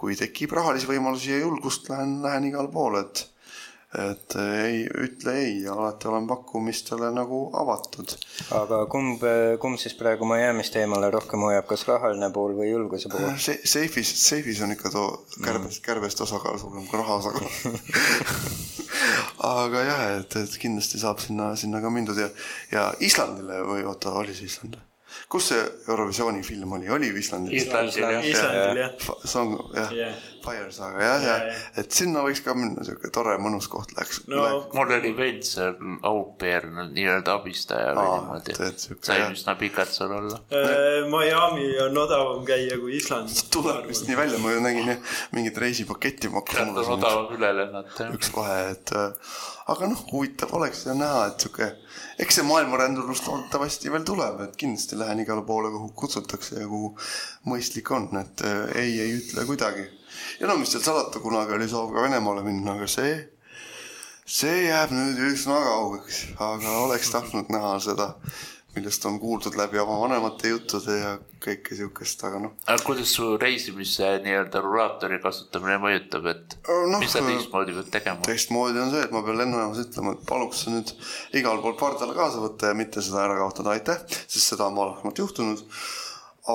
[0.00, 3.26] kui tekib rahalisi võimalusi ja julgust, lähen, lähen igale poole, et
[3.90, 8.12] et ei ütle ei ja alati olen pakkumistele nagu avatud.
[8.54, 9.24] aga kumb,
[9.58, 13.58] kumb siis praegu Miami'st eemale rohkem hoiab, kas rahaline pool või julguse pool Se?
[13.66, 15.08] Seifis, seifis on ikka too
[15.40, 17.50] kärbest mm., kärbest osakaal suurem kui raha osakaal
[19.64, 22.30] aga jah, et, et kindlasti saab sinna, sinna ka mindud ja,
[22.70, 24.78] ja Islandile või oota, oli see Island?
[25.28, 27.54] Kus see Eurovisiooni film oli, oli Islandil?
[27.56, 28.24] Islandil jah.
[28.76, 28.92] Jah.
[29.24, 30.14] Song, jah Jah.
[30.44, 31.60] Fire Saga jah, Jah, jah.
[31.82, 34.44] et sinna võiks ka minna, siuke tore mõnus koht läheks no
[34.76, 35.76] mul oli vend seal
[36.08, 39.30] au pair nii-öelda abistaja või niimoodi jah.
[39.34, 43.32] üsna pikalt seal olla äh, Miami on odavam käia kui Island.
[43.52, 48.06] tuleb vist nii välja, ma ju nägin jah, mingit reisipaketti sealt on odavam üle lennata
[48.08, 49.12] jah üks kohe, et äh,
[49.70, 51.68] aga noh, huvitav oleks ju näha, et sihuke,
[52.24, 56.90] eks see maailmarändurlus loodetavasti veel tuleb, et kindlasti lähen igale poole, kuhu kutsutakse ja kuhu
[57.50, 59.86] mõistlik on, et äh, ei, ei ütle kuidagi.
[60.40, 63.16] Ja no mis seal salata, kunagi oli soov ka Venemaale minna, aga see,
[64.26, 68.14] see jääb nüüd üsna kaugeks, aga oleks tahtnud näha seda,
[68.74, 72.52] millest on kuuldud läbi oma vanemate juttude ja kõike siukest, aga noh.
[72.66, 78.22] aga kuidas su reisimise nii-öelda rulaatori kasutamine mõjutab, et noh, mis sa teistmoodi pead tegema?
[78.28, 80.94] teistmoodi on see, et ma pean lennujaamas ütlema, et paluks nüüd
[81.40, 85.24] igal pool pardale kaasa võtta ja mitte seda ära kaotada, aitäh, sest seda on varasemalt
[85.24, 85.66] juhtunud.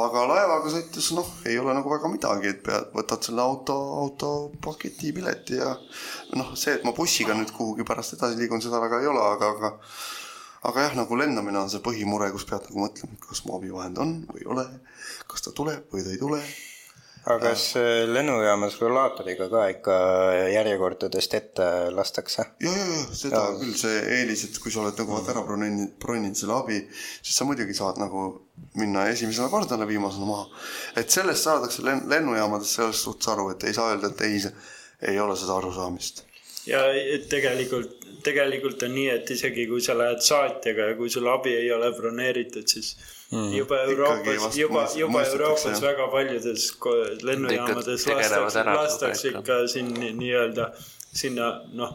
[0.07, 5.13] Aga laevaga sõites noh, ei ole nagu väga midagi, et pead, võtad selle auto, autopaketi
[5.15, 5.73] pileti ja
[6.35, 9.51] noh, see, et ma bussiga nüüd kuhugi pärast edasi liigun, seda väga ei ole, aga,
[9.55, 9.73] aga
[10.65, 14.15] aga jah, nagu lendamine on see põhimure, kus pead nagu mõtlema, kas mu abivahend on
[14.31, 14.65] või ei ole,
[15.29, 16.41] kas ta tuleb või ta ei tule
[17.25, 19.95] aga kas äh, lennujaamas rulaatoriga ka ikka
[20.53, 22.45] järjekordadest ette lastakse?
[22.61, 23.55] ja, ja, ja seda ja.
[23.61, 26.77] küll, see eelis, et kui sa oled nagu vaata ära broninud, broninud selle abi,
[27.21, 28.27] siis sa muidugi saad nagu
[28.77, 30.45] minna esimesele pardale, viimasena maha.
[31.01, 34.39] et sellest saadakse len-, lennujaamades selles suhtes aru, et ei saa öelda, et ei,
[35.13, 36.23] ei ole seda arusaamist.
[36.69, 41.33] ja et tegelikult, tegelikult on nii, et isegi kui sa lähed saatjaga ja kui sul
[41.33, 42.93] abi ei ole broneeritud, siis
[43.31, 43.51] mm.
[43.57, 46.71] juba Euroopas juba, juba Euroopas väga paljudes
[47.23, 50.71] lennujaamades lastakse, lastakse ikka siin ni- nii-öelda
[51.15, 51.93] sinna noh,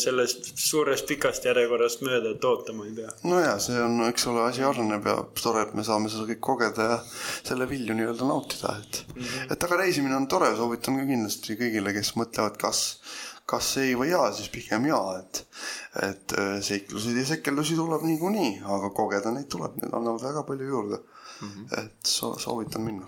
[0.00, 3.10] sellest suurest pikast järjekorrast mööda, et ootama ei pea.
[3.28, 6.40] no ja see on, eks ole, asi areneb ja tore, et me saame seda kõik
[6.46, 6.98] kogeda ja
[7.42, 9.52] selle vilju nii-öelda nautida, et mm, -hmm.
[9.52, 12.84] et aga reisimine on tore, soovitan ka kindlasti kõigile, kes mõtlevad, kas,
[13.50, 15.42] kas ei või jaa, siis pigem jaa, et
[16.10, 20.68] et äh, seiklusi ja sekeldusi tuleb niikuinii, aga kogeda neid tuleb, need annavad väga palju
[20.68, 21.48] juurde mm.
[21.48, 21.84] -hmm.
[21.84, 23.06] et so, soovitan minna.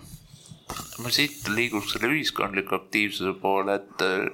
[1.03, 4.27] ma siit liiguks selle ühiskondliku aktiivsuse poole, et äh,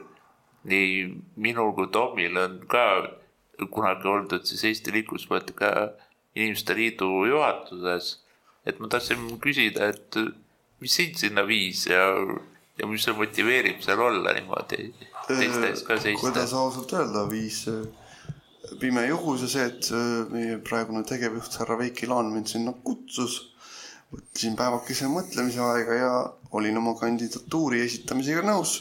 [0.69, 0.91] nii
[1.35, 2.85] minul kui Tomil on ka
[3.75, 5.71] kunagi oldud siis Eesti Liikluspoliitika
[6.35, 8.19] Inimeste Liidu juhatuses.
[8.65, 10.15] et ma tahtsin küsida, et
[10.79, 12.03] mis sind sinna viis ja,
[12.77, 14.91] ja mis sind motiveerib seal olla niimoodi
[15.37, 16.53] teiste ees ka seista kuidas?
[16.57, 17.83] ausalt öelda, viis äh,
[18.81, 23.39] pime juhus ja see, et äh, meie praegune tegevjuht härra Veiki Laan mind sinna kutsus.
[24.09, 26.13] võtsin päevakese mõtlemise aega ja
[26.57, 28.79] olin oma kandidatuuri esitamisega nõus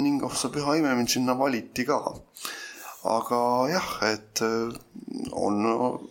[0.00, 2.00] ning oh sa püha ime, mind sinna valiti ka.
[3.06, 4.72] aga jah, et äh,
[5.32, 5.60] on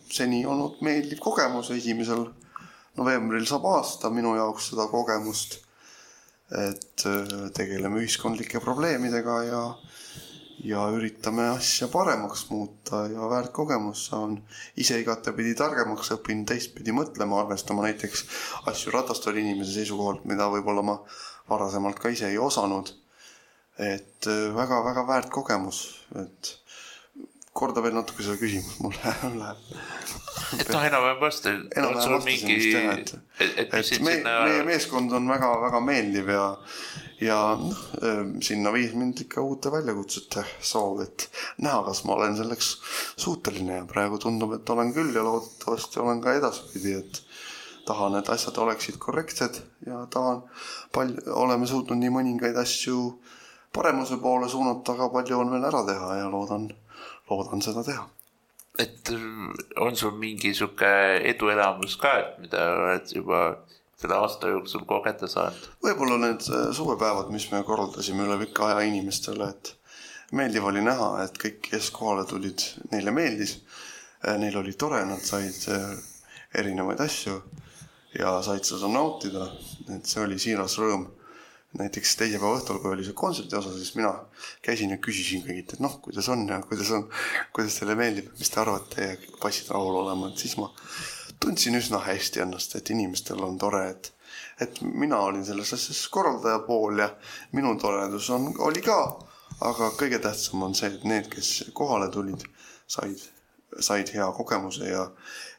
[0.09, 2.27] seni olnud meeldiv kogemus, esimesel
[2.97, 5.64] novembril saab aasta minu jaoks seda kogemust
[6.51, 9.61] et äh, tegeleme ühiskondlike probleemidega ja
[10.65, 14.37] ja üritame asja paremaks muuta ja väärt kogemus saan
[14.81, 18.23] ise igatepidi targemaks, õpin teistpidi mõtlema, arvestama näiteks
[18.71, 20.95] asju ratastooli inimese seisukohalt, mida võib-olla ma
[21.49, 22.93] varasemalt ka ise ei osanud.
[23.75, 24.23] et
[24.55, 25.79] väga-väga väärt kogemus,
[26.15, 26.53] et
[27.55, 29.61] korda veel natuke seda küsimust, mul läheb,
[30.59, 34.15] et noh, enam-vähem vasta, on enam-vähem vastasin mingi vist jah, et, et, et et me,
[34.17, 36.43] sinna meie meeskond on väga-väga meeldiv ja,
[37.23, 37.85] ja noh,
[38.43, 41.29] sinna viis mind ikka uute väljakutsete soov, et
[41.63, 42.73] näha, kas ma olen selleks
[43.23, 47.23] suuteline ja praegu tundub, et olen küll ja loodetavasti olen ka edaspidi, et
[47.87, 50.43] tahan, et asjad oleksid korrektsed ja tahan
[50.95, 52.99] palju, oleme suutnud nii mõningaid asju
[53.75, 56.69] paremuse poole suunata, aga palju on veel ära teha ja loodan,
[57.29, 58.05] loodan seda teha
[58.79, 59.11] et
[59.79, 60.91] on sul mingi sihuke
[61.31, 63.41] eduelamus ka, et mida oled juba
[63.95, 65.69] selle aasta jooksul kogeda saanud?
[65.83, 69.75] võib-olla need äh, suvepäevad, mis me korraldasime üle pika aja inimestele, et
[70.35, 73.59] meeldiv oli näha, et kõik, kes kohale tulid, neile meeldis.
[74.25, 75.91] Neil oli tore, nad said äh,
[76.57, 77.35] erinevaid asju
[78.17, 79.51] ja said seda nautida,
[79.93, 81.05] et see oli siiras rõõm.
[81.79, 84.13] Näiteks teisipäeva õhtul, kui oli see kontserdi osa, siis mina
[84.65, 87.07] käisin ja küsisin kõigilt, et noh, kuidas on ja kuidas on,
[87.55, 90.69] kuidas teile meeldib, mis te arvate ja kõik passid rahul olema, et siis ma
[91.43, 94.11] tundsin üsna hästi ennast, et inimestel on tore, et
[94.59, 97.09] et mina olin selles asjas korraldaja pool ja
[97.55, 98.97] minu toredus on, oli ka,
[99.67, 102.43] aga kõige tähtsam on see, et need, kes kohale tulid,
[102.87, 103.19] said,
[103.79, 105.09] said hea kogemuse ja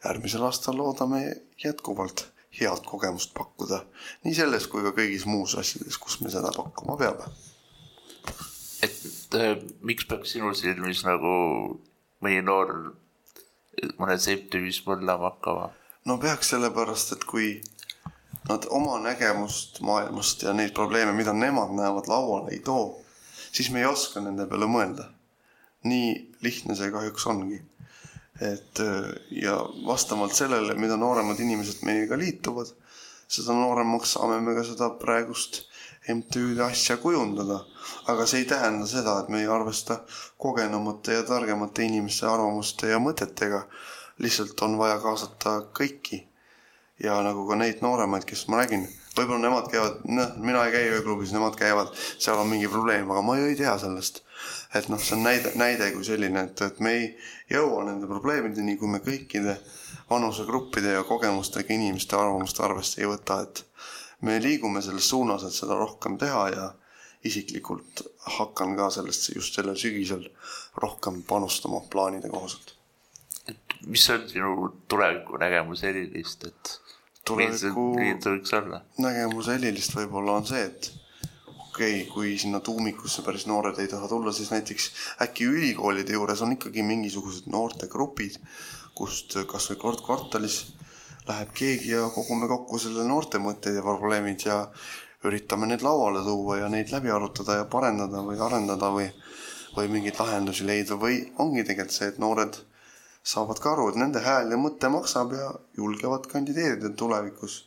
[0.05, 1.23] järgmisel aastal loodame
[1.65, 2.27] jätkuvalt
[2.61, 3.83] head kogemust pakkuda
[4.25, 7.33] nii selles kui ka kõigis muus asjades, kus me seda pakkuma peame.
[8.83, 11.35] et äh, miks peaks sinu silmis nagu
[12.25, 12.73] mõni noor
[14.01, 15.71] mõnes MTÜ-s mõtlema hakkama?
[16.07, 17.57] no peaks sellepärast, et kui
[18.49, 22.95] nad oma nägemust maailmast ja neid probleeme, mida nemad näevad, lauale ei too,
[23.53, 25.11] siis me ei oska nende peale mõelda.
[25.87, 27.61] nii lihtne see kahjuks ongi.
[28.41, 28.81] Et
[29.31, 29.57] ja
[29.87, 32.69] vastavalt sellele, mida nooremad inimesed meiega liituvad,
[33.29, 35.63] seda nooremaks saame me ka seda praegust
[36.09, 37.65] MTÜ-de asja kujundada.
[38.07, 39.99] aga see ei tähenda seda, et me ei arvesta
[40.39, 43.63] kogenumate ja targemate inimeste arvamuste ja mõtetega.
[44.19, 46.23] lihtsalt on vaja kaasata kõiki.
[47.03, 48.87] ja nagu ka neid nooremaid, kes ma räägin,
[49.17, 53.23] võib-olla nemad käivad, noh, mina ei käi ööklubis, nemad käivad, seal on mingi probleem, aga
[53.23, 54.23] ma ju ei tea sellest.
[54.75, 57.07] Et noh, see on näide, näide kui selline, et, et me ei
[57.51, 59.57] jõua nende probleemideni, kui me kõikide
[60.11, 63.65] vanusegruppide ja kogemustega inimeste arvamust arvesse ei võta, et
[64.27, 66.67] me liigume selles suunas, et seda rohkem teha ja
[67.27, 68.03] isiklikult
[68.39, 70.27] hakkan ka sellest just sellel sügisel
[70.83, 72.75] rohkem panustama plaanide kohaselt.
[73.49, 76.81] et mis on sinu tulevikunägemus Helilist, et
[77.25, 77.93] tuleviku
[78.99, 80.91] nägemus Helilist võib-olla on see, et
[81.77, 84.91] okei okay,, kui sinna tuumikusse päris noored ei taha tulla, siis näiteks
[85.27, 88.39] äkki ülikoolide juures on ikkagi mingisugused noortegrupid,
[88.97, 90.57] kust kasvõi kord kvartalis
[91.29, 94.63] läheb keegi ja kogume kokku selle noorte mõtted ja probleemid ja
[95.29, 99.11] üritame need lauale tuua ja neid läbi arutada ja parendada või arendada või,
[99.77, 102.57] või mingeid lahendusi leida või ongi tegelikult see, et noored
[103.27, 107.67] saavad ka aru, et nende hääl ja mõte maksab ja julgevad kandideerida tulevikus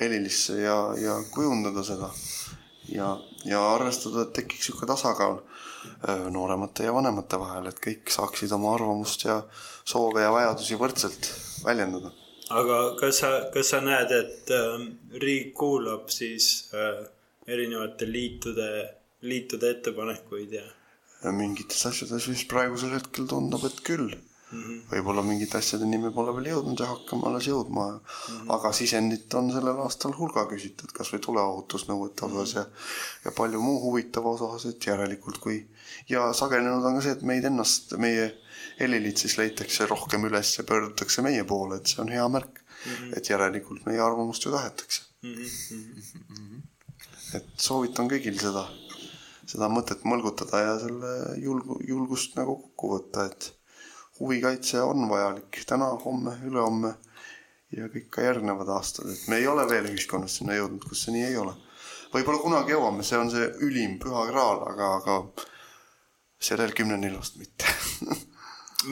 [0.00, 2.08] helilisse ja, ja kujundada seda.
[2.88, 3.12] ja,
[3.48, 5.40] ja arvestada, et tekiks niisugune tasakaal
[6.30, 9.40] nooremate ja vanemate vahel, et kõik saaksid oma arvamust ja
[9.84, 11.30] soove ja vajadusi võrdselt
[11.64, 12.12] väljendada
[12.52, 14.84] aga kas sa, kas sa näed, et äh,
[15.22, 17.02] riik kuulab siis äh,
[17.48, 18.68] erinevate liitude,
[19.26, 20.66] liitude ettepanekuid ja?
[21.32, 24.10] mingites asjades vist praegusel hetkel tundub, et küll
[24.52, 24.80] mm -hmm..
[24.92, 27.98] võib-olla mingite asjadeni me pole veel jõudnud ja hakkame alles jõudma mm.
[27.98, 28.52] -hmm.
[28.56, 32.66] aga sisendit on sellel aastal hulga küsitud, kasvõi tuleohutusnõuete osas ja,
[33.24, 35.58] ja palju muu huvitava osas, et järelikult kui
[36.08, 38.28] ja sagenenud on ka see, et meid ennast, meie
[38.80, 42.92] heliliit siis leitakse rohkem üles ja pöördutakse meie poole, et see on hea märk mm.
[42.92, 43.16] -hmm.
[43.16, 45.34] et järelikult meie arvamust ju tahetakse mm.
[45.34, 46.62] -hmm.
[47.40, 48.66] et soovitan kõigil seda,
[49.46, 51.12] seda mõtet mõlgutada ja selle
[51.44, 53.52] julgu, julgust nagu kokku võtta, et
[54.22, 56.94] huvikaitse on vajalik täna, homme, ülehomme
[57.76, 61.16] ja kõik ka järgnevad aastad, et me ei ole veel ühiskonnas sinna jõudnud, kus see
[61.16, 61.54] nii ei ole.
[62.12, 65.46] võib-olla kunagi jõuame, see on see ülim püha graal, aga, aga
[66.42, 67.72] sellel kümnenilast mitte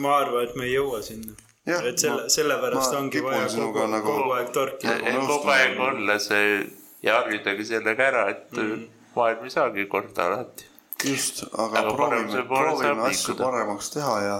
[0.03, 1.35] ma arvan, et me ei jõua sinna.
[1.67, 4.97] et selle, sellepärast ongi vaja kogu, nagu, kogu aeg torkida.
[5.27, 6.57] kogu aeg olla see
[7.05, 8.89] ja harjudagi sellega ära, et mm -hmm.
[9.15, 10.70] maailm ei saagi korda alati.
[11.05, 14.37] Just, aga, proovime, proovime asju paremaks teha ja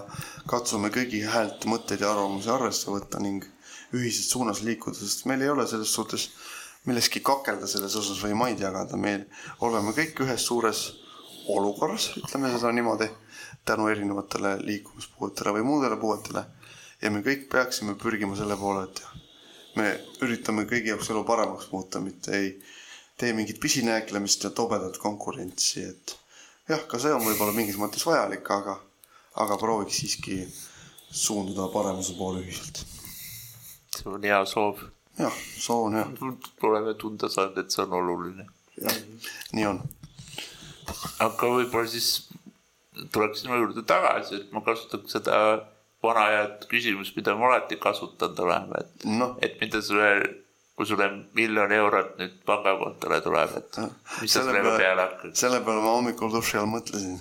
[0.49, 3.45] katsume kõigi häält, mõtteid ja arvamusi arvesse võtta ning
[3.95, 6.29] ühises suunas liikuda, sest meil ei ole selles suhtes
[6.87, 9.27] milleski kakelda selles osas või maid jagada, me
[9.65, 10.85] oleme kõik ühes suures
[11.51, 13.09] olukorras, ütleme seda niimoodi
[13.65, 16.45] tänu erinevatele liikumispuuetele või muudele puuetele.
[17.01, 19.01] ja me kõik peaksime pürgima selle poole, et
[19.75, 19.87] me
[20.21, 22.51] üritame kõigi jaoks elu paremaks muuta, mitte ei
[23.17, 26.20] tee mingit pisinääklemist ja tobedat konkurentsi, et
[26.71, 28.77] jah, ka see on võib-olla mingis mõttes vajalik, aga,
[29.43, 30.41] aga prooviks siiski
[31.11, 32.83] suunduda paremuse poole ühiselt.
[33.95, 34.83] see on hea soov.
[35.19, 36.07] jah, soov on hea.
[36.69, 38.47] oleme tunda saanud, et see on oluline.
[38.79, 39.01] jah,
[39.57, 39.81] nii on.
[41.27, 42.29] aga võib-olla siis
[43.11, 45.37] tuleks sinu juurde tagasi, et ma kasutaks seda
[46.03, 50.09] vana head küsimust, mida ma alati kasutanud olen, et no., et mida sulle,
[50.81, 53.77] kui sulle miljon eurot nüüd pangakontole tuleb, et
[54.23, 55.35] mis sa sellega peale hakkad?
[55.37, 57.19] selle peale ma hommikul duši all mõtlesin.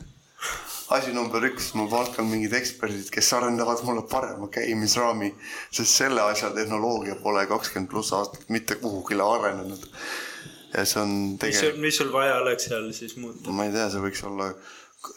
[0.96, 5.28] asi number üks, ma palkan mingid eksperdid, kes arendavad mulle parema käimisraami,
[5.68, 9.84] sest selle asja tehnoloogia pole kakskümmend pluss aastat mitte kuhugile arenenud.
[10.72, 11.84] ja see on tegelikult.
[11.84, 13.52] mis sul vaja oleks seal siis muuta?
[13.52, 14.54] ma ei tea, see võiks olla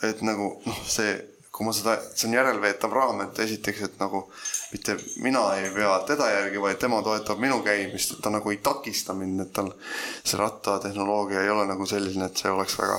[0.04, 1.16] et nagu noh, see,
[1.54, 4.24] kui ma seda, see on järelveetav raam, et esiteks, et nagu
[4.72, 8.58] mitte mina ei vea teda järgi, vaid tema toetab minu käimist, et ta nagu ei
[8.66, 9.70] takista mind, et tal
[10.24, 12.98] see rattatehnoloogia ei ole nagu selline, et see oleks väga,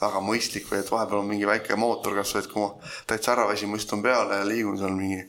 [0.00, 3.44] väga mõistlik või et vahepeal on mingi väike mootor kasvõi, et kui ma täitsa ära
[3.52, 5.20] väsin, ma istun peale ja liigun seal mingi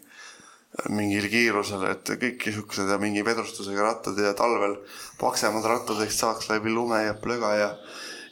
[0.88, 4.78] mingil kiirusel, et kõik niisugused ja mingi vedrustusega rattad ja talvel
[5.20, 7.70] paksemad rattad, eks saaks läbi lume ja plöga ja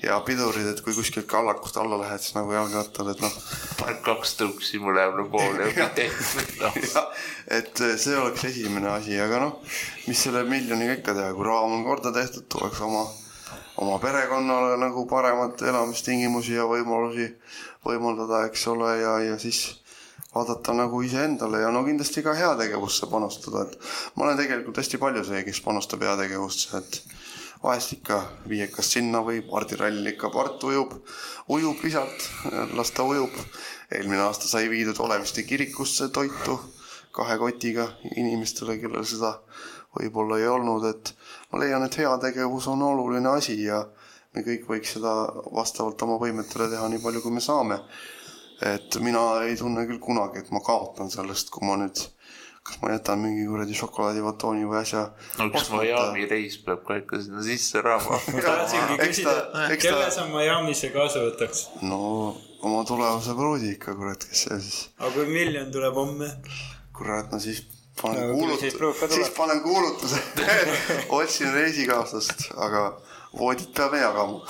[0.04, 3.34] ja pidurid, et kui kuskilt kallakust alla lähed, siis nagu jalgrattal, et noh.
[3.80, 7.04] paned kaks tõuksi mõlemale poole ja tehtud no..
[7.60, 9.58] et see oleks esimene asi, aga noh,
[10.08, 13.04] mis selle miljoniga ikka teha, kui raam on korda tehtud, tuleks oma,
[13.84, 17.34] oma perekonnale nagu paremat elamistingimusi ja võimalusi
[17.86, 19.66] võimaldada, eks ole, ja, ja siis
[20.34, 23.80] vaadata nagu iseendale ja no kindlasti ka heategevusse panustada, et
[24.16, 27.19] ma olen tegelikult hästi palju see, kes panustab heategevusse, et
[27.64, 28.20] vahest ikka
[28.50, 30.94] viiekas sinna või pardirall ikka, part ujub,
[31.52, 32.30] ujub visalt,
[32.76, 33.36] las ta ujub.
[33.92, 36.60] eelmine aasta sai viidud Oleviste kirikusse toitu
[37.12, 39.34] kahe kotiga inimestele, kellel seda
[39.98, 41.14] võib-olla ei olnud, et
[41.52, 43.82] ma leian, et heategevus on oluline asi ja
[44.36, 45.14] me kõik võiks seda
[45.56, 47.82] vastavalt oma võimetele teha nii palju, kui me saame.
[48.60, 52.02] et mina ei tunne küll kunagi, et ma kaotan sellest, kui ma nüüd
[52.70, 55.08] kas ma jätan mingi kuradi šokolaadibatooni või asja.
[55.40, 59.36] no üks Miami reis peab ka ikka sinna sisse raama tahtsingi küsida,
[59.82, 61.66] kelle sa Miami'sse kaasa võtaks?
[61.82, 62.00] no
[62.62, 64.80] oma tulevase pruudi ikka, kurat, kes see siis.
[65.00, 66.30] aga kui miljon tuleb homme?
[66.94, 67.64] kurat, no siis
[68.02, 70.22] panen no, kuulutuse, siis panen kuulutuse
[71.20, 72.84] otsin reisikaaslast, aga
[73.38, 74.42] voodit peame jagama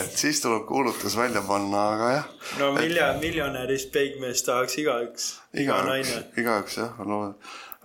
[0.00, 2.26] et siis tuleb kuulutus välja panna, aga jah.
[2.60, 5.30] no miljon, miljonärist peigmeest tahaks igaüks,
[5.64, 6.26] iga naine.
[6.36, 7.34] igaüks jah, loodan.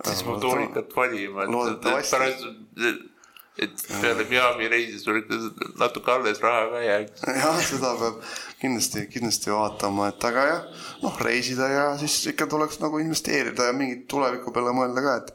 [0.04, 3.08] siis ma toon ikka valima, et pärast
[3.60, 5.36] et peale Miami reisi sul ikka
[5.80, 7.24] natuke alles raha ka jääks.
[7.42, 8.22] jah, seda peab
[8.62, 13.76] kindlasti, kindlasti vaatama, et aga jah, noh, reisida ja siis ikka tuleks nagu investeerida ja
[13.76, 15.34] mingit tuleviku peale mõelda ka, et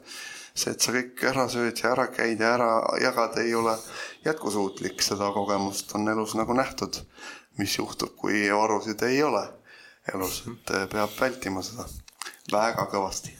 [0.58, 2.70] see, et sa kõik ära sööd ja ära käid ja ära
[3.02, 3.76] jagad, ei ole
[4.26, 7.00] jätkusuutlik, seda kogemust on elus nagu nähtud,
[7.58, 9.44] mis juhtub, kui varusid ei ole
[10.14, 11.86] elus, et peab vältima seda
[12.52, 13.36] väga kõvasti.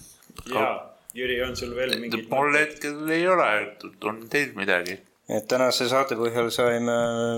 [0.53, 0.89] jaa
[1.19, 2.28] Jüri, on sul veel mingit?
[2.31, 3.47] mul hetkel ei ole,
[4.07, 4.99] on teil midagi?
[5.28, 6.94] Et tänase saate põhjal saime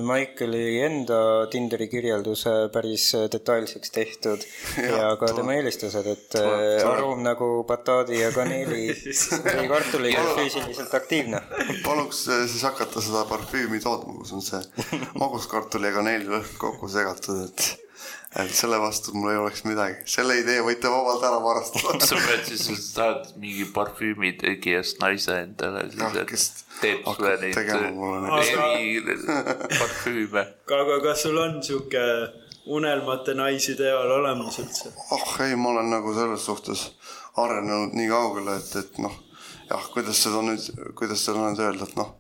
[0.06, 1.18] Maikeli enda
[1.50, 4.46] Tinderi kirjelduse päris detailseks tehtud.
[4.80, 8.94] Ja, ja ka tema eelistused, et äh, arum nagu bataadi ja kaneeli
[9.58, 11.42] või kartuliga füüsiliselt aktiivne.
[11.86, 14.62] paluks äh, siis hakata seda parfüümi tootma, kus on see
[15.20, 17.70] maguskartuli ja kaneeli lõhn kokku segatud, et
[18.38, 21.98] et selle vastu mul ei oleks midagi, selle idee võite vabalt ära varastada.
[22.06, 27.57] Sa pead siis, saad mingi parfüümitegijast naise endale siis, et teeb sulle neid
[29.07, 30.44] eriparfüüme.
[30.81, 32.05] aga kas sul on sihuke
[32.66, 34.86] unelmate naisideal olemas üldse?
[35.16, 36.81] oh ei, ma olen nagu selles suhtes
[37.36, 39.15] arenenud nii kaugele, et, et noh,
[39.70, 40.62] jah, kuidas seda nüüd,
[40.98, 42.11] kuidas seda nüüd öelda, et noh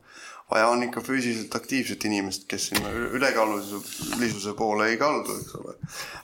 [0.50, 5.76] vaja on ikka füüsiliselt aktiivset inimest, kes sinna ülekaalulisuse poole ei kaldu, eks ole.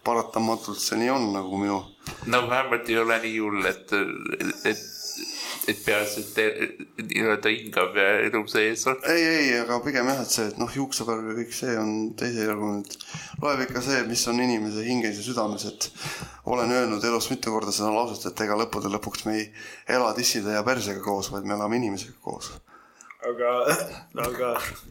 [0.04, 1.78] paratamatult see nii on, nagu minu.
[2.26, 3.94] no vähemalt ei ole nii hull, et,
[4.64, 4.82] et,
[5.72, 9.00] et peaasi, et nii-öelda hingab ja elu sees on.
[9.12, 12.84] ei, ei, aga pigem jah, et see, et noh, juuksevärv ja kõik see on teisejärguline,
[12.84, 15.90] et loeb ikka see, mis on inimese hinges ja südames, et
[16.52, 19.50] olen öelnud elus mitu korda seda lauset, et ega lõppude lõpuks me ei
[19.98, 22.54] ela tisside ja persega koos, vaid me elame inimesega koos
[23.26, 23.52] aga,
[24.26, 24.50] aga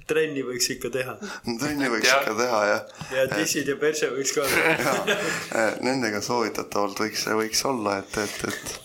[0.10, 1.16] trenni võiks ikka teha.
[1.46, 2.22] trenni võiks ja.
[2.22, 2.96] ikka teha jah.
[3.16, 4.96] ja tissid ja perse võiks ka teha.
[5.06, 8.76] Eh, nendega soovitatavalt võiks, võiks olla, et, et, et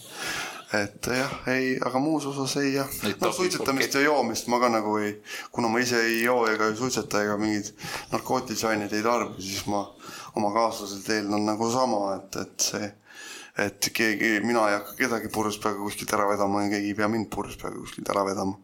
[0.72, 2.90] et jah, ei, aga muus osas ei jah.
[3.20, 5.16] no suitsetamist ja joomist ma ka nagu ei,
[5.50, 7.72] kuna ma ise ei joo ega ei suitseta ega mingeid
[8.12, 9.82] narkootilisi aineid ei tarbi, siis ma
[10.38, 12.90] oma kaaslaselt eeldan nagu sama, et, et see,
[13.66, 17.10] et keegi, mina ei hakka kedagi purjus peaga kuskilt ära vedama ja keegi ei pea
[17.10, 18.58] mind purjus peaga kuskilt ära vedama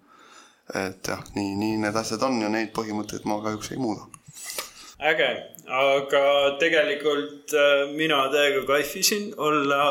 [0.74, 4.06] et jah, nii, nii need asjad on ja neid põhimõtteid ma kahjuks ei muuda.
[5.10, 5.28] äge,
[5.70, 6.22] aga
[6.60, 9.82] tegelikult äh, mina täiega kaifisin olla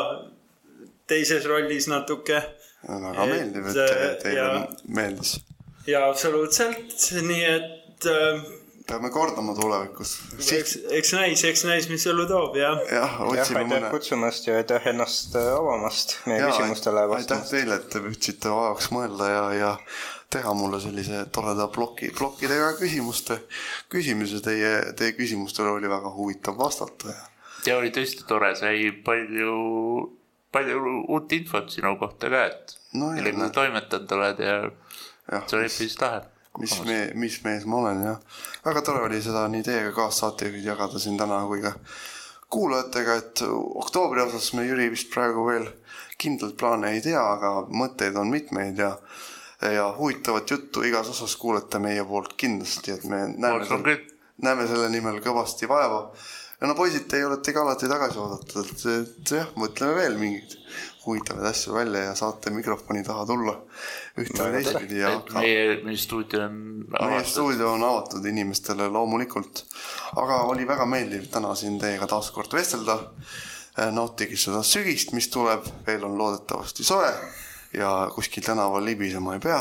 [1.06, 2.42] teises rollis natuke.
[2.86, 4.52] väga meeldiv, et äh, teile ja,
[4.86, 5.38] meeldis.
[5.86, 8.46] ja absoluutselt, nii et äh,
[8.86, 10.16] peame kordama tulevikus.
[10.52, 12.82] eks, eks näis, eks näis, mis elu toob, jah.
[12.92, 13.80] jah, otsime mõne.
[13.80, 17.32] aitäh kutsumast ja aitäh ennast avamast meie ja, küsimustele vastamast.
[17.32, 19.72] aitäh teile, et te püüdsite vajaks mõelda ja, ja
[20.32, 23.40] teha mulle sellise toreda ploki, plokkidega küsimuste,
[23.92, 27.26] küsimise teie, teie küsimustele oli väga huvitav vastata ja.
[27.70, 29.56] ja oli tõesti tore, sai palju,
[30.56, 34.56] palju uut infot sinu kohta ka, et no, millega sa toimetanud oled ja,
[35.32, 36.24] ja see oli päris lahe
[36.58, 38.42] mis me, mis mees ma olen jah.
[38.64, 41.74] väga tore oli seda nii teiega kaassaatejuhid jagada siin täna kui ka
[42.52, 43.42] kuulajatega, et
[43.82, 45.66] oktoobri osas me Jüri vist praegu veel
[46.18, 48.94] kindlalt plaane ei tea, aga mõtteid on mitmeid ja
[49.60, 53.96] ja huvitavat juttu igas osas kuulete meie poolt kindlasti, et me näeme,
[54.44, 56.10] näeme selle nimel kõvasti vaeva.
[56.60, 60.56] No poisid, teie olete ka alati tagasi oodatud, et, et jah, mõtleme veel mingeid
[61.06, 63.54] huvitavaid asju välja ja saate mikrofoni taha tulla
[64.18, 65.38] ühte või teistpidi ja ka...
[65.38, 66.56] meie, meie stuudio on
[66.90, 67.12] avatud.
[67.12, 69.62] meie stuudio on avatud inimestele loomulikult,
[70.22, 72.98] aga oli väga meeldiv täna siin teiega taas kord vestelda.
[73.92, 77.10] nautige seda sügist, mis tuleb, veel on loodetavasti soe
[77.76, 79.60] ja kuskil tänaval libisema ei pea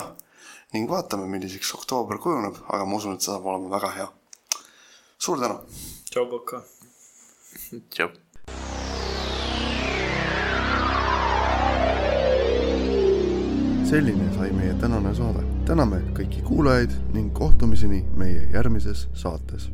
[0.74, 4.08] ning vaatame, milliseks oktoober kujuneb, aga ma usun, et see saab olema väga hea.
[5.18, 5.60] suur tänu.
[6.10, 6.64] tšau, Poka.
[7.96, 8.10] Chao.
[13.86, 15.44] selline sai meie tänane saade.
[15.66, 19.70] täname kõiki kuulajaid ning kohtumiseni meie järgmises saates